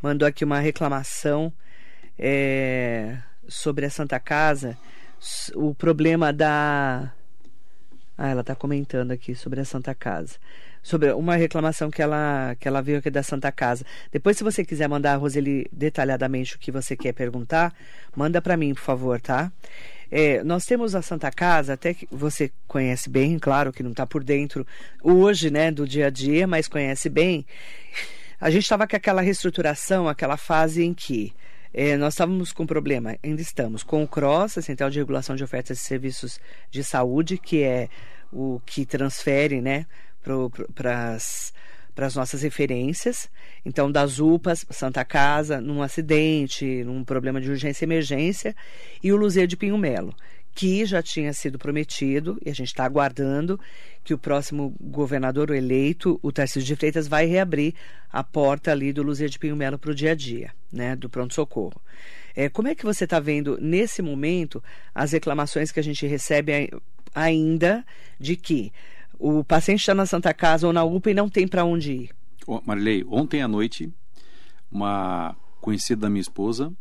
Mandou 0.00 0.26
aqui 0.26 0.44
uma 0.44 0.60
reclamação 0.60 1.52
é, 2.18 3.16
sobre 3.46 3.86
a 3.86 3.90
Santa 3.90 4.18
Casa, 4.18 4.76
o 5.54 5.74
problema 5.74 6.32
da. 6.32 7.12
Ah, 8.16 8.28
ela 8.28 8.40
está 8.40 8.54
comentando 8.54 9.12
aqui 9.12 9.34
sobre 9.34 9.60
a 9.60 9.64
Santa 9.64 9.94
Casa. 9.94 10.36
Sobre 10.82 11.12
uma 11.12 11.36
reclamação 11.36 11.90
que 11.90 12.00
ela, 12.00 12.56
que 12.58 12.66
ela 12.66 12.80
veio 12.80 12.98
aqui 12.98 13.10
da 13.10 13.22
Santa 13.22 13.52
Casa. 13.52 13.84
Depois, 14.10 14.36
se 14.36 14.44
você 14.44 14.64
quiser 14.64 14.88
mandar 14.88 15.14
a 15.14 15.16
Roseli 15.16 15.68
detalhadamente 15.72 16.56
o 16.56 16.58
que 16.58 16.72
você 16.72 16.96
quer 16.96 17.12
perguntar, 17.12 17.74
manda 18.16 18.40
para 18.40 18.56
mim, 18.56 18.74
por 18.74 18.82
favor, 18.82 19.20
tá? 19.20 19.52
É, 20.10 20.42
nós 20.42 20.64
temos 20.64 20.94
a 20.94 21.02
Santa 21.02 21.30
Casa, 21.30 21.74
até 21.74 21.92
que 21.92 22.08
você 22.10 22.50
conhece 22.66 23.10
bem, 23.10 23.38
claro 23.38 23.72
que 23.72 23.82
não 23.82 23.90
está 23.90 24.06
por 24.06 24.24
dentro 24.24 24.66
hoje, 25.02 25.50
né, 25.50 25.70
do 25.70 25.86
dia 25.86 26.06
a 26.06 26.10
dia, 26.10 26.46
mas 26.46 26.66
conhece 26.66 27.10
bem. 27.10 27.44
A 28.40 28.50
gente 28.50 28.62
estava 28.62 28.86
com 28.86 28.96
aquela 28.96 29.20
reestruturação, 29.20 30.08
aquela 30.08 30.36
fase 30.36 30.82
em 30.82 30.94
que 30.94 31.34
é, 31.72 31.96
nós 31.96 32.14
estávamos 32.14 32.52
com 32.52 32.66
problema, 32.66 33.16
ainda 33.22 33.42
estamos, 33.42 33.82
com 33.82 34.02
o 34.02 34.08
CROSS, 34.08 34.58
a 34.58 34.62
Central 34.62 34.90
de 34.90 34.98
Regulação 34.98 35.36
de 35.36 35.44
Ofertas 35.44 35.78
de 35.78 35.84
Serviços 35.84 36.40
de 36.70 36.82
Saúde, 36.82 37.38
que 37.38 37.62
é 37.62 37.88
o 38.32 38.60
que 38.64 38.84
transfere 38.86 39.60
né, 39.60 39.86
para 40.74 41.14
as 41.14 42.14
nossas 42.14 42.42
referências. 42.42 43.28
Então, 43.64 43.90
das 43.90 44.18
UPAs, 44.18 44.64
Santa 44.70 45.04
Casa, 45.04 45.60
num 45.60 45.82
acidente, 45.82 46.84
num 46.84 47.04
problema 47.04 47.40
de 47.40 47.50
urgência 47.50 47.84
e 47.84 47.86
emergência, 47.86 48.54
e 49.02 49.12
o 49.12 49.16
Luzia 49.16 49.46
de 49.46 49.56
Pinho 49.56 49.78
Melo, 49.78 50.14
que 50.54 50.84
já 50.84 51.02
tinha 51.02 51.32
sido 51.32 51.58
prometido, 51.58 52.38
e 52.44 52.50
a 52.50 52.54
gente 52.54 52.68
está 52.68 52.84
aguardando 52.84 53.58
que 54.02 54.12
o 54.12 54.18
próximo 54.18 54.74
governador 54.80 55.50
eleito, 55.50 56.18
o 56.22 56.32
Tarcísio 56.32 56.66
de 56.66 56.76
Freitas, 56.76 57.06
vai 57.06 57.26
reabrir 57.26 57.74
a 58.10 58.24
porta 58.24 58.72
ali 58.72 58.92
do 58.92 59.02
Luzia 59.02 59.28
de 59.28 59.38
Pinho 59.38 59.54
Melo 59.54 59.78
para 59.78 59.90
o 59.90 59.94
dia 59.94 60.12
a 60.12 60.14
dia, 60.14 60.52
né, 60.72 60.96
do 60.96 61.08
pronto-socorro. 61.08 61.80
É, 62.34 62.48
como 62.48 62.68
é 62.68 62.74
que 62.74 62.84
você 62.84 63.04
está 63.04 63.20
vendo, 63.20 63.58
nesse 63.60 64.02
momento, 64.02 64.62
as 64.94 65.12
reclamações 65.12 65.70
que 65.70 65.80
a 65.80 65.82
gente 65.82 66.06
recebe 66.06 66.70
ainda 67.14 67.84
de 68.18 68.36
que 68.36 68.72
o 69.18 69.42
paciente 69.44 69.80
está 69.80 69.94
na 69.94 70.06
Santa 70.06 70.32
Casa 70.32 70.66
ou 70.66 70.72
na 70.72 70.84
UPA 70.84 71.10
e 71.10 71.14
não 71.14 71.28
tem 71.28 71.46
para 71.46 71.64
onde 71.64 71.92
ir? 71.92 72.10
Marilei, 72.64 73.04
ontem 73.08 73.42
à 73.42 73.48
noite, 73.48 73.92
uma 74.70 75.36
conhecida 75.60 76.02
da 76.02 76.10
minha 76.10 76.20
esposa 76.20 76.72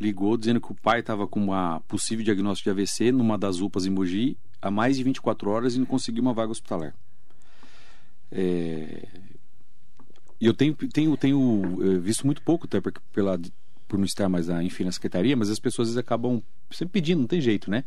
ligou 0.00 0.36
dizendo 0.36 0.60
que 0.60 0.70
o 0.70 0.74
pai 0.74 1.00
estava 1.00 1.26
com 1.26 1.40
uma 1.40 1.80
possível 1.80 2.24
diagnóstico 2.24 2.72
de 2.72 2.80
AVC 2.80 3.12
numa 3.12 3.38
das 3.38 3.60
UPAs 3.60 3.86
em 3.86 3.90
Mogi 3.90 4.36
há 4.60 4.70
mais 4.70 4.96
de 4.96 5.02
24 5.02 5.50
horas 5.50 5.74
e 5.74 5.78
não 5.78 5.86
conseguiu 5.86 6.22
uma 6.22 6.34
vaga 6.34 6.52
hospitalar. 6.52 6.94
É... 8.30 9.06
E 10.38 10.46
eu 10.46 10.52
tenho, 10.52 10.74
tenho, 10.74 11.16
tenho 11.16 11.78
eh, 11.80 11.98
visto 11.98 12.26
muito 12.26 12.42
pouco, 12.42 12.66
até 12.66 12.78
porque 12.78 13.00
pela, 13.10 13.40
por 13.88 13.98
não 13.98 14.04
estar 14.04 14.28
mais 14.28 14.48
na, 14.48 14.62
enfim, 14.62 14.84
na 14.84 14.92
secretaria, 14.92 15.34
mas 15.34 15.48
as 15.48 15.58
pessoas 15.58 15.88
vezes, 15.88 15.98
acabam 15.98 16.42
sempre 16.70 16.92
pedindo, 16.92 17.20
não 17.20 17.26
tem 17.26 17.40
jeito, 17.40 17.70
né? 17.70 17.84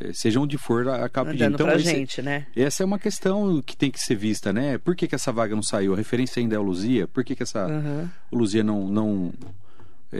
É, 0.00 0.12
seja 0.12 0.40
onde 0.40 0.58
for, 0.58 0.88
acaba 0.88 1.30
pedindo. 1.30 1.54
Então, 1.54 1.70
esse, 1.70 1.84
gente, 1.84 2.20
né? 2.20 2.46
Essa 2.56 2.82
é 2.82 2.86
uma 2.86 2.98
questão 2.98 3.62
que 3.62 3.76
tem 3.76 3.88
que 3.88 4.00
ser 4.00 4.16
vista, 4.16 4.52
né? 4.52 4.78
Por 4.78 4.96
que, 4.96 5.06
que 5.06 5.14
essa 5.14 5.30
vaga 5.30 5.54
não 5.54 5.62
saiu? 5.62 5.92
A 5.92 5.96
referência 5.96 6.40
ainda 6.40 6.56
é 6.56 6.58
o 6.58 6.62
Luzia? 6.62 7.06
Por 7.06 7.22
que, 7.22 7.36
que 7.36 7.42
essa 7.44 7.68
uhum. 7.68 8.08
Luzia 8.32 8.64
não, 8.64 8.88
não 8.88 9.32
é, 9.32 9.61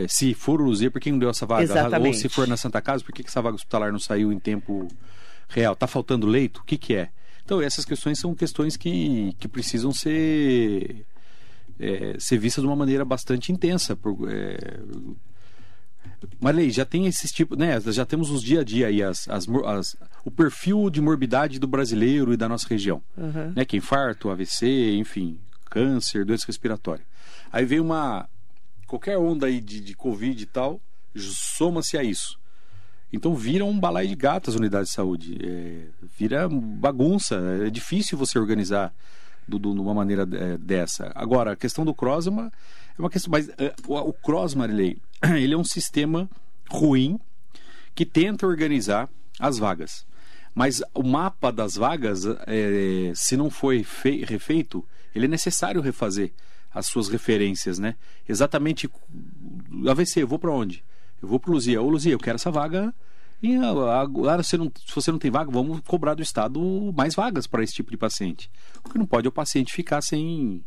se 0.07 0.33
for 0.33 0.59
o 0.61 0.65
Luzia, 0.65 0.89
por 0.89 0.99
que 0.99 1.11
não 1.11 1.19
deu 1.19 1.29
essa 1.29 1.45
vaga? 1.45 1.63
Exatamente. 1.63 2.07
Ou 2.07 2.13
se 2.13 2.29
for 2.29 2.47
na 2.47 2.57
Santa 2.57 2.81
Casa, 2.81 3.03
por 3.03 3.13
que, 3.13 3.23
essa 3.25 3.41
vaga 3.41 3.55
hospitalar 3.55 3.91
não 3.91 3.99
saiu 3.99 4.31
em 4.31 4.39
tempo 4.39 4.87
real? 5.47 5.73
Está 5.73 5.87
faltando 5.87 6.25
leito? 6.25 6.61
O 6.61 6.63
que, 6.63 6.77
que 6.77 6.95
é? 6.95 7.09
Então, 7.45 7.61
essas 7.61 7.85
questões 7.85 8.19
são 8.19 8.33
questões 8.33 8.77
que, 8.77 9.35
que 9.37 9.47
precisam 9.47 9.91
ser, 9.91 11.05
é, 11.79 12.15
ser 12.17 12.37
vistas 12.37 12.63
de 12.63 12.67
uma 12.67 12.75
maneira 12.75 13.03
bastante 13.03 13.51
intensa. 13.51 13.95
Por, 13.95 14.29
é... 14.31 14.79
Marley, 16.39 16.71
já 16.71 16.85
tem 16.85 17.05
esses 17.05 17.31
tipos, 17.31 17.57
né? 17.57 17.79
Já 17.81 18.05
temos 18.05 18.31
os 18.31 18.41
dia 18.41 18.61
a 18.61 18.63
dia 18.63 18.87
aí, 18.87 19.03
as, 19.03 19.27
as, 19.27 19.45
as, 19.65 19.95
o 20.23 20.31
perfil 20.31 20.89
de 20.89 21.01
morbidade 21.01 21.59
do 21.59 21.67
brasileiro 21.67 22.33
e 22.33 22.37
da 22.37 22.47
nossa 22.47 22.67
região. 22.67 23.01
Uhum. 23.17 23.53
Né? 23.55 23.65
Que 23.65 23.75
é 23.75 23.79
infarto, 23.79 24.29
AVC, 24.29 24.95
enfim, 24.95 25.37
câncer, 25.69 26.25
doença 26.25 26.45
respiratória. 26.47 27.05
Aí 27.51 27.65
vem 27.65 27.79
uma, 27.79 28.27
qualquer 28.93 29.17
onda 29.17 29.47
aí 29.47 29.59
de, 29.59 29.79
de 29.79 29.95
Covid 29.95 30.43
e 30.43 30.45
tal, 30.45 30.79
soma-se 31.15 31.97
a 31.97 32.03
isso. 32.03 32.37
Então 33.11 33.35
vira 33.35 33.65
um 33.65 33.79
balai 33.79 34.05
de 34.05 34.15
gato 34.15 34.51
as 34.51 34.55
unidades 34.55 34.89
de 34.89 34.93
saúde. 34.93 35.37
É, 35.43 35.87
vira 36.15 36.47
bagunça. 36.47 37.35
É 37.65 37.71
difícil 37.71 38.17
você 38.17 38.37
organizar 38.37 38.93
de 39.47 39.55
uma 39.55 39.95
maneira 39.95 40.27
é, 40.31 40.57
dessa. 40.59 41.11
Agora, 41.15 41.53
a 41.53 41.55
questão 41.55 41.83
do 41.83 41.93
CROSS 41.93 42.27
é 42.27 42.29
uma, 42.29 42.51
é 42.97 43.01
uma 43.01 43.09
questão. 43.09 43.31
Mas 43.31 43.49
é, 43.57 43.73
o, 43.87 43.95
o 43.95 44.13
ele 45.35 45.53
é 45.55 45.57
um 45.57 45.63
sistema 45.63 46.29
ruim 46.69 47.19
que 47.95 48.05
tenta 48.05 48.45
organizar 48.45 49.09
as 49.39 49.57
vagas. 49.57 50.05
Mas 50.53 50.83
o 50.93 51.01
mapa 51.01 51.51
das 51.51 51.75
vagas, 51.75 52.25
é, 52.45 53.11
se 53.15 53.35
não 53.35 53.49
foi 53.49 53.83
refeito, 54.23 54.85
ele 55.15 55.25
é 55.25 55.29
necessário 55.29 55.81
refazer 55.81 56.31
as 56.73 56.87
suas 56.87 57.09
referências, 57.09 57.79
né? 57.79 57.95
Exatamente, 58.27 58.89
AVC, 59.87 60.23
eu 60.23 60.27
vou 60.27 60.39
para 60.39 60.51
onde? 60.51 60.83
Eu 61.21 61.27
vou 61.27 61.39
para 61.39 61.51
Luzia. 61.51 61.81
Ô 61.81 61.89
Luzia, 61.89 62.13
eu 62.13 62.19
quero 62.19 62.35
essa 62.35 62.51
vaga 62.51 62.93
e 63.43 63.57
agora, 63.57 64.41
se, 64.41 64.57
não, 64.57 64.71
se 64.73 64.95
você 64.95 65.11
não 65.11 65.19
tem 65.19 65.29
vaga, 65.29 65.51
vamos 65.51 65.81
cobrar 65.85 66.13
do 66.13 66.23
Estado 66.23 66.93
mais 66.95 67.13
vagas 67.13 67.45
para 67.45 67.61
esse 67.61 67.73
tipo 67.73 67.91
de 67.91 67.97
paciente. 67.97 68.49
O 68.85 68.89
que 68.89 68.97
não 68.97 69.05
pode 69.05 69.27
é 69.27 69.29
o 69.29 69.33
paciente 69.33 69.73
ficar 69.73 70.01
sem, 70.01 70.63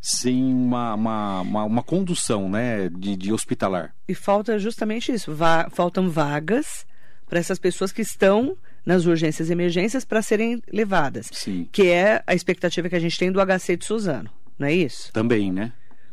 sem 0.00 0.54
uma, 0.54 0.94
uma, 0.94 1.40
uma, 1.40 1.64
uma 1.64 1.82
condução 1.82 2.48
né, 2.48 2.88
de, 2.88 3.16
de, 3.16 3.32
hospitalar. 3.32 3.92
E 4.06 4.14
falta 4.14 4.60
justamente 4.60 5.12
isso: 5.12 5.34
va 5.34 5.68
faltam 5.70 6.08
vagas 6.08 6.86
para 7.28 7.40
essas 7.40 7.58
pessoas 7.58 7.90
que 7.90 8.02
estão 8.02 8.56
nas 8.86 9.06
urgências 9.06 9.48
e 9.48 9.52
emergências 9.52 10.04
para 10.04 10.22
serem 10.22 10.62
levadas. 10.72 11.28
Sim. 11.32 11.68
Que 11.72 11.88
é 11.88 12.22
a 12.28 12.34
expectativa 12.34 12.88
que 12.88 12.94
a 12.94 13.00
gente 13.00 13.18
tem 13.18 13.32
do 13.32 13.40
HC 13.44 13.76
de 13.76 13.86
Suzano, 13.86 14.30
não 14.58 14.66
é 14.68 14.72
isso? 14.72 15.12
Também, 15.12 15.52
né? 15.52 15.72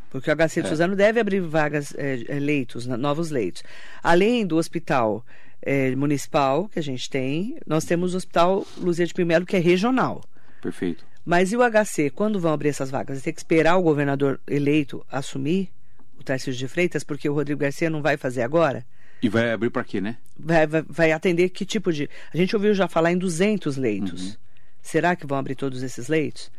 Porque 0.10 0.30
o 0.30 0.36
HC 0.36 0.62
de 0.62 0.68
Suzano 0.68 0.96
deve 0.96 1.22
abrir 1.22 1.40
vagas, 1.40 1.94
é, 1.98 2.24
é, 2.28 2.40
leitos, 2.40 2.86
novos 2.86 3.32
leitos. 3.32 3.64
Além 4.04 4.46
do 4.46 4.58
hospital 4.58 5.26
é, 5.62 5.96
municipal 5.96 6.68
que 6.68 6.80
a 6.80 6.84
gente 6.84 7.10
tem, 7.10 7.58
nós 7.66 7.86
temos 7.86 8.14
o 8.14 8.18
Hospital 8.18 8.68
Luzia 8.78 9.06
de 9.06 9.14
Primelo, 9.14 9.46
que 9.46 9.56
é 9.56 9.60
regional. 9.60 10.22
Perfeito. 10.62 11.06
Mas 11.26 11.54
e 11.54 11.58
o 11.58 11.62
HC, 11.62 12.10
quando 12.10 12.40
vão 12.40 12.52
abrir 12.52 12.70
essas 12.70 12.92
vagas? 12.92 13.22
Ter 13.22 13.32
que 13.32 13.40
esperar 13.40 13.78
o 13.78 13.82
governador 13.82 14.40
eleito 14.48 15.06
assumir 15.10 15.70
o 16.20 16.24
Tarcísio 16.24 16.60
de 16.60 16.68
Freitas, 16.68 17.04
porque 17.04 17.30
o 17.30 17.34
Rodrigo 17.34 17.62
Garcia 17.62 17.90
não 17.90 18.02
vai 18.02 18.18
fazer 18.18 18.42
agora? 18.42 18.86
E 19.22 19.30
vai 19.30 19.52
abrir 19.52 19.70
para 19.70 19.84
quê, 19.84 20.02
né? 20.02 20.18
Vai, 20.38 20.66
vai, 20.66 20.82
vai 20.82 21.12
atender 21.12 21.50
que 21.50 21.64
tipo 21.64 21.94
de. 21.94 22.10
A 22.34 22.38
gente 22.38 22.56
ouviu 22.56 22.74
já 22.74 22.88
falar 22.88 23.12
em 23.12 23.18
200 23.18 23.78
leitos. 23.78 24.38
Será 24.82 25.16
que 25.16 25.28
vão 25.28 25.38
abrir 25.38 25.56
todos 25.56 25.84
esses 25.84 26.08
leitos? 26.08 26.52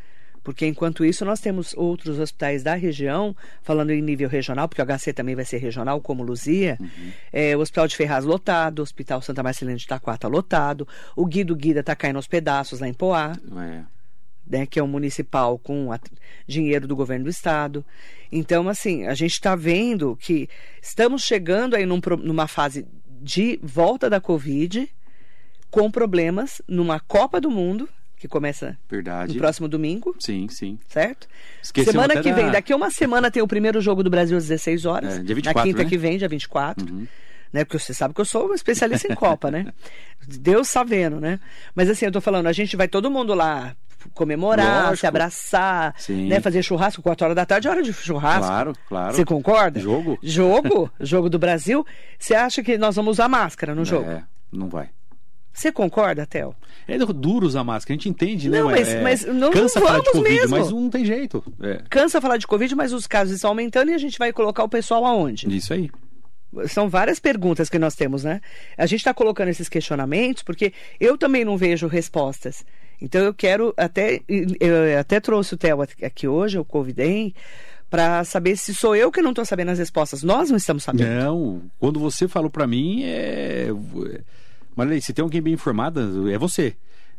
Porque 0.43 0.67
enquanto 0.67 1.05
isso, 1.05 1.25
nós 1.25 1.39
temos 1.41 1.73
outros 1.77 2.19
hospitais 2.19 2.63
da 2.63 2.75
região, 2.75 3.35
falando 3.63 3.91
em 3.91 4.03
nível 4.03 4.29
regional, 4.29 4.69
porque 4.69 4.83
o 4.83 4.85
HC 4.85 5.13
também 5.13 5.35
vai 5.37 5.45
ser 5.45 5.59
regional, 5.59 6.01
como 6.01 6.23
Luzia. 6.25 6.77
É, 7.33 7.57
o 7.57 7.61
Hospital 7.61 7.87
de 7.87 7.97
Ferraz 7.97 8.25
lotado, 8.25 8.81
o 8.81 8.83
Hospital 8.83 9.23
Santa 9.23 9.43
Marcelina 9.43 9.77
de 9.77 9.85
Itaquá 9.85 10.19
lotado, 10.25 10.87
o 11.15 11.25
Guido 11.25 11.55
Guida 11.55 11.81
está 11.81 11.95
caindo 11.95 12.17
aos 12.17 12.27
pedaços 12.27 12.81
lá 12.81 12.89
em 12.89 12.93
Poá 12.95 13.33
É. 13.57 13.83
né, 14.45 14.67
que 14.67 14.81
é 14.81 14.83
um 14.83 14.89
municipal 14.89 15.57
com 15.59 15.93
a- 15.93 16.01
dinheiro 16.47 16.89
do 16.89 16.97
governo 16.97 17.25
do 17.27 17.31
estado. 17.31 17.85
Então, 18.31 18.69
assim, 18.69 19.07
a 19.07 19.15
gente 19.15 19.33
está 19.33 19.55
vendo 19.55 20.17
que 20.17 20.49
estamos 20.83 21.23
chegando 21.23 21.77
aí 21.77 21.87
num 21.87 22.01
numa 22.23 22.49
fase 22.49 22.85
de 23.21 23.61
volta 23.63 24.11
da 24.11 24.21
Covid, 24.21 24.89
com 25.71 25.89
problemas 25.91 26.61
numa 26.67 26.99
Copa 26.99 27.41
do 27.41 27.51
Mundo, 27.51 27.89
que 28.23 28.29
começa 28.29 28.79
Verdade. 28.89 29.33
no 29.35 29.39
próximo 29.41 29.67
domingo, 29.67 30.15
Sim, 30.21 30.47
sim. 30.49 30.79
certo? 30.89 31.27
Esquecemos 31.61 31.93
Semana 32.01 32.23
que 32.23 32.31
da- 32.31 32.37
vem, 32.37 32.51
daqui 32.53 32.73
a 32.73 32.77
uma 32.77 32.89
semana 32.89 33.33
tem 33.33 33.43
o 33.43 33.49
primeiro 33.49 33.81
jogo 33.81 34.03
do 34.05 34.09
Brasil 34.09 34.37
às 34.37 34.45
16 34.47 34.85
horas. 34.87 35.15
É, 35.15 35.19
dia 35.19 35.29
na 35.31 35.35
24, 35.35 35.63
quinta 35.65 35.83
né? 35.83 35.89
que 35.89 35.99
vem, 35.99 36.17
dia 36.19 36.29
24. 36.29 36.87
Né? 37.53 37.65
Porque 37.65 37.81
você 37.81 37.93
sabe 37.93 38.15
que 38.15 38.21
eu 38.21 38.25
sou 38.25 38.47
uma 38.47 38.55
especialista 38.55 39.13
em 39.13 39.17
Copa, 39.17 39.51
né? 39.51 39.67
Deus 40.27 40.69
sabendo, 40.69 41.21
né? 41.21 41.41
Mas 41.75 41.91
assim, 41.91 42.07
eu 42.07 42.13
tô 42.13 42.21
falando, 42.21 42.47
a 42.47 42.53
gente 42.53 42.77
vai 42.77 42.87
todo 42.87 43.11
mundo 43.11 43.35
lá 43.35 43.75
comemorar, 44.15 44.83
Lógico. 44.85 44.97
se 44.99 45.07
abraçar, 45.07 45.95
Sim. 45.99 46.29
né? 46.29 46.41
Fazer 46.41 46.63
churrasco, 46.63 47.03
4 47.03 47.25
horas 47.25 47.35
da 47.37 47.45
tarde 47.45 47.67
é 47.67 47.71
hora 47.73 47.83
de 47.83 47.93
churrasco. 47.93 48.47
Claro, 48.47 48.73
claro. 48.89 49.15
Você 49.17 49.25
concorda? 49.25 49.81
Jogo? 49.81 50.17
Jogo, 50.23 50.91
jogo 51.01 51.29
do 51.29 51.39
Brasil. 51.41 51.85
Você 52.19 52.35
acha 52.37 52.63
que 52.63 52.79
nós 52.79 52.95
vamos 52.95 53.13
usar 53.17 53.29
máscara 53.29 53.75
no 53.75 53.85
jogo? 53.85 54.09
É, 54.09 54.23
não 54.53 54.69
vai. 54.69 54.89
Você 55.53 55.71
concorda, 55.71 56.27
Theo? 56.27 56.55
É 56.89 56.97
duro 56.99 57.47
usar 57.47 57.63
máscara, 57.63 57.93
a 57.93 57.97
gente 57.97 58.09
entende, 58.09 58.49
né? 58.49 58.59
Não, 58.61 58.71
mas- 58.71 58.89
é, 58.89 59.03
mas 59.03 59.25
não 59.27 59.51
cansa 59.51 59.81
falar 59.81 60.01
de 60.01 60.11
Covid, 60.11 60.35
mesmo. 60.41 60.57
mas 60.57 60.71
não 60.71 60.89
tem 60.91 61.05
jeito. 61.05 61.45
É, 61.61 61.83
Cansa 61.91 62.21
falar 62.21 62.39
de 62.39 62.47
Covid, 62.47 62.75
mas 62.75 62.93
os 62.93 63.07
casos 63.07 63.35
estão 63.35 63.51
aumentando 63.51 63.91
e 63.91 63.95
a 63.95 63.99
gente 63.99 64.19
vai 64.19 64.33
colocar 64.33 64.65
o 64.65 64.69
pessoal 64.69 65.05
aonde? 65.05 65.47
isso 65.55 65.73
aí. 65.75 65.91
São 66.69 66.89
várias 66.89 67.19
perguntas 67.19 67.71
que 67.71 67.79
nós 67.79 67.95
temos, 67.95 68.25
né? 68.25 68.41
A 68.77 68.85
gente 68.85 69.01
está 69.01 69.15
colocando 69.15 69.49
esses 69.49 69.69
questionamentos 69.71 70.43
porque 70.43 70.73
eu 71.01 71.17
também 71.17 71.45
não 71.45 71.57
vejo 71.57 71.87
respostas. 71.87 72.65
Então 73.01 73.23
eu 73.23 73.33
quero 73.33 73.73
até. 73.77 74.21
Eu 74.29 74.99
até 75.01 75.19
trouxe 75.19 75.55
o 75.55 75.57
Theo 75.57 75.81
aqui 75.83 76.29
hoje, 76.29 76.59
eu 76.59 76.65
convidei, 76.65 77.35
para 77.89 78.23
saber 78.25 78.57
se 78.57 78.75
sou 78.75 78.95
eu 78.95 79.11
que 79.11 79.23
não 79.23 79.31
estou 79.31 79.45
sabendo 79.45 79.71
as 79.71 79.79
respostas. 79.79 80.23
Nós 80.23 80.51
não 80.51 80.57
estamos 80.57 80.83
sabendo. 80.85 81.09
Não, 81.11 81.63
quando 81.79 81.99
você 81.99 82.29
falou 82.29 82.51
pra 82.51 82.67
mim, 82.67 83.03
é. 83.05 83.69
Marilei, 84.77 85.01
se 85.01 85.13
tem 85.13 85.23
alguém 85.23 85.41
bem 85.43 85.55
informada, 85.55 86.01
é 86.33 86.39
você. 86.39 86.75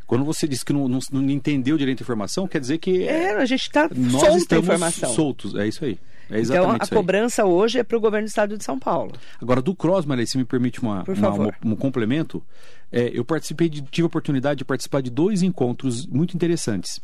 Quando 0.05 0.25
você 0.25 0.47
disse 0.47 0.65
que 0.65 0.73
não, 0.73 0.87
não, 0.87 0.99
não 1.11 1.29
entendeu 1.29 1.77
direito 1.77 2.01
a 2.01 2.03
informação, 2.03 2.47
quer 2.47 2.59
dizer 2.59 2.77
que 2.77 3.03
É, 3.07 3.35
a 3.37 3.45
gente 3.45 3.61
está 3.61 3.89
nós 3.95 4.21
solta 4.21 4.55
a 4.55 4.59
informação. 4.59 5.13
soltos. 5.13 5.55
É 5.55 5.67
isso 5.67 5.85
aí. 5.85 5.97
É 6.29 6.39
então 6.41 6.71
a 6.71 6.79
cobrança 6.87 7.45
hoje 7.45 7.79
é 7.79 7.83
para 7.83 7.97
o 7.97 8.01
governo 8.01 8.25
do 8.25 8.29
estado 8.29 8.57
de 8.57 8.63
São 8.63 8.77
Paulo. 8.79 9.11
Agora, 9.41 9.61
do 9.61 9.75
Cross, 9.75 10.05
Marilei, 10.05 10.25
se 10.27 10.37
me 10.37 10.43
permite 10.45 10.81
uma, 10.81 11.03
uma- 11.07 11.29
uma- 11.33 11.53
um 11.65 11.75
complemento, 11.75 12.43
é, 12.91 13.11
eu 13.13 13.23
participei, 13.25 13.69
de, 13.69 13.81
tive 13.83 14.05
a 14.05 14.07
oportunidade 14.07 14.59
de 14.59 14.65
participar 14.65 15.01
de 15.01 15.09
dois 15.09 15.41
encontros 15.41 16.05
muito 16.07 16.33
interessantes, 16.35 16.99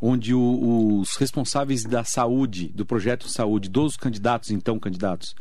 onde 0.00 0.34
o- 0.34 0.98
os 1.00 1.16
responsáveis 1.16 1.84
da 1.84 2.04
saúde, 2.04 2.68
do 2.74 2.84
projeto 2.84 3.28
Saúde, 3.28 3.68
dos 3.68 3.96
candidatos, 3.96 4.50
então 4.50 4.78
candidatos, 4.78 5.34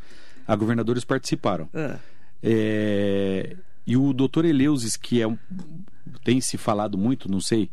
a 0.47 0.55
governadores 0.55 1.03
participaram. 1.03 1.67
Ah, 1.73 1.97
É, 2.43 3.55
e 3.85 3.95
o 3.97 4.13
doutor 4.13 4.45
Eleusis, 4.45 4.95
que 4.97 5.21
é 5.21 5.27
um, 5.27 5.37
tem 6.23 6.39
se 6.41 6.57
falado 6.57 6.97
muito, 6.97 7.29
não 7.29 7.39
sei, 7.39 7.69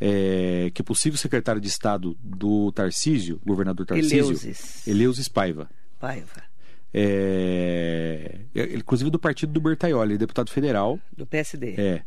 é, 0.00 0.70
que 0.74 0.82
é 0.82 0.84
possível 0.84 1.16
secretário 1.18 1.60
de 1.60 1.68
Estado 1.68 2.16
do 2.22 2.72
Tarcísio, 2.72 3.40
governador 3.46 3.86
Tarcísio, 3.86 4.18
Eleusis. 4.18 4.86
Eleusis 4.88 5.28
Paiva. 5.28 5.70
Paiva, 6.00 6.42
É, 6.92 8.38
é, 8.54 8.74
inclusive 8.74 9.10
do 9.10 9.18
partido 9.18 9.52
do 9.52 9.60
Bertaioli, 9.60 10.18
deputado 10.18 10.50
federal. 10.50 10.98
do 11.16 11.26
PSD. 11.26 11.74
É, 11.78 12.02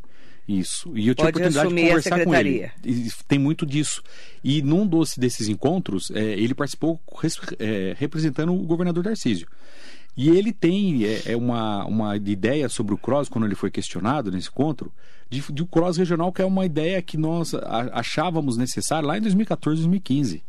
isso. 0.47 0.91
E 0.95 1.07
eu 1.07 1.15
tive 1.15 1.27
a 1.27 1.29
oportunidade 1.29 1.69
de 1.69 1.81
conversar 1.81 2.23
com 2.23 2.35
ele. 2.35 2.69
E 2.83 3.09
tem 3.27 3.39
muito 3.39 3.65
disso. 3.65 4.03
E 4.43 4.61
num 4.61 4.85
dos, 4.85 5.15
desses 5.17 5.47
encontros, 5.47 6.11
é, 6.11 6.21
ele 6.21 6.53
participou 6.53 6.99
res- 7.21 7.39
é, 7.57 7.95
representando 7.97 8.53
o 8.53 8.63
governador 8.65 9.03
Tarcísio. 9.03 9.47
E 10.17 10.29
ele 10.29 10.53
tem 10.53 11.03
é, 11.05 11.33
é 11.33 11.37
uma, 11.37 11.85
uma 11.85 12.15
ideia 12.15 12.69
sobre 12.69 12.93
o 12.93 12.97
CROSS, 12.97 13.29
quando 13.29 13.45
ele 13.45 13.55
foi 13.55 13.69
questionado 13.69 14.31
nesse 14.31 14.47
encontro, 14.47 14.91
de, 15.29 15.41
de 15.51 15.63
um 15.63 15.65
CROSS 15.65 15.97
regional, 15.97 16.31
que 16.31 16.41
é 16.41 16.45
uma 16.45 16.65
ideia 16.65 17.01
que 17.01 17.17
nós 17.17 17.53
achávamos 17.91 18.57
necessária 18.57 19.07
lá 19.07 19.17
em 19.17 19.21
2014, 19.21 19.81
2015. 19.81 20.43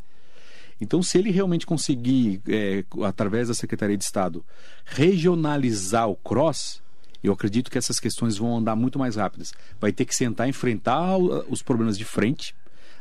Então, 0.81 1.03
se 1.03 1.19
ele 1.19 1.31
realmente 1.31 1.67
conseguir, 1.67 2.41
é, 2.47 2.85
através 3.03 3.49
da 3.49 3.55
Secretaria 3.55 3.97
de 3.97 4.05
Estado, 4.05 4.45
regionalizar 4.85 6.09
o 6.09 6.17
cross, 6.17 6.83
eu 7.25 7.33
acredito 7.33 7.71
que 7.71 7.79
essas 7.79 7.99
questões 7.99 8.37
vão 8.37 8.59
andar 8.59 8.77
muito 8.77 8.99
mais 8.99 9.17
rápidas. 9.17 9.53
Vai 9.81 9.91
ter 9.91 10.05
que 10.05 10.15
sentar, 10.15 10.49
enfrentar 10.49 11.17
os 11.17 11.63
problemas 11.63 11.97
de 11.97 12.05
frente, 12.05 12.55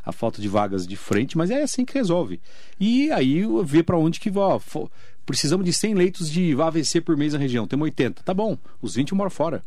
a 0.06 0.12
falta 0.12 0.42
de 0.42 0.48
vagas 0.48 0.88
de 0.88 0.96
frente, 0.96 1.38
mas 1.38 1.50
é 1.50 1.64
assim 1.64 1.84
que 1.84 1.96
resolve. 1.96 2.40
E 2.80 3.12
aí 3.12 3.44
ver 3.64 3.84
para 3.84 3.98
onde 3.98 4.20
que 4.20 4.30
vai. 4.30 4.60
Precisamos 5.26 5.66
de 5.66 5.74
100 5.74 5.94
leitos 5.96 6.30
de 6.30 6.54
AVC 6.60 7.02
por 7.02 7.18
mês 7.18 7.34
na 7.34 7.40
região, 7.40 7.66
temos 7.66 7.86
80. 7.86 8.22
Tá 8.24 8.34
bom, 8.34 8.58
os 8.82 8.96
20 8.96 9.12
eu 9.12 9.18
moro 9.18 9.30
fora. 9.30 9.64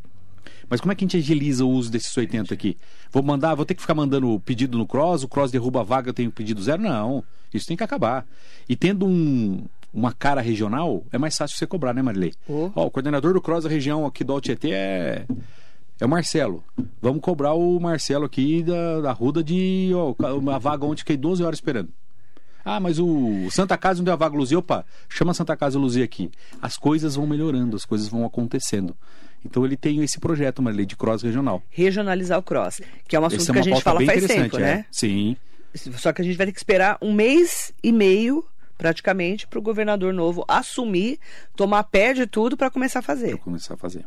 Mas 0.70 0.80
como 0.80 0.92
é 0.92 0.94
que 0.94 1.04
a 1.04 1.06
gente 1.06 1.16
agiliza 1.16 1.64
o 1.64 1.70
uso 1.70 1.90
desses 1.90 2.14
80 2.16 2.52
aqui? 2.54 2.76
Vou 3.10 3.22
mandar, 3.22 3.54
vou 3.54 3.64
ter 3.64 3.74
que 3.74 3.80
ficar 3.80 3.94
mandando 3.94 4.40
pedido 4.44 4.76
no 4.78 4.86
Cross, 4.86 5.24
o 5.24 5.28
Cross 5.28 5.50
derruba 5.50 5.80
a 5.80 5.82
vaga, 5.82 6.10
eu 6.10 6.14
tenho 6.14 6.30
pedido 6.30 6.62
zero? 6.62 6.82
Não, 6.82 7.24
isso 7.52 7.66
tem 7.66 7.76
que 7.76 7.82
acabar. 7.82 8.26
E 8.68 8.76
tendo 8.76 9.06
um- 9.06 9.64
uma 9.92 10.12
cara 10.12 10.40
regional, 10.40 11.02
é 11.10 11.18
mais 11.18 11.36
fácil 11.36 11.56
você 11.56 11.66
cobrar, 11.66 11.94
né, 11.94 12.02
Marilei? 12.02 12.32
Oh. 12.48 12.70
Ó, 12.76 12.86
o 12.86 12.90
coordenador 12.90 13.32
do 13.32 13.40
Cross 13.40 13.64
da 13.64 13.70
região 13.70 14.04
aqui 14.06 14.22
do 14.22 14.32
Altietê 14.34 14.70
é, 14.72 15.26
é 16.00 16.04
o 16.04 16.08
Marcelo. 16.08 16.62
Vamos 17.00 17.20
cobrar 17.22 17.54
o 17.54 17.80
Marcelo 17.80 18.26
aqui 18.26 18.62
da, 18.62 19.00
da 19.00 19.12
Ruda 19.12 19.42
de 19.42 19.90
ó, 19.94 20.14
uma 20.36 20.58
vaga 20.58 20.84
onde 20.84 21.00
fiquei 21.00 21.16
12 21.16 21.42
horas 21.42 21.56
esperando. 21.58 21.88
Ah, 22.68 22.78
mas 22.78 22.98
o 22.98 23.48
Santa 23.50 23.78
Casa 23.78 23.98
não 23.98 24.04
deu 24.04 24.12
a 24.12 24.16
vaga 24.16 24.36
Luzia. 24.36 24.58
Opa, 24.58 24.84
chama 25.08 25.30
a 25.30 25.34
Santa 25.34 25.56
Casa 25.56 25.78
Luzia 25.78 26.04
aqui. 26.04 26.30
As 26.60 26.76
coisas 26.76 27.14
vão 27.14 27.26
melhorando, 27.26 27.74
as 27.74 27.86
coisas 27.86 28.08
vão 28.08 28.26
acontecendo. 28.26 28.94
Então 29.42 29.64
ele 29.64 29.74
tem 29.74 30.02
esse 30.02 30.20
projeto, 30.20 30.58
uma 30.58 30.70
lei 30.70 30.84
de 30.84 30.94
cross 30.94 31.22
regional. 31.22 31.62
Regionalizar 31.70 32.38
o 32.38 32.42
cross, 32.42 32.82
que 33.06 33.16
é 33.16 33.20
um 33.20 33.24
assunto 33.24 33.50
é 33.50 33.52
que 33.54 33.58
a 33.58 33.62
gente 33.62 33.82
fala 33.82 34.04
faz 34.04 34.26
tempo, 34.26 34.58
é. 34.58 34.60
né? 34.60 34.84
Sim. 34.90 35.34
Só 35.74 36.12
que 36.12 36.20
a 36.20 36.24
gente 36.24 36.36
vai 36.36 36.46
ter 36.46 36.52
que 36.52 36.58
esperar 36.58 36.98
um 37.00 37.14
mês 37.14 37.72
e 37.82 37.90
meio, 37.90 38.44
praticamente, 38.76 39.46
para 39.46 39.58
o 39.58 39.62
governador 39.62 40.12
novo 40.12 40.44
assumir, 40.46 41.18
tomar 41.56 41.84
pé 41.84 42.12
de 42.12 42.26
tudo 42.26 42.54
para 42.54 42.70
começar 42.70 42.98
a 42.98 43.02
fazer. 43.02 43.30
Vou 43.30 43.38
começar 43.38 43.74
a 43.74 43.76
fazer. 43.78 44.04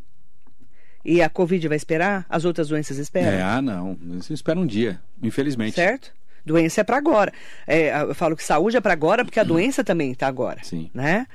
E 1.04 1.19
a 1.19 1.30
Covid 1.30 1.67
vai 1.67 1.78
esperar? 1.78 2.28
As 2.30 2.45
outras 2.45 2.67
doenças 2.67 3.00
esperam? 3.00 3.32
É, 3.32 3.41
ah, 3.41 3.60
não. 3.60 3.97
Você 4.17 4.36
espera 4.36 4.60
um 4.60 4.67
dia, 4.67 5.02
infelizmente. 5.24 5.74
Certo? 5.74 6.13
Doença 6.45 6.82
é 6.82 6.84
para 6.84 6.97
agora. 6.97 7.32
É, 7.67 8.01
eu 8.01 8.15
falo 8.15 8.36
que 8.36 8.43
saúde 8.43 8.77
é 8.77 8.82
para 8.82 8.93
agora 8.93 9.23
porque 9.23 9.39
a 9.39 9.43
doença 9.43 9.84
também 9.84 10.12
está 10.12 10.27
agora. 10.27 10.60
Sim. 10.63 10.89
Né? 10.93 11.27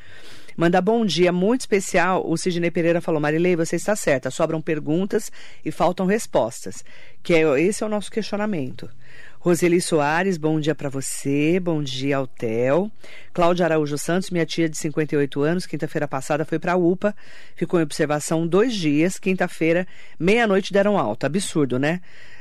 Manda 0.57 0.81
bom 0.81 1.05
dia 1.05 1.31
muito 1.33 1.61
especial. 1.61 2.25
O 2.27 2.37
Sidney 2.37 2.71
Pereira 2.71 3.01
falou: 3.01 3.21
Marilei, 3.21 3.55
você 3.55 3.77
está 3.77 3.95
certa. 3.95 4.31
Sobram 4.31 4.63
perguntas 4.63 5.31
e 5.65 5.71
faltam 5.71 6.07
respostas. 6.07 6.83
Que 7.23 7.35
é, 7.35 7.61
esse 7.61 7.83
é 7.83 7.87
o 7.87 7.91
nosso 7.91 8.11
questionamento. 8.11 8.89
Roseli 9.39 9.81
Soares, 9.81 10.37
bom 10.37 10.59
dia 10.59 10.75
para 10.75 10.89
você. 10.89 11.61
Bom 11.61 11.83
dia 11.83 12.17
ao 12.17 12.27
Theo. 12.27 12.91
Cláudia 13.33 13.65
Araújo 13.65 13.97
Santos, 13.97 14.31
minha 14.31 14.45
tia 14.45 14.69
de 14.69 14.77
58 14.77 15.43
anos, 15.43 15.67
quinta-feira 15.67 16.09
passada 16.09 16.45
foi 16.45 16.59
para 16.59 16.73
a 16.73 16.77
UPA. 16.77 17.15
Ficou 17.55 17.79
em 17.79 17.83
observação 17.83 18.47
dois 18.47 18.75
dias. 18.75 19.19
Quinta-feira, 19.19 19.87
meia-noite 20.19 20.73
deram 20.73 20.99
alta. 20.99 21.27
Absurdo, 21.27 21.79
né? 21.79 22.01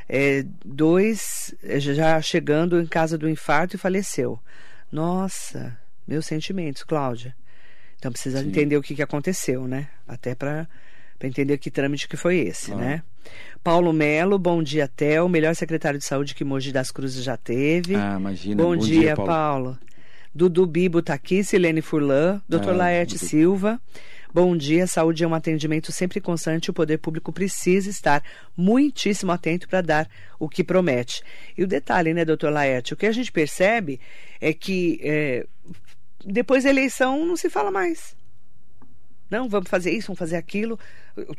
É, 0.10 0.45
dois 0.63 1.53
é, 1.63 1.79
já 1.79 2.21
chegando 2.21 2.79
em 2.79 2.88
casa 2.88 3.17
do 3.17 3.29
infarto 3.29 3.75
e 3.75 3.79
faleceu. 3.79 4.39
Nossa, 4.91 5.77
meus 6.08 6.25
sentimentos, 6.25 6.84
Cláudia. 6.84 7.36
Então 7.97 8.12
precisa 8.12 8.39
Sim. 8.39 8.47
entender 8.47 8.77
o 8.77 8.81
que, 8.81 8.95
que 8.95 9.01
aconteceu, 9.03 9.67
né? 9.67 9.89
Até 10.08 10.34
para 10.34 10.67
para 11.17 11.28
entender 11.28 11.58
que 11.58 11.71
trâmite 11.71 12.08
que 12.08 12.17
foi 12.17 12.38
esse, 12.39 12.71
Ah. 12.73 12.75
né? 12.75 13.04
Paulo 13.63 13.91
Melo, 13.91 14.38
bom 14.38 14.62
dia, 14.62 14.88
Theo, 14.88 15.28
melhor 15.28 15.56
secretário 15.56 15.97
de 15.97 16.06
saúde 16.06 16.36
que 16.36 16.43
Mogi 16.43 16.71
das 16.71 16.91
Cruzes 16.91 17.23
já 17.23 17.36
teve. 17.36 17.95
Ah, 17.95 18.17
imagina. 18.19 18.62
bom, 18.62 18.75
dia, 18.78 19.15
Paulo. 19.15 19.78
Dudu 20.34 20.67
Bibo 20.67 21.01
tá 21.01 21.13
aqui, 21.15 21.43
Silene 21.43 21.82
Furlan, 21.82 22.41
Dr. 22.47 22.69
Ah, 22.69 22.73
Laerte 22.73 23.15
Dudu. 23.15 23.25
Silva. 23.25 23.82
Bom 24.32 24.56
dia, 24.58 24.86
saúde 24.86 25.23
é 25.23 25.28
um 25.28 25.34
atendimento 25.34 25.93
sempre 25.93 26.19
constante, 26.19 26.69
o 26.69 26.73
poder 26.73 26.97
público 26.97 27.32
precisa 27.32 27.89
estar 27.89 28.21
muitíssimo 28.56 29.32
atento 29.32 29.65
para 29.67 29.80
dar 29.80 30.10
o 30.38 30.49
que 30.49 30.62
promete. 30.62 31.23
E 31.58 31.63
o 31.63 31.67
detalhe, 31.67 32.13
né, 32.13 32.25
doutor 32.25 32.51
Laerte, 32.51 32.93
o 32.93 32.97
que 32.97 33.06
a 33.06 33.13
gente 33.13 33.32
percebe 33.32 33.97
é 34.41 34.54
que 34.54 34.99
é, 35.01 35.47
depois 36.25 36.65
da 36.65 36.69
eleição 36.69 37.25
não 37.25 37.38
se 37.38 37.49
fala 37.49 37.71
mais. 37.71 38.13
Não, 39.29 39.49
vamos 39.49 39.69
fazer 39.69 39.91
isso, 39.91 40.07
vamos 40.07 40.19
fazer 40.19 40.35
aquilo. 40.35 40.79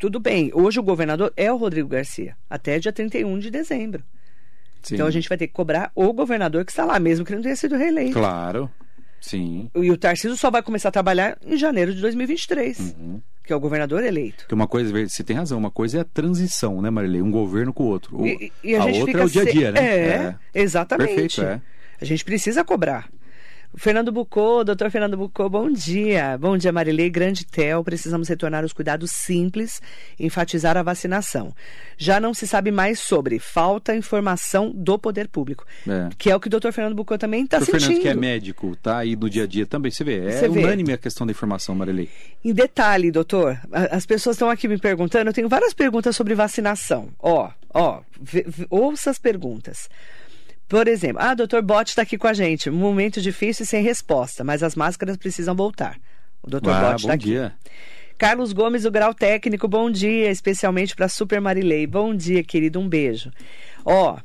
Tudo 0.00 0.18
bem. 0.20 0.50
Hoje 0.54 0.78
o 0.80 0.82
governador 0.82 1.32
é 1.36 1.50
o 1.52 1.56
Rodrigo 1.56 1.88
Garcia, 1.88 2.36
até 2.50 2.78
dia 2.78 2.92
31 2.92 3.38
de 3.38 3.50
dezembro. 3.50 4.02
Sim. 4.82 4.94
Então 4.94 5.06
a 5.06 5.10
gente 5.10 5.28
vai 5.28 5.36
ter 5.38 5.46
que 5.48 5.52
cobrar 5.52 5.90
o 5.94 6.12
governador 6.12 6.64
que 6.64 6.70
está 6.72 6.84
lá, 6.84 6.98
mesmo 6.98 7.24
que 7.24 7.30
ele 7.32 7.36
não 7.38 7.42
tenha 7.42 7.56
sido 7.56 7.76
reeleito. 7.76 8.12
Claro. 8.12 8.70
Sim. 9.20 9.68
E 9.74 9.90
o 9.90 9.96
Tarcísio 9.96 10.36
só 10.36 10.50
vai 10.50 10.62
começar 10.62 10.90
a 10.90 10.92
trabalhar 10.92 11.36
em 11.44 11.56
janeiro 11.56 11.92
de 11.94 12.00
2023, 12.00 12.94
Uhum. 12.96 13.20
que 13.44 13.52
é 13.52 13.56
o 13.56 13.60
governador 13.60 14.04
eleito. 14.04 14.44
Porque 14.44 14.54
uma 14.54 14.68
coisa, 14.68 14.92
você 15.08 15.24
tem 15.24 15.34
razão, 15.34 15.58
uma 15.58 15.70
coisa 15.70 15.98
é 15.98 16.00
a 16.02 16.04
transição, 16.04 16.80
né, 16.80 16.90
Marilei? 16.90 17.22
Um 17.22 17.30
governo 17.30 17.72
com 17.72 17.84
o 17.84 17.86
outro. 17.86 18.20
O- 18.20 18.26
E, 18.26 18.52
e 18.62 18.76
a, 18.76 18.82
a 18.82 18.86
outra 18.86 19.22
é 19.22 19.24
o 19.24 19.28
dia 19.30 19.42
a 19.42 19.46
se- 19.46 19.52
dia, 19.52 19.72
né? 19.72 19.80
É, 19.80 20.34
exatamente. 20.54 21.08
Perfeito, 21.08 21.42
é. 21.42 21.60
A 22.00 22.04
gente 22.04 22.24
precisa 22.24 22.62
cobrar. 22.62 23.08
Fernando 23.78 24.10
Bucô, 24.10 24.64
doutor 24.64 24.90
Fernando 24.90 25.18
Bucô, 25.18 25.50
bom 25.50 25.70
dia. 25.70 26.38
Bom 26.38 26.56
dia, 26.56 26.72
Marilei, 26.72 27.10
grande 27.10 27.44
Tel. 27.44 27.84
Precisamos 27.84 28.26
retornar 28.26 28.64
os 28.64 28.72
cuidados 28.72 29.10
simples 29.12 29.82
enfatizar 30.18 30.78
a 30.78 30.82
vacinação. 30.82 31.54
Já 31.98 32.18
não 32.18 32.32
se 32.32 32.46
sabe 32.46 32.70
mais 32.70 32.98
sobre 32.98 33.38
falta 33.38 33.94
informação 33.94 34.72
do 34.74 34.98
poder 34.98 35.28
público, 35.28 35.66
É. 35.86 36.08
que 36.16 36.30
é 36.30 36.34
o 36.34 36.40
que 36.40 36.46
o 36.46 36.50
doutor 36.50 36.72
Fernando 36.72 36.94
Bucô 36.96 37.18
também 37.18 37.44
está 37.44 37.58
o 37.58 37.60
sentindo. 37.60 37.80
Fernando, 37.80 38.00
que 38.02 38.08
é 38.08 38.14
médico, 38.14 38.74
tá 38.76 38.96
aí 38.98 39.14
no 39.14 39.28
dia 39.28 39.44
a 39.44 39.46
dia 39.46 39.66
também, 39.66 39.90
você 39.92 40.02
vê. 40.02 40.24
É 40.26 40.30
Você 40.32 40.48
vê. 40.48 40.60
unânime 40.64 40.94
a 40.94 40.98
questão 40.98 41.26
da 41.26 41.30
informação, 41.30 41.74
Marilei. 41.74 42.08
Em 42.42 42.54
detalhe, 42.54 43.10
doutor, 43.10 43.60
as 43.70 44.06
pessoas 44.06 44.36
estão 44.36 44.48
aqui 44.48 44.66
me 44.68 44.78
perguntando, 44.78 45.28
eu 45.28 45.34
tenho 45.34 45.50
várias 45.50 45.74
perguntas 45.74 46.16
sobre 46.16 46.34
vacinação. 46.34 47.10
Ó, 47.20 47.50
ó, 47.74 48.00
vê- 48.18 48.44
vê- 48.48 48.66
ouça 48.70 49.10
as 49.10 49.18
perguntas. 49.18 49.90
Por 50.68 50.88
exemplo, 50.88 51.22
ah, 51.22 51.34
doutor 51.34 51.62
Bote 51.62 51.90
está 51.90 52.02
aqui 52.02 52.18
com 52.18 52.26
a 52.26 52.32
gente. 52.32 52.68
Um 52.68 52.74
momento 52.74 53.20
difícil 53.20 53.62
e 53.64 53.66
sem 53.66 53.82
resposta, 53.82 54.42
mas 54.42 54.62
as 54.62 54.74
máscaras 54.74 55.16
precisam 55.16 55.54
voltar. 55.54 55.96
O 56.42 56.50
doutor 56.50 56.72
Ah, 56.74 56.90
bom 56.90 56.96
está 56.96 57.12
aqui. 57.12 57.24
dia. 57.26 57.54
Carlos 58.18 58.52
Gomes, 58.52 58.84
o 58.84 58.90
grau 58.90 59.12
técnico, 59.12 59.68
bom 59.68 59.90
dia, 59.90 60.30
especialmente 60.30 60.96
para 60.96 61.08
Super 61.08 61.40
Marilei. 61.40 61.86
Bom 61.86 62.14
dia, 62.14 62.42
querido, 62.42 62.80
um 62.80 62.88
beijo. 62.88 63.30
Ó, 63.84 64.18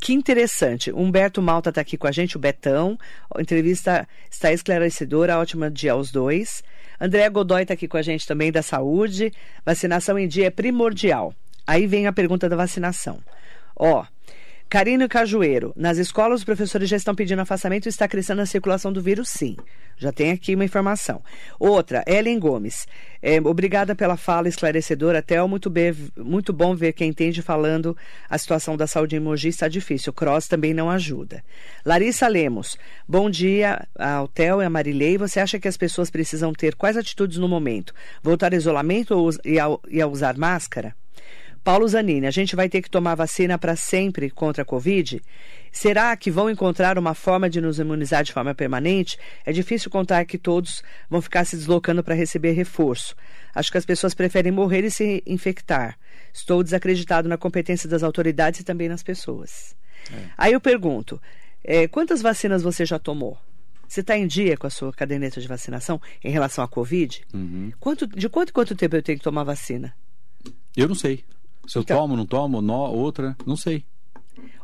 que 0.00 0.12
interessante. 0.14 0.90
Humberto 0.92 1.40
Malta 1.42 1.68
está 1.68 1.80
aqui 1.82 1.96
com 1.96 2.06
a 2.06 2.12
gente, 2.12 2.36
o 2.36 2.40
Betão. 2.40 2.98
A 3.34 3.40
entrevista 3.40 4.08
está 4.30 4.52
esclarecedora, 4.52 5.38
ótima 5.38 5.70
dia 5.70 5.92
aos 5.92 6.10
dois. 6.10 6.62
André 7.00 7.28
Godoy 7.30 7.62
está 7.62 7.74
aqui 7.74 7.86
com 7.86 7.96
a 7.96 8.02
gente 8.02 8.26
também, 8.26 8.50
da 8.50 8.62
saúde. 8.62 9.32
Vacinação 9.64 10.18
em 10.18 10.26
dia 10.26 10.46
é 10.46 10.50
primordial. 10.50 11.34
Aí 11.66 11.86
vem 11.86 12.06
a 12.06 12.12
pergunta 12.12 12.48
da 12.48 12.56
vacinação. 12.56 13.20
Ó, 13.76 14.04
Carino 14.70 15.08
Cajueiro, 15.08 15.72
nas 15.74 15.98
escolas 15.98 16.42
os 16.42 16.44
professores 16.44 16.88
já 16.88 16.96
estão 16.96 17.12
pedindo 17.12 17.40
afastamento 17.42 17.86
e 17.86 17.88
está 17.88 18.06
crescendo 18.06 18.40
a 18.40 18.46
circulação 18.46 18.92
do 18.92 19.02
vírus, 19.02 19.28
sim. 19.28 19.56
Já 19.96 20.12
tem 20.12 20.30
aqui 20.30 20.54
uma 20.54 20.64
informação. 20.64 21.24
Outra, 21.58 22.04
Ellen 22.06 22.38
Gomes. 22.38 22.86
É, 23.20 23.40
obrigada 23.40 23.96
pela 23.96 24.16
fala 24.16 24.48
esclarecedora, 24.48 25.20
Theo. 25.20 25.48
Muito, 25.48 25.68
bem, 25.68 25.92
muito 26.16 26.52
bom 26.52 26.76
ver 26.76 26.92
quem 26.92 27.08
entende 27.08 27.42
falando 27.42 27.96
a 28.28 28.38
situação 28.38 28.76
da 28.76 28.86
saúde 28.86 29.16
em 29.16 29.20
Mogi 29.20 29.48
está 29.48 29.66
difícil. 29.66 30.12
O 30.12 30.14
Cross 30.14 30.46
também 30.46 30.72
não 30.72 30.88
ajuda. 30.88 31.42
Larissa 31.84 32.28
Lemos. 32.28 32.78
Bom 33.08 33.28
dia 33.28 33.88
ao 33.98 34.28
Theo 34.28 34.62
e 34.62 34.64
a 34.64 34.70
Marilei. 34.70 35.18
Você 35.18 35.40
acha 35.40 35.58
que 35.58 35.66
as 35.66 35.76
pessoas 35.76 36.10
precisam 36.10 36.52
ter 36.52 36.76
quais 36.76 36.96
atitudes 36.96 37.38
no 37.38 37.48
momento? 37.48 37.92
Voltar 38.22 38.52
ao 38.52 38.56
isolamento 38.56 39.18
ou, 39.18 39.30
e, 39.44 39.58
a, 39.58 39.66
e 39.88 40.00
a 40.00 40.06
usar 40.06 40.38
máscara? 40.38 40.94
Paulo 41.62 41.86
Zanini, 41.86 42.26
a 42.26 42.30
gente 42.30 42.56
vai 42.56 42.68
ter 42.68 42.80
que 42.80 42.88
tomar 42.88 43.14
vacina 43.14 43.58
para 43.58 43.76
sempre 43.76 44.30
contra 44.30 44.62
a 44.62 44.64
Covid? 44.64 45.20
Será 45.70 46.16
que 46.16 46.30
vão 46.30 46.48
encontrar 46.48 46.98
uma 46.98 47.14
forma 47.14 47.50
de 47.50 47.60
nos 47.60 47.78
imunizar 47.78 48.24
de 48.24 48.32
forma 48.32 48.54
permanente? 48.54 49.18
É 49.44 49.52
difícil 49.52 49.90
contar 49.90 50.24
que 50.24 50.38
todos 50.38 50.82
vão 51.08 51.20
ficar 51.20 51.44
se 51.44 51.56
deslocando 51.56 52.02
para 52.02 52.14
receber 52.14 52.52
reforço. 52.52 53.14
Acho 53.54 53.70
que 53.70 53.78
as 53.78 53.84
pessoas 53.84 54.14
preferem 54.14 54.50
morrer 54.50 54.84
e 54.84 54.90
se 54.90 55.22
infectar. 55.26 55.98
Estou 56.32 56.62
desacreditado 56.62 57.28
na 57.28 57.36
competência 57.36 57.88
das 57.88 58.02
autoridades 58.02 58.60
e 58.60 58.64
também 58.64 58.88
nas 58.88 59.02
pessoas. 59.02 59.76
Aí 60.38 60.54
eu 60.54 60.60
pergunto: 60.60 61.20
eh, 61.62 61.86
quantas 61.88 62.22
vacinas 62.22 62.62
você 62.62 62.86
já 62.86 62.98
tomou? 62.98 63.38
Você 63.86 64.00
está 64.00 64.16
em 64.16 64.26
dia 64.26 64.56
com 64.56 64.66
a 64.66 64.70
sua 64.70 64.92
caderneta 64.92 65.40
de 65.40 65.48
vacinação 65.48 66.00
em 66.24 66.30
relação 66.30 66.64
à 66.64 66.68
Covid? 66.68 67.22
Uhum. 67.34 67.72
Quanto, 67.78 68.06
de 68.06 68.28
quanto 68.28 68.52
quanto 68.52 68.74
tempo 68.74 68.96
eu 68.96 69.02
tenho 69.02 69.18
que 69.18 69.24
tomar 69.24 69.44
vacina? 69.44 69.94
Eu 70.76 70.88
não 70.88 70.94
sei. 70.94 71.24
Se 71.66 71.78
eu 71.78 71.82
Então- 71.82 71.98
tomo, 71.98 72.16
não 72.16 72.26
tomo, 72.26 72.60
nó, 72.60 72.88
outra, 72.90 73.36
não 73.46 73.56
sei. 73.56 73.84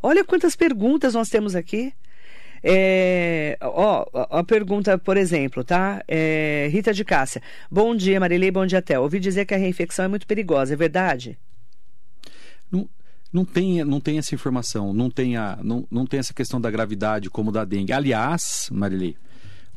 Olha 0.03 0.25
quantas 0.25 0.57
perguntas 0.57 1.15
nós 1.15 1.29
temos 1.29 1.55
aqui. 1.55 1.93
É, 2.63 3.57
ó, 3.61 4.05
a 4.31 4.43
pergunta, 4.43 4.99
por 4.99 5.17
exemplo, 5.17 5.63
tá? 5.63 6.03
É, 6.09 6.69
Rita 6.73 6.93
de 6.93 7.05
Cássia. 7.05 7.41
Bom 7.71 7.95
dia, 7.95 8.19
Marilei, 8.19 8.51
bom 8.51 8.67
dia, 8.67 8.83
Theo. 8.83 9.03
Ouvi 9.03 9.21
dizer 9.21 9.45
que 9.45 9.55
a 9.55 9.59
reinfecção 9.59 10.05
é 10.07 10.09
muito 10.09 10.27
perigosa, 10.27 10.73
é 10.73 10.77
verdade? 10.77 11.39
Não, 12.71 12.89
não, 13.33 13.45
tem, 13.45 13.85
não 13.85 14.01
tem 14.01 14.19
essa 14.19 14.35
informação, 14.35 14.93
não 14.93 15.11
tem, 15.11 15.37
a, 15.37 15.59
não, 15.63 15.87
não 15.91 16.07
tem 16.07 16.19
essa 16.19 16.35
questão 16.35 16.61
da 16.61 16.71
gravidade 16.71 17.31
como 17.31 17.53
da 17.53 17.65
dengue. 17.65 17.93
Aliás, 17.93 18.69
Marilei, 18.73 19.17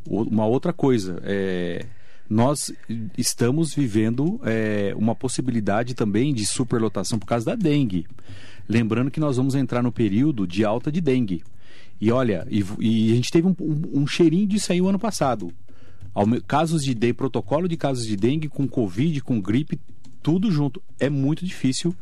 uma 0.08 0.48
outra 0.48 0.74
coisa, 0.74 1.22
é, 1.24 1.86
nós 2.30 2.72
estamos 3.18 3.74
vivendo 3.74 4.40
é, 4.44 4.94
uma 4.96 5.16
possibilidade 5.16 5.94
também 5.96 6.34
de 6.34 6.46
superlotação 6.46 7.18
por 7.18 7.26
causa 7.26 7.46
da 7.48 7.56
dengue. 7.56 8.06
Lembrando 8.68 9.10
que 9.10 9.20
nós 9.20 9.38
vamos 9.38 9.56
entrar 9.56 9.82
no 9.82 9.92
período 9.92 10.46
de 10.46 10.64
alta 10.64 10.92
de 10.92 11.02
dengue. 11.02 11.42
E 12.00 12.12
olha, 12.12 12.46
e, 12.50 12.64
e 12.80 13.12
a 13.12 13.16
gente 13.16 13.32
teve 13.32 13.48
um, 13.48 13.56
um- 13.60 14.02
um 14.02 14.08
cheirinho 14.08 14.46
disso 14.48 14.72
aí 14.72 14.80
o 14.80 14.88
ano 14.88 15.00
passado. 15.00 15.52
Casos 16.48 16.84
de 16.84 16.94
dengue, 16.94 17.14
protocolo 17.14 17.68
de 17.68 17.76
casos 17.78 18.06
de 18.06 18.16
dengue 18.16 18.48
com 18.48 18.68
Covid, 18.68 19.22
com 19.22 19.40
gripe, 19.42 19.80
tudo 20.22 20.52
junto. 20.52 20.82
É 21.00 21.10
muito 21.10 21.46
difícil 21.46 21.96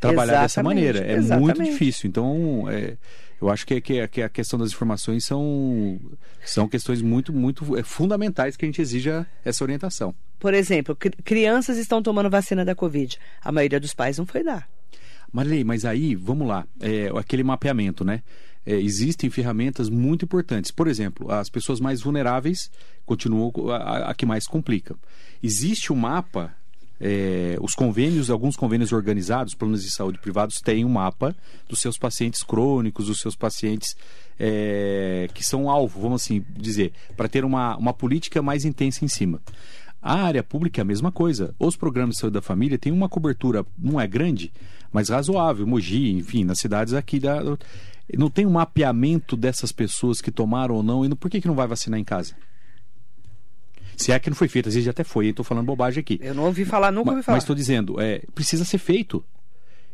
trabalhar 0.00 0.42
dessa 0.42 0.60
Exatamente, 0.60 0.74
maneira. 0.76 0.98
É 1.00 1.12
muito 1.16 1.24
exatamente. 1.24 1.70
difícil. 1.72 2.08
Então, 2.08 2.64
é, 2.68 2.96
eu 3.40 3.48
acho 3.50 3.66
que, 3.66 3.74
é- 3.74 3.80
que, 3.80 4.08
que 4.08 4.22
a 4.22 4.28
questão 4.28 4.58
das 4.58 4.70
informações 4.70 5.24
são, 5.24 6.00
são 6.44 6.68
questões 6.68 7.00
muito, 7.02 7.32
muito 7.32 7.76
é, 7.76 7.82
fundamentais 7.82 8.56
que 8.56 8.64
a 8.64 8.68
gente 8.68 8.80
exija 8.82 9.26
essa 9.44 9.62
orientação. 9.64 10.14
Por 10.38 10.54
exemplo, 10.54 10.94
cri- 10.96 11.16
crianças 11.24 11.78
estão 11.78 12.02
tomando 12.02 12.30
vacina 12.30 12.64
da 12.64 12.74
Covid. 12.74 13.18
A 13.42 13.50
maioria 13.52 13.80
dos 13.80 13.94
pais 13.94 14.18
não 14.18 14.26
foi 14.26 14.42
dar. 14.44 14.68
Marilei, 15.32 15.62
mas 15.64 15.84
aí, 15.84 16.14
vamos 16.14 16.48
lá, 16.48 16.66
é, 16.80 17.10
aquele 17.18 17.42
mapeamento, 17.44 18.04
né? 18.04 18.22
É, 18.64 18.74
existem 18.74 19.30
ferramentas 19.30 19.88
muito 19.88 20.24
importantes. 20.24 20.70
Por 20.70 20.88
exemplo, 20.88 21.30
as 21.30 21.48
pessoas 21.48 21.80
mais 21.80 22.00
vulneráveis 22.02 22.70
continuam 23.06 23.52
a, 23.70 23.76
a- 23.76 24.10
a 24.10 24.14
que 24.14 24.24
mais 24.26 24.46
complica. 24.46 24.94
Existe 25.42 25.92
um 25.92 25.96
mapa, 25.96 26.54
é, 27.00 27.56
os 27.60 27.74
convênios, 27.74 28.30
alguns 28.30 28.56
convênios 28.56 28.92
organizados, 28.92 29.54
planos 29.54 29.82
de 29.82 29.90
saúde 29.90 30.18
privados, 30.18 30.60
têm 30.60 30.84
um 30.84 30.88
mapa 30.88 31.34
dos 31.68 31.80
seus 31.80 31.96
pacientes 31.96 32.42
crônicos, 32.42 33.06
dos 33.06 33.20
seus 33.20 33.36
pacientes 33.36 33.96
é, 34.38 35.28
que 35.32 35.44
são 35.44 35.70
alvo, 35.70 36.00
vamos 36.00 36.22
assim 36.22 36.44
dizer, 36.56 36.92
para 37.16 37.28
ter 37.28 37.44
uma, 37.44 37.76
uma 37.76 37.92
política 37.92 38.42
mais 38.42 38.64
intensa 38.64 39.04
em 39.04 39.08
cima. 39.08 39.40
A 40.00 40.22
área 40.22 40.44
pública 40.44 40.80
é 40.80 40.82
a 40.82 40.84
mesma 40.84 41.10
coisa. 41.10 41.54
Os 41.58 41.76
programas 41.76 42.14
de 42.14 42.20
saúde 42.20 42.34
da 42.34 42.42
família 42.42 42.78
têm 42.78 42.92
uma 42.92 43.08
cobertura, 43.08 43.66
não 43.76 44.00
é 44.00 44.06
grande, 44.06 44.52
mas 44.92 45.08
razoável. 45.08 45.66
Mogi, 45.66 46.12
enfim, 46.12 46.44
nas 46.44 46.60
cidades 46.60 46.94
aqui 46.94 47.18
da. 47.18 47.40
Não 48.16 48.30
tem 48.30 48.46
um 48.46 48.52
mapeamento 48.52 49.36
dessas 49.36 49.72
pessoas 49.72 50.20
que 50.20 50.30
tomaram 50.30 50.76
ou 50.76 50.82
não, 50.82 51.04
e 51.04 51.14
por 51.14 51.28
que, 51.28 51.40
que 51.40 51.48
não 51.48 51.54
vai 51.54 51.66
vacinar 51.66 51.98
em 51.98 52.04
casa? 52.04 52.34
Se 53.98 54.12
é 54.12 54.18
que 54.18 54.30
não 54.30 54.36
foi 54.36 54.48
feito, 54.48 54.68
às 54.68 54.74
vezes 54.74 54.88
até 54.88 55.02
foi, 55.04 55.26
estou 55.26 55.44
falando 55.44 55.66
bobagem 55.66 56.00
aqui. 56.00 56.18
Eu 56.22 56.34
não 56.34 56.44
ouvi 56.44 56.64
falar, 56.64 56.90
nunca 56.92 57.10
ouvi 57.10 57.16
Mas 57.18 57.26
falar. 57.26 57.38
estou 57.38 57.54
dizendo, 57.56 58.00
é, 58.00 58.22
precisa 58.34 58.64
ser 58.64 58.78
feito. 58.78 59.24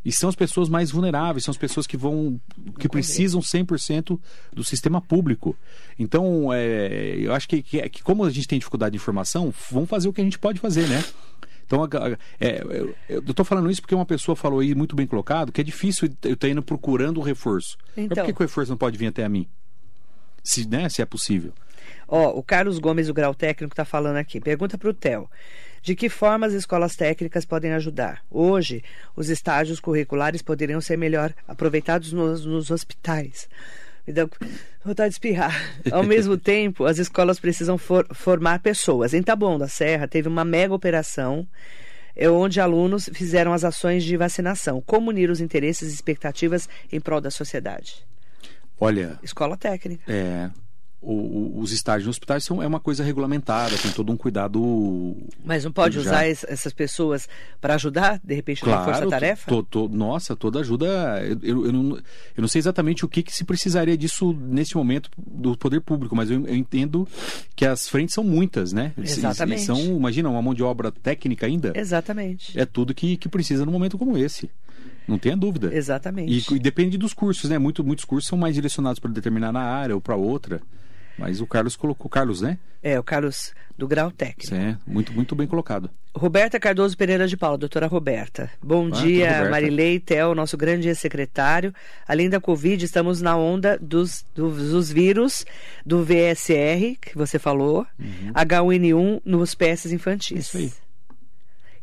E 0.04 0.12
são 0.12 0.28
as 0.28 0.34
pessoas 0.34 0.68
mais 0.68 0.90
vulneráveis, 0.90 1.44
são 1.44 1.50
as 1.50 1.56
pessoas 1.56 1.86
que 1.86 1.96
vão 1.96 2.38
que 2.78 2.86
precisam 2.90 3.40
100% 3.40 4.20
do 4.52 4.62
sistema 4.62 5.00
público. 5.00 5.56
Então, 5.98 6.52
é, 6.52 7.14
eu 7.18 7.32
acho 7.32 7.48
que, 7.48 7.62
que, 7.62 7.88
que 7.88 8.02
como 8.02 8.22
a 8.22 8.30
gente 8.30 8.46
tem 8.46 8.58
dificuldade 8.58 8.92
de 8.92 8.96
informação, 8.98 9.52
vamos 9.70 9.88
fazer 9.88 10.06
o 10.06 10.12
que 10.12 10.20
a 10.20 10.24
gente 10.24 10.38
pode 10.38 10.60
fazer, 10.60 10.86
né? 10.86 11.02
Então, 11.66 11.82
é, 12.38 12.62
eu- 13.08 13.20
estou 13.26 13.42
falando 13.46 13.70
isso 13.70 13.80
porque 13.80 13.94
uma 13.94 14.04
pessoa 14.04 14.36
falou 14.36 14.60
aí, 14.60 14.74
muito 14.74 14.94
bem 14.94 15.06
colocado, 15.06 15.50
que 15.50 15.62
é 15.62 15.64
difícil 15.64 16.10
eu 16.22 16.34
estar 16.34 16.50
indo 16.50 16.62
procurando 16.62 17.18
um 17.18 17.22
reforço. 17.22 17.78
Mas 17.96 18.04
Então. 18.04 18.16
por 18.16 18.26
que, 18.26 18.32
que 18.34 18.42
o 18.42 18.44
reforço 18.46 18.70
não 18.70 18.76
pode 18.76 18.98
vir 18.98 19.06
até 19.06 19.24
a 19.24 19.28
mim? 19.30 19.46
Se, 20.42 20.68
né, 20.68 20.90
se 20.90 21.00
é 21.00 21.06
possível. 21.06 21.54
Ó, 22.08 22.30
o 22.30 22.42
Carlos 22.42 22.78
Gomes, 22.78 23.08
o 23.08 23.14
grau 23.14 23.34
técnico, 23.34 23.72
está 23.72 23.84
falando 23.84 24.16
aqui. 24.16 24.40
Pergunta 24.40 24.76
para 24.76 24.90
o 24.90 24.94
Theo. 24.94 25.28
De 25.82 25.94
que 25.94 26.08
forma 26.08 26.46
as 26.46 26.54
escolas 26.54 26.96
técnicas 26.96 27.44
podem 27.44 27.72
ajudar? 27.72 28.24
Hoje, 28.30 28.82
os 29.14 29.28
estágios 29.28 29.80
curriculares 29.80 30.40
poderiam 30.40 30.80
ser 30.80 30.96
melhor 30.96 31.34
aproveitados 31.46 32.10
nos, 32.10 32.46
nos 32.46 32.70
hospitais. 32.70 33.48
Me 34.06 34.12
dá 34.12 34.26
vontade 34.82 35.10
de 35.10 35.14
espirrar. 35.16 35.54
Ao 35.92 36.02
mesmo 36.02 36.38
tempo, 36.38 36.86
as 36.86 36.98
escolas 36.98 37.38
precisam 37.38 37.76
for, 37.76 38.06
formar 38.14 38.60
pessoas. 38.60 39.12
Em 39.12 39.22
Taboão 39.22 39.58
da 39.58 39.68
Serra, 39.68 40.08
teve 40.08 40.26
uma 40.26 40.44
mega 40.44 40.74
operação 40.74 41.46
é 42.16 42.30
onde 42.30 42.60
alunos 42.60 43.10
fizeram 43.12 43.52
as 43.52 43.64
ações 43.64 44.04
de 44.04 44.16
vacinação. 44.16 44.80
Como 44.80 45.10
unir 45.10 45.30
os 45.30 45.40
interesses 45.40 45.90
e 45.90 45.94
expectativas 45.94 46.68
em 46.92 47.00
prol 47.00 47.20
da 47.20 47.30
sociedade? 47.30 48.06
Olha. 48.78 49.18
Escola 49.22 49.56
técnica. 49.56 50.04
É 50.10 50.48
o, 51.04 51.60
os 51.60 51.72
estágios 51.72 52.06
nos 52.06 52.16
hospitais 52.16 52.44
são, 52.44 52.62
é 52.62 52.66
uma 52.66 52.80
coisa 52.80 53.04
regulamentada, 53.04 53.76
tem 53.76 53.90
todo 53.90 54.10
um 54.12 54.16
cuidado. 54.16 55.16
Mas 55.44 55.64
não 55.64 55.72
pode 55.72 55.94
já. 55.94 56.00
usar 56.00 56.28
es, 56.28 56.44
essas 56.48 56.72
pessoas 56.72 57.28
para 57.60 57.74
ajudar, 57.74 58.20
de 58.22 58.34
repente, 58.34 58.62
claro, 58.62 58.78
na 58.78 58.84
força-tarefa? 58.84 59.48
To, 59.48 59.62
to, 59.62 59.88
nossa, 59.88 60.34
toda 60.34 60.60
ajuda. 60.60 60.86
Eu, 61.22 61.38
eu, 61.42 61.66
eu, 61.66 61.72
não, 61.72 61.96
eu 61.96 62.40
não 62.40 62.48
sei 62.48 62.58
exatamente 62.58 63.04
o 63.04 63.08
que, 63.08 63.22
que 63.22 63.32
se 63.32 63.44
precisaria 63.44 63.96
disso 63.96 64.32
nesse 64.32 64.76
momento 64.76 65.10
do 65.16 65.56
poder 65.56 65.80
público, 65.80 66.16
mas 66.16 66.30
eu, 66.30 66.46
eu 66.46 66.56
entendo 66.56 67.06
que 67.54 67.66
as 67.66 67.88
frentes 67.88 68.14
são 68.14 68.24
muitas, 68.24 68.72
né? 68.72 68.92
Exatamente. 68.96 69.62
E, 69.62 69.66
são, 69.66 69.78
imagina, 69.78 70.30
uma 70.30 70.40
mão 70.40 70.54
de 70.54 70.62
obra 70.62 70.90
técnica 70.90 71.46
ainda. 71.46 71.72
Exatamente. 71.74 72.58
É 72.58 72.64
tudo 72.64 72.94
que, 72.94 73.16
que 73.16 73.28
precisa 73.28 73.66
num 73.66 73.72
momento 73.72 73.98
como 73.98 74.16
esse. 74.16 74.50
Não 75.06 75.18
tenha 75.18 75.36
dúvida. 75.36 75.74
Exatamente. 75.74 76.52
E, 76.52 76.56
e, 76.56 76.58
depende 76.58 76.96
dos 76.96 77.12
cursos, 77.12 77.50
né? 77.50 77.58
Muito, 77.58 77.84
muitos 77.84 78.04
cursos 78.04 78.28
são 78.28 78.38
mais 78.38 78.54
direcionados 78.54 78.98
para 78.98 79.10
determinada 79.10 79.58
área 79.58 79.94
ou 79.94 80.00
para 80.00 80.16
outra. 80.16 80.62
Mas 81.18 81.40
o 81.40 81.46
Carlos 81.46 81.76
colocou. 81.76 82.10
Carlos, 82.10 82.40
né? 82.40 82.58
É, 82.82 82.98
o 82.98 83.02
Carlos 83.02 83.54
do 83.76 83.88
Grau 83.88 84.10
Técnico. 84.10 84.54
É, 84.54 84.76
muito, 84.86 85.12
muito 85.12 85.34
bem 85.34 85.46
colocado. 85.46 85.90
Roberta 86.14 86.60
Cardoso 86.60 86.96
Pereira 86.96 87.26
de 87.26 87.36
Paula, 87.36 87.58
doutora 87.58 87.86
Roberta. 87.86 88.50
Bom 88.62 88.88
ah, 88.88 88.90
dia, 88.90 89.26
Roberta. 89.26 89.50
Marilei 89.50 89.98
Tel, 89.98 90.34
nosso 90.34 90.56
grande 90.56 90.94
secretário. 90.94 91.74
Além 92.06 92.28
da 92.28 92.40
Covid, 92.40 92.84
estamos 92.84 93.20
na 93.20 93.36
onda 93.36 93.78
dos, 93.80 94.24
dos, 94.34 94.70
dos 94.70 94.92
vírus 94.92 95.44
do 95.84 96.04
VSR, 96.04 96.96
que 97.00 97.16
você 97.16 97.38
falou, 97.38 97.86
uhum. 97.98 98.32
H1N1 98.32 99.22
nos 99.24 99.54
PS 99.54 99.86
infantis. 99.86 100.46
Isso 100.46 100.56
aí. 100.56 100.72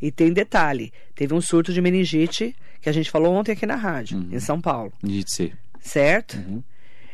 E 0.02 0.12
tem 0.12 0.32
detalhe: 0.32 0.94
teve 1.14 1.34
um 1.34 1.42
surto 1.42 1.74
de 1.74 1.82
meningite 1.82 2.56
que 2.80 2.90
a 2.90 2.94
gente 2.94 3.12
falou 3.12 3.34
ontem 3.34 3.52
aqui 3.52 3.66
na 3.66 3.76
rádio, 3.76 4.18
uhum. 4.18 4.30
em 4.32 4.40
São 4.40 4.62
Paulo. 4.62 4.92
Meningite 5.04 5.32
C. 5.32 5.54
Certo? 5.80 6.38
Uhum. 6.38 6.64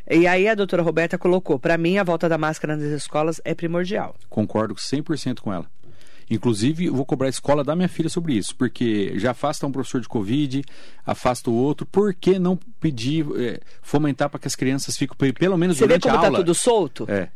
E 0.09 0.25
aí 0.25 0.47
a 0.47 0.55
doutora 0.55 0.81
Roberta 0.81 1.17
colocou, 1.17 1.59
para 1.59 1.77
mim 1.77 1.97
a 1.97 2.03
volta 2.03 2.29
da 2.29 2.37
máscara 2.37 2.75
nas 2.77 2.85
escolas 2.85 3.41
é 3.43 3.53
primordial. 3.53 4.15
Concordo 4.29 4.75
100% 4.75 5.39
com 5.39 5.51
ela. 5.51 5.65
Inclusive, 6.29 6.89
vou 6.89 7.05
cobrar 7.05 7.27
a 7.27 7.29
escola 7.29 7.63
da 7.63 7.75
minha 7.75 7.87
filha 7.87 8.09
sobre 8.09 8.33
isso, 8.33 8.53
porque 8.55 9.13
já 9.17 9.31
afasta 9.31 9.65
um 9.65 9.71
professor 9.71 10.01
de 10.01 10.09
Covid, 10.09 10.61
afasta 11.05 11.49
o 11.49 11.53
outro. 11.53 11.85
Por 11.85 12.13
que 12.13 12.37
não 12.37 12.57
pedir, 12.81 13.25
é, 13.37 13.61
fomentar 13.81 14.29
para 14.29 14.39
que 14.39 14.47
as 14.47 14.55
crianças 14.55 14.97
fiquem, 14.97 15.33
pelo 15.33 15.57
menos 15.57 15.77
Você 15.77 15.85
durante 15.85 16.03
vê 16.03 16.09
como 16.09 16.17
a 16.17 16.21
tá 16.21 16.27
aula... 16.27 16.39
tudo 16.39 16.53
solto? 16.53 17.05
É 17.09 17.29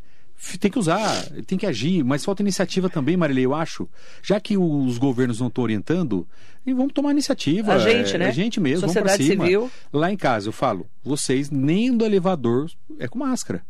tem 0.58 0.70
que 0.70 0.78
usar, 0.78 1.24
tem 1.46 1.56
que 1.56 1.66
agir, 1.66 2.02
mas 2.04 2.24
falta 2.24 2.42
iniciativa 2.42 2.90
também, 2.90 3.16
Marilei, 3.16 3.44
eu 3.44 3.54
acho. 3.54 3.88
Já 4.22 4.40
que 4.40 4.56
os 4.58 4.98
governos 4.98 5.38
não 5.40 5.46
estão 5.46 5.62
orientando, 5.62 6.26
vamos 6.66 6.92
tomar 6.92 7.12
iniciativa. 7.12 7.74
A 7.74 7.78
gente, 7.78 8.16
é, 8.16 8.18
né? 8.18 8.28
A 8.28 8.32
gente 8.32 8.60
mesmo, 8.60 8.86
Sociedade 8.86 9.18
vamos 9.18 9.26
pra 9.26 9.34
cima. 9.34 9.44
Civil. 9.44 9.70
Lá 9.92 10.12
em 10.12 10.16
casa, 10.16 10.48
eu 10.48 10.52
falo, 10.52 10.86
vocês 11.04 11.50
nem 11.50 11.96
do 11.96 12.04
elevador 12.04 12.70
é 12.98 13.06
com 13.06 13.18
máscara. 13.18 13.62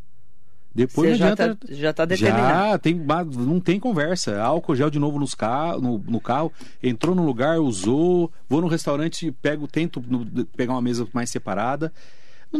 Depois 0.74 1.10
Você 1.10 1.10
não 1.10 1.18
já 1.18 1.32
adianta. 1.32 1.66
Tá, 1.66 1.74
já 1.74 1.92
tá 1.92 2.04
determinado. 2.06 2.70
Já, 2.70 2.78
tem, 2.78 2.94
não 2.94 3.60
tem 3.60 3.78
conversa. 3.78 4.40
Álcool 4.40 4.74
gel 4.74 4.88
de 4.88 4.98
novo 4.98 5.18
nos 5.18 5.34
carro, 5.34 5.80
no, 5.82 5.98
no 5.98 6.20
carro, 6.20 6.50
entrou 6.82 7.14
no 7.14 7.22
lugar, 7.22 7.58
usou, 7.58 8.32
vou 8.48 8.62
no 8.62 8.66
restaurante, 8.68 9.30
pego, 9.30 9.68
tento 9.68 10.02
no, 10.08 10.46
pegar 10.46 10.72
uma 10.72 10.80
mesa 10.80 11.06
mais 11.12 11.28
separada 11.28 11.92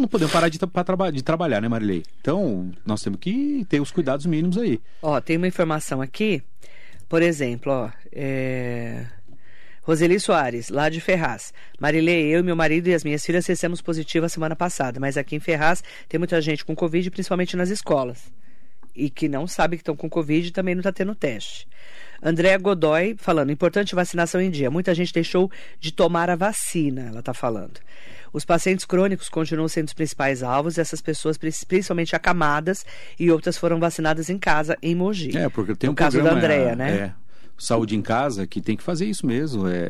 não 0.00 0.08
podemos 0.08 0.32
parar 0.32 0.48
de, 0.48 0.58
traba 0.58 1.12
de 1.12 1.22
trabalhar, 1.22 1.60
né, 1.60 1.68
Marilei? 1.68 2.02
Então, 2.20 2.70
nós 2.84 3.02
temos 3.02 3.20
que 3.20 3.66
ter 3.68 3.80
os 3.80 3.90
cuidados 3.90 4.26
mínimos 4.26 4.56
aí. 4.56 4.80
Ó, 5.02 5.20
tem 5.20 5.36
uma 5.36 5.48
informação 5.48 6.00
aqui, 6.00 6.42
por 7.08 7.22
exemplo, 7.22 7.72
ó, 7.72 7.90
é... 8.10 9.06
Roseli 9.82 10.20
Soares, 10.20 10.68
lá 10.68 10.88
de 10.88 11.00
Ferraz. 11.00 11.52
Marilei, 11.80 12.28
eu, 12.28 12.44
meu 12.44 12.54
marido 12.54 12.88
e 12.88 12.94
as 12.94 13.02
minhas 13.02 13.26
filhas 13.26 13.44
recebemos 13.44 13.82
positivo 13.82 14.24
a 14.24 14.28
semana 14.28 14.54
passada, 14.54 15.00
mas 15.00 15.16
aqui 15.16 15.34
em 15.34 15.40
Ferraz 15.40 15.82
tem 16.08 16.18
muita 16.18 16.40
gente 16.40 16.64
com 16.64 16.74
Covid, 16.74 17.10
principalmente 17.10 17.56
nas 17.56 17.68
escolas. 17.68 18.32
E 18.94 19.10
que 19.10 19.28
não 19.28 19.46
sabe 19.46 19.76
que 19.76 19.80
estão 19.80 19.96
com 19.96 20.08
Covid 20.08 20.46
e 20.46 20.52
também 20.52 20.74
não 20.74 20.80
está 20.80 20.92
tendo 20.92 21.14
teste. 21.14 21.66
Andréa 22.22 22.56
Godoy 22.58 23.16
falando, 23.18 23.50
importante 23.50 23.94
vacinação 23.94 24.40
em 24.40 24.50
dia. 24.50 24.70
Muita 24.70 24.94
gente 24.94 25.12
deixou 25.12 25.50
de 25.80 25.92
tomar 25.92 26.30
a 26.30 26.36
vacina, 26.36 27.08
ela 27.08 27.18
está 27.18 27.34
falando. 27.34 27.80
Os 28.32 28.44
pacientes 28.44 28.84
crônicos 28.84 29.28
continuam 29.28 29.68
sendo 29.68 29.88
os 29.88 29.94
principais 29.94 30.42
alvos, 30.42 30.78
essas 30.78 31.00
pessoas, 31.00 31.36
principalmente 31.36 32.16
acamadas, 32.16 32.84
e 33.18 33.30
outras 33.30 33.58
foram 33.58 33.78
vacinadas 33.78 34.30
em 34.30 34.38
casa, 34.38 34.76
em 34.82 34.94
Mogi. 34.94 35.36
É, 35.36 35.48
porque 35.48 35.74
tem 35.74 35.88
no 35.88 35.92
um 35.92 35.94
caso 35.94 36.18
programa, 36.18 36.40
da 36.40 36.46
Andrea, 36.46 36.76
né? 36.76 37.14
É, 37.58 37.62
saúde 37.62 37.96
em 37.96 38.02
casa 38.02 38.46
que 38.46 38.60
tem 38.60 38.76
que 38.76 38.82
fazer 38.82 39.06
isso 39.06 39.26
mesmo 39.26 39.68
é 39.68 39.88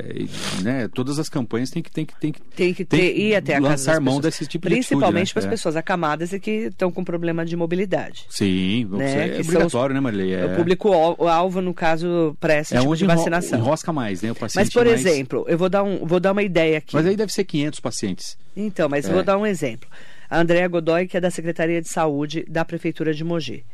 né 0.63 0.89
todas 0.89 1.19
as 1.19 1.29
campanhas 1.29 1.71
tem 1.71 1.83
que 1.83 1.91
tem 1.91 2.05
que 2.05 2.15
tem 2.21 2.33
que 2.33 2.41
tem 2.41 2.75
que 2.75 2.85
ter 2.85 2.97
tem 2.97 3.15
que 3.15 3.21
ir 3.21 3.35
até 3.35 3.57
a 3.57 3.61
lançar 3.61 4.01
mão 4.01 4.21
desse 4.21 4.47
tipo 4.47 4.69
principalmente 4.69 5.29
de 5.29 5.33
para 5.33 5.41
as 5.41 5.45
né? 5.47 5.51
pessoas 5.51 5.77
acamadas 5.77 6.33
e 6.33 6.41
que 6.41 6.51
estão 6.51 6.93
com 6.93 7.03
problema 7.03 7.45
de 7.45 7.57
mobilidade. 7.57 8.27
Sim 8.29 8.85
né? 8.91 9.27
é 9.27 9.29
que 9.31 9.41
obrigatório 9.41 9.93
os, 9.93 9.95
né 9.95 10.01
Marilei? 10.01 10.35
É. 10.35 10.47
o 10.47 10.57
público 10.57 10.93
alvo 10.93 11.61
no 11.61 11.73
caso 11.73 12.37
para 12.39 12.55
essa 12.55 12.75
é 12.75 12.79
tipo 12.79 12.91
onde 12.91 13.01
de 13.01 13.07
vacinação. 13.07 13.59
enrosca 13.59 13.93
mais 13.93 14.23
né 14.23 14.33
o 14.33 14.35
paciente 14.35 14.65
mas 14.65 14.73
por 14.73 14.85
mais... 14.85 15.01
exemplo 15.01 15.45
eu 15.49 15.57
vou 15.57 15.69
dar 15.69 15.83
um 15.83 16.05
vou 16.05 16.21
dar 16.21 16.33
uma 16.33 16.43
ideia 16.43 16.79
aqui. 16.79 16.95
Mas 16.95 17.07
aí 17.07 17.17
deve 17.17 17.33
ser 17.33 17.45
500 17.45 17.81
pacientes. 17.81 18.37
Então 18.57 18.89
mas 18.89 19.09
é. 19.09 19.13
vou 19.13 19.23
dar 19.23 19.39
um 19.39 19.47
exemplo. 19.47 19.89
A 20.29 20.41
Andréa 20.41 20.69
Godoy 20.69 21.07
que 21.07 21.17
é 21.17 21.21
da 21.21 21.31
Secretaria 21.31 21.81
de 21.81 21.89
Saúde 21.89 22.45
da 22.49 22.65
Prefeitura 22.65 23.15
de 23.15 23.25
Mogi 23.25 23.65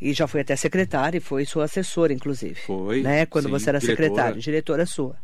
e 0.00 0.12
já 0.12 0.26
foi 0.26 0.40
até 0.40 0.54
secretária 0.56 1.18
e 1.18 1.20
foi 1.20 1.44
sua 1.44 1.64
assessora, 1.64 2.12
inclusive. 2.12 2.54
Foi. 2.54 3.02
Né? 3.02 3.26
Quando 3.26 3.46
sim, 3.46 3.50
você 3.50 3.68
era 3.68 3.78
diretora. 3.78 4.06
secretário, 4.08 4.40
diretora 4.40 4.86
sua. 4.86 5.16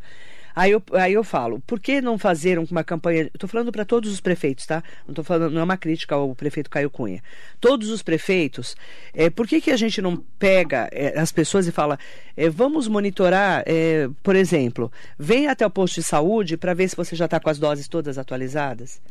Aí 0.57 0.71
eu, 0.71 0.81
aí 0.93 1.13
eu 1.13 1.25
falo, 1.25 1.59
por 1.67 1.81
que 1.81 2.01
não 2.01 2.17
fazer 2.17 2.61
uma 2.61 2.85
campanha? 2.85 3.29
Estou 3.35 3.49
falando 3.49 3.73
para 3.73 3.85
todos 3.85 4.13
os 4.13 4.21
prefeitos, 4.21 4.65
tá? 4.65 4.85
Não 5.05 5.11
estou 5.11 5.25
falando, 5.25 5.53
não 5.53 5.61
é 5.61 5.65
uma 5.65 5.77
crítica 5.77 6.15
ao 6.15 6.33
prefeito 6.33 6.71
Caio 6.71 6.89
Cunha. 6.89 7.21
Todos 7.61 7.91
os 7.91 8.05
prefeitos, 8.05 8.77
é, 9.13 9.29
por 9.29 9.49
que, 9.49 9.61
que 9.61 9.73
a 9.73 9.77
gente 9.77 10.01
não 10.01 10.17
pega 10.39 10.89
é, 10.93 11.19
as 11.19 11.33
pessoas 11.33 11.67
e 11.67 11.73
fala, 11.73 11.99
é, 12.37 12.49
vamos 12.49 12.87
monitorar, 12.87 13.65
é, 13.67 14.09
por 14.23 14.37
exemplo, 14.37 14.93
vem 15.19 15.49
até 15.49 15.67
o 15.67 15.71
posto 15.71 15.97
de 15.97 16.05
saúde 16.05 16.57
para 16.57 16.73
ver 16.73 16.89
se 16.89 16.95
você 16.95 17.17
já 17.17 17.25
está 17.25 17.41
com 17.41 17.51
as 17.51 17.59
doses 17.59 17.89
todas 17.89 18.17
atualizadas? 18.17 19.03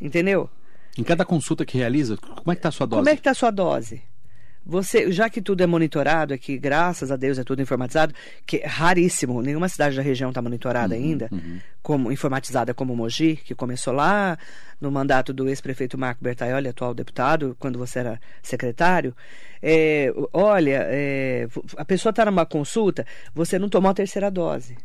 Entendeu? 0.00 0.50
Em 0.98 1.04
cada 1.04 1.24
consulta 1.24 1.64
que 1.64 1.78
realiza, 1.78 2.16
como 2.16 2.50
é 2.50 2.56
que 2.56 2.58
está 2.58 2.70
a 2.70 2.72
sua 2.72 2.86
dose? 2.86 2.98
Como 2.98 3.08
é 3.08 3.14
que 3.14 3.20
está 3.20 3.30
a 3.30 3.34
sua 3.34 3.52
dose? 3.52 4.02
Você, 4.64 5.10
já 5.10 5.28
que 5.28 5.42
tudo 5.42 5.62
é 5.62 5.66
monitorado, 5.66 6.32
é 6.32 6.38
que 6.38 6.56
graças 6.56 7.10
a 7.10 7.16
Deus 7.16 7.36
é 7.36 7.42
tudo 7.42 7.60
informatizado, 7.60 8.14
que 8.46 8.58
é 8.58 8.66
raríssimo, 8.66 9.42
nenhuma 9.42 9.68
cidade 9.68 9.96
da 9.96 10.02
região 10.02 10.30
está 10.30 10.40
monitorada 10.40 10.94
uhum, 10.94 11.00
ainda, 11.02 11.28
uhum. 11.32 11.58
como 11.82 12.12
informatizada 12.12 12.72
como 12.72 12.94
Mogi, 12.94 13.36
que 13.44 13.56
começou 13.56 13.92
lá 13.92 14.38
no 14.80 14.90
mandato 14.90 15.32
do 15.32 15.48
ex-prefeito 15.48 15.98
Marco 15.98 16.22
Bertaioli, 16.22 16.68
atual 16.68 16.94
deputado, 16.94 17.56
quando 17.58 17.76
você 17.76 17.98
era 17.98 18.20
secretário. 18.40 19.14
É, 19.60 20.12
olha, 20.32 20.86
é, 20.88 21.48
a 21.76 21.84
pessoa 21.84 22.10
está 22.10 22.24
numa 22.24 22.46
consulta, 22.46 23.04
você 23.34 23.58
não 23.58 23.68
tomou 23.68 23.90
a 23.90 23.94
terceira 23.94 24.30
dose. 24.30 24.76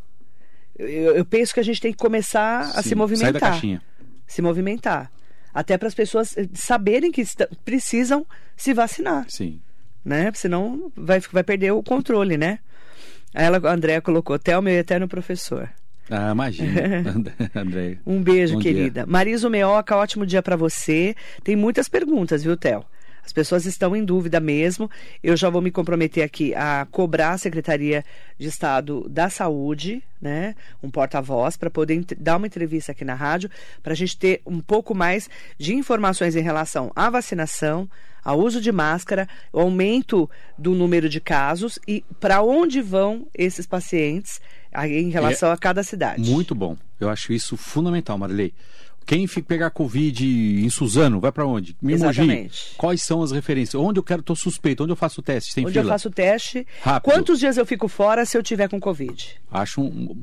Eu, 0.77 1.15
eu 1.15 1.25
penso 1.25 1.53
que 1.53 1.59
a 1.59 1.63
gente 1.63 1.79
tem 1.79 1.91
que 1.91 1.99
começar 1.99 2.65
Sim, 2.65 2.79
a 2.79 2.81
se 2.81 2.95
movimentar. 2.95 3.31
Sai 3.31 3.33
da 3.33 3.39
caixinha. 3.39 3.81
Se 4.25 4.41
movimentar. 4.41 5.11
Até 5.53 5.77
para 5.77 5.87
as 5.87 5.95
pessoas 5.95 6.35
saberem 6.53 7.11
que 7.11 7.23
precisam 7.63 8.25
se 8.55 8.73
vacinar 8.73 9.25
Sim 9.27 9.59
né? 10.07 10.31
Senão 10.33 10.91
vai, 10.95 11.19
vai 11.19 11.43
perder 11.43 11.71
o 11.71 11.83
controle, 11.83 12.37
né? 12.37 12.59
Aí 13.35 13.45
ela, 13.45 13.59
a 13.69 13.73
Andréa 13.73 14.01
colocou, 14.01 14.35
até 14.35 14.57
o 14.57 14.61
meu 14.61 14.73
eterno 14.73 15.07
professor. 15.07 15.69
Ah, 16.09 16.31
imagina, 16.31 17.03
André. 17.53 17.97
um 18.05 18.23
beijo, 18.23 18.53
Bom 18.55 18.61
querida. 18.61 19.01
Dia. 19.03 19.05
Marisa 19.05 19.49
Meoca, 19.49 19.97
ótimo 19.97 20.25
dia 20.25 20.41
para 20.41 20.55
você. 20.55 21.13
Tem 21.43 21.55
muitas 21.55 21.89
perguntas, 21.89 22.41
viu, 22.41 22.55
Theo? 22.55 22.85
As 23.27 23.33
pessoas 23.33 23.65
estão 23.65 23.93
em 23.93 24.05
dúvida 24.05 24.39
mesmo. 24.39 24.89
Eu 25.21 25.35
já 25.35 25.49
vou 25.49 25.61
me 25.61 25.69
comprometer 25.69 26.23
aqui 26.23 26.55
a 26.55 26.87
cobrar 26.89 27.31
a 27.31 27.37
Secretaria 27.37 28.05
de 28.39 28.47
Estado 28.47 29.05
da 29.09 29.29
Saúde, 29.29 30.01
né? 30.21 30.55
Um 30.81 30.89
porta-voz, 30.89 31.57
para 31.57 31.69
poder 31.69 32.05
dar 32.17 32.37
uma 32.37 32.47
entrevista 32.47 32.93
aqui 32.93 33.03
na 33.03 33.15
rádio, 33.15 33.51
para 33.83 33.91
a 33.91 33.95
gente 33.97 34.17
ter 34.17 34.41
um 34.45 34.61
pouco 34.61 34.95
mais 34.95 35.29
de 35.57 35.75
informações 35.75 36.37
em 36.37 36.41
relação 36.41 36.89
à 36.95 37.09
vacinação, 37.09 37.89
ao 38.23 38.39
uso 38.39 38.61
de 38.61 38.71
máscara, 38.71 39.27
o 39.51 39.59
aumento 39.59 40.29
do 40.57 40.73
número 40.73 41.09
de 41.09 41.19
casos 41.19 41.77
e 41.85 42.05
para 42.21 42.41
onde 42.41 42.81
vão 42.81 43.27
esses 43.33 43.67
pacientes 43.67 44.39
em 44.85 45.09
relação 45.09 45.49
é 45.49 45.53
a 45.53 45.57
cada 45.57 45.83
cidade. 45.83 46.29
Muito 46.31 46.55
bom. 46.55 46.77
Eu 46.97 47.09
acho 47.09 47.33
isso 47.33 47.57
fundamental, 47.57 48.17
Marilei. 48.17 48.53
Quem 49.07 49.25
fica 49.25 49.47
pegar 49.47 49.69
Covid 49.69 50.25
em 50.65 50.69
Suzano, 50.69 51.21
vai 51.21 51.31
para 51.31 51.47
onde? 51.47 51.77
Me 51.81 51.93
Exatamente. 51.93 52.73
Quais 52.77 53.01
são 53.01 53.23
as 53.23 53.31
referências? 53.31 53.81
Onde 53.81 53.99
eu 53.99 54.03
quero, 54.03 54.21
tô 54.21 54.35
suspeito, 54.35 54.83
onde 54.83 54.91
eu 54.91 54.97
faço 54.97 55.21
o 55.21 55.23
teste? 55.23 55.55
Tem 55.55 55.63
Onde 55.63 55.71
fila? 55.71 55.85
eu 55.85 55.89
faço 55.89 56.09
o 56.09 56.11
teste. 56.11 56.67
Rápido. 56.81 57.13
Quantos 57.13 57.39
dias 57.39 57.55
eu 57.55 57.65
fico 57.65 57.87
fora 57.87 58.25
se 58.25 58.37
eu 58.37 58.43
tiver 58.43 58.67
com 58.67 58.81
Covid? 58.81 59.39
Acho 59.49 59.79
um, 59.79 60.13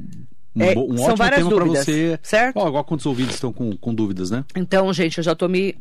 um, 0.56 0.62
É, 0.62 0.74
um 0.78 0.96
são 0.98 1.16
várias 1.16 1.46
dúvidas, 1.46 1.84
você. 1.84 2.18
certo? 2.22 2.56
Ó, 2.56 2.68
igual 2.68 2.84
quantos 2.84 3.06
ouvintes 3.06 3.34
estão 3.34 3.52
com, 3.52 3.76
com 3.76 3.94
dúvidas, 3.94 4.30
né? 4.30 4.44
Então, 4.56 4.92
gente, 4.92 5.18
eu 5.18 5.24
já 5.24 5.34
tô 5.34 5.48
me. 5.48 5.74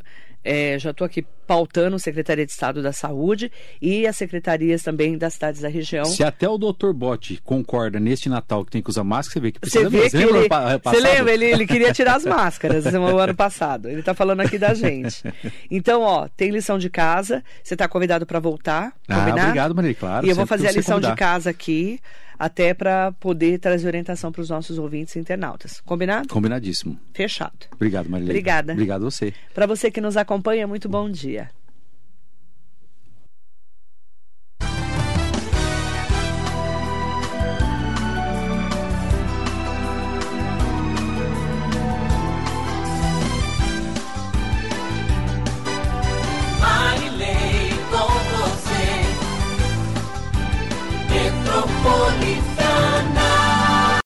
é, 0.44 0.78
já 0.80 0.92
estou 0.92 1.06
aqui 1.06 1.26
pautando 1.48 1.96
a 1.96 2.00
Secretaria 2.00 2.46
de 2.46 2.52
Estado 2.52 2.82
da 2.82 2.92
Saúde 2.92 3.52
e 3.82 4.06
as 4.08 4.16
secretarias 4.18 4.82
também 4.84 5.18
das 5.18 5.36
cidades 5.36 5.62
da 5.62 5.68
região. 5.70 6.04
Se 6.06 6.24
até 6.24 6.48
o 6.50 6.58
Dr. 6.58 6.92
Bote 6.94 7.40
concorda 7.44 8.00
neste 8.00 8.28
Natal 8.30 8.66
que 8.66 8.72
tem 8.72 8.82
que 8.82 8.90
usar 8.90 9.04
máscara, 9.04 9.34
você 9.34 9.40
vê 9.40 9.52
que 9.52 9.60
Você 9.60 9.80
precisa 9.82 9.90
vê 9.90 9.98
mesmo. 10.04 10.32
que 10.34 10.38
ele, 10.40 10.50
pa- 10.50 10.78
você 10.84 11.00
lembra? 11.00 11.34
Ele, 11.34 11.46
ele 11.46 11.68
queria 11.68 11.94
tirar 11.94 12.16
as 12.16 12.24
máscaras 12.26 12.86
no 12.86 13.18
ano 13.20 13.36
passado. 13.36 13.88
Ele 13.90 14.00
está 14.00 14.14
falando 14.14 14.40
aqui 14.42 14.58
da 14.58 14.74
gente. 14.76 15.22
Então, 15.70 16.02
ó, 16.02 16.28
tem 16.36 16.50
lição 16.50 16.78
de 16.80 16.90
casa. 16.90 17.44
Você 17.64 17.76
está 17.76 17.88
convidado 17.88 18.26
para 18.26 18.40
voltar, 18.40 18.94
Ah, 19.08 19.28
obrigado, 19.30 19.76
Maria, 19.76 19.94
claro. 19.94 20.26
E 20.26 20.30
eu 20.30 20.36
vou 20.36 20.46
fazer 20.48 20.68
a 20.68 20.72
você 20.72 20.78
lição 20.80 21.00
de 21.00 21.14
casa 21.16 21.50
aqui, 21.50 22.00
até 22.44 22.74
para 22.74 23.14
poder 23.14 23.58
trazer 23.58 23.88
orientação 23.88 24.30
para 24.30 24.42
os 24.42 24.50
nossos 24.50 24.78
ouvintes 24.78 25.16
e 25.16 25.20
internautas. 25.20 25.80
Combinado? 25.86 26.28
Combinadíssimo. 26.28 27.00
Fechado. 27.14 27.54
Obrigado, 27.72 28.10
Maria. 28.10 28.26
Obrigada. 28.26 28.74
Obrigado 28.74 29.04
a 29.04 29.10
você. 29.10 29.34
Para 29.54 29.66
você 29.66 29.90
que 29.90 30.02
nos 30.02 30.18
acompanha, 30.18 30.68
muito 30.68 30.90
bom 30.90 31.10
dia. 31.10 31.50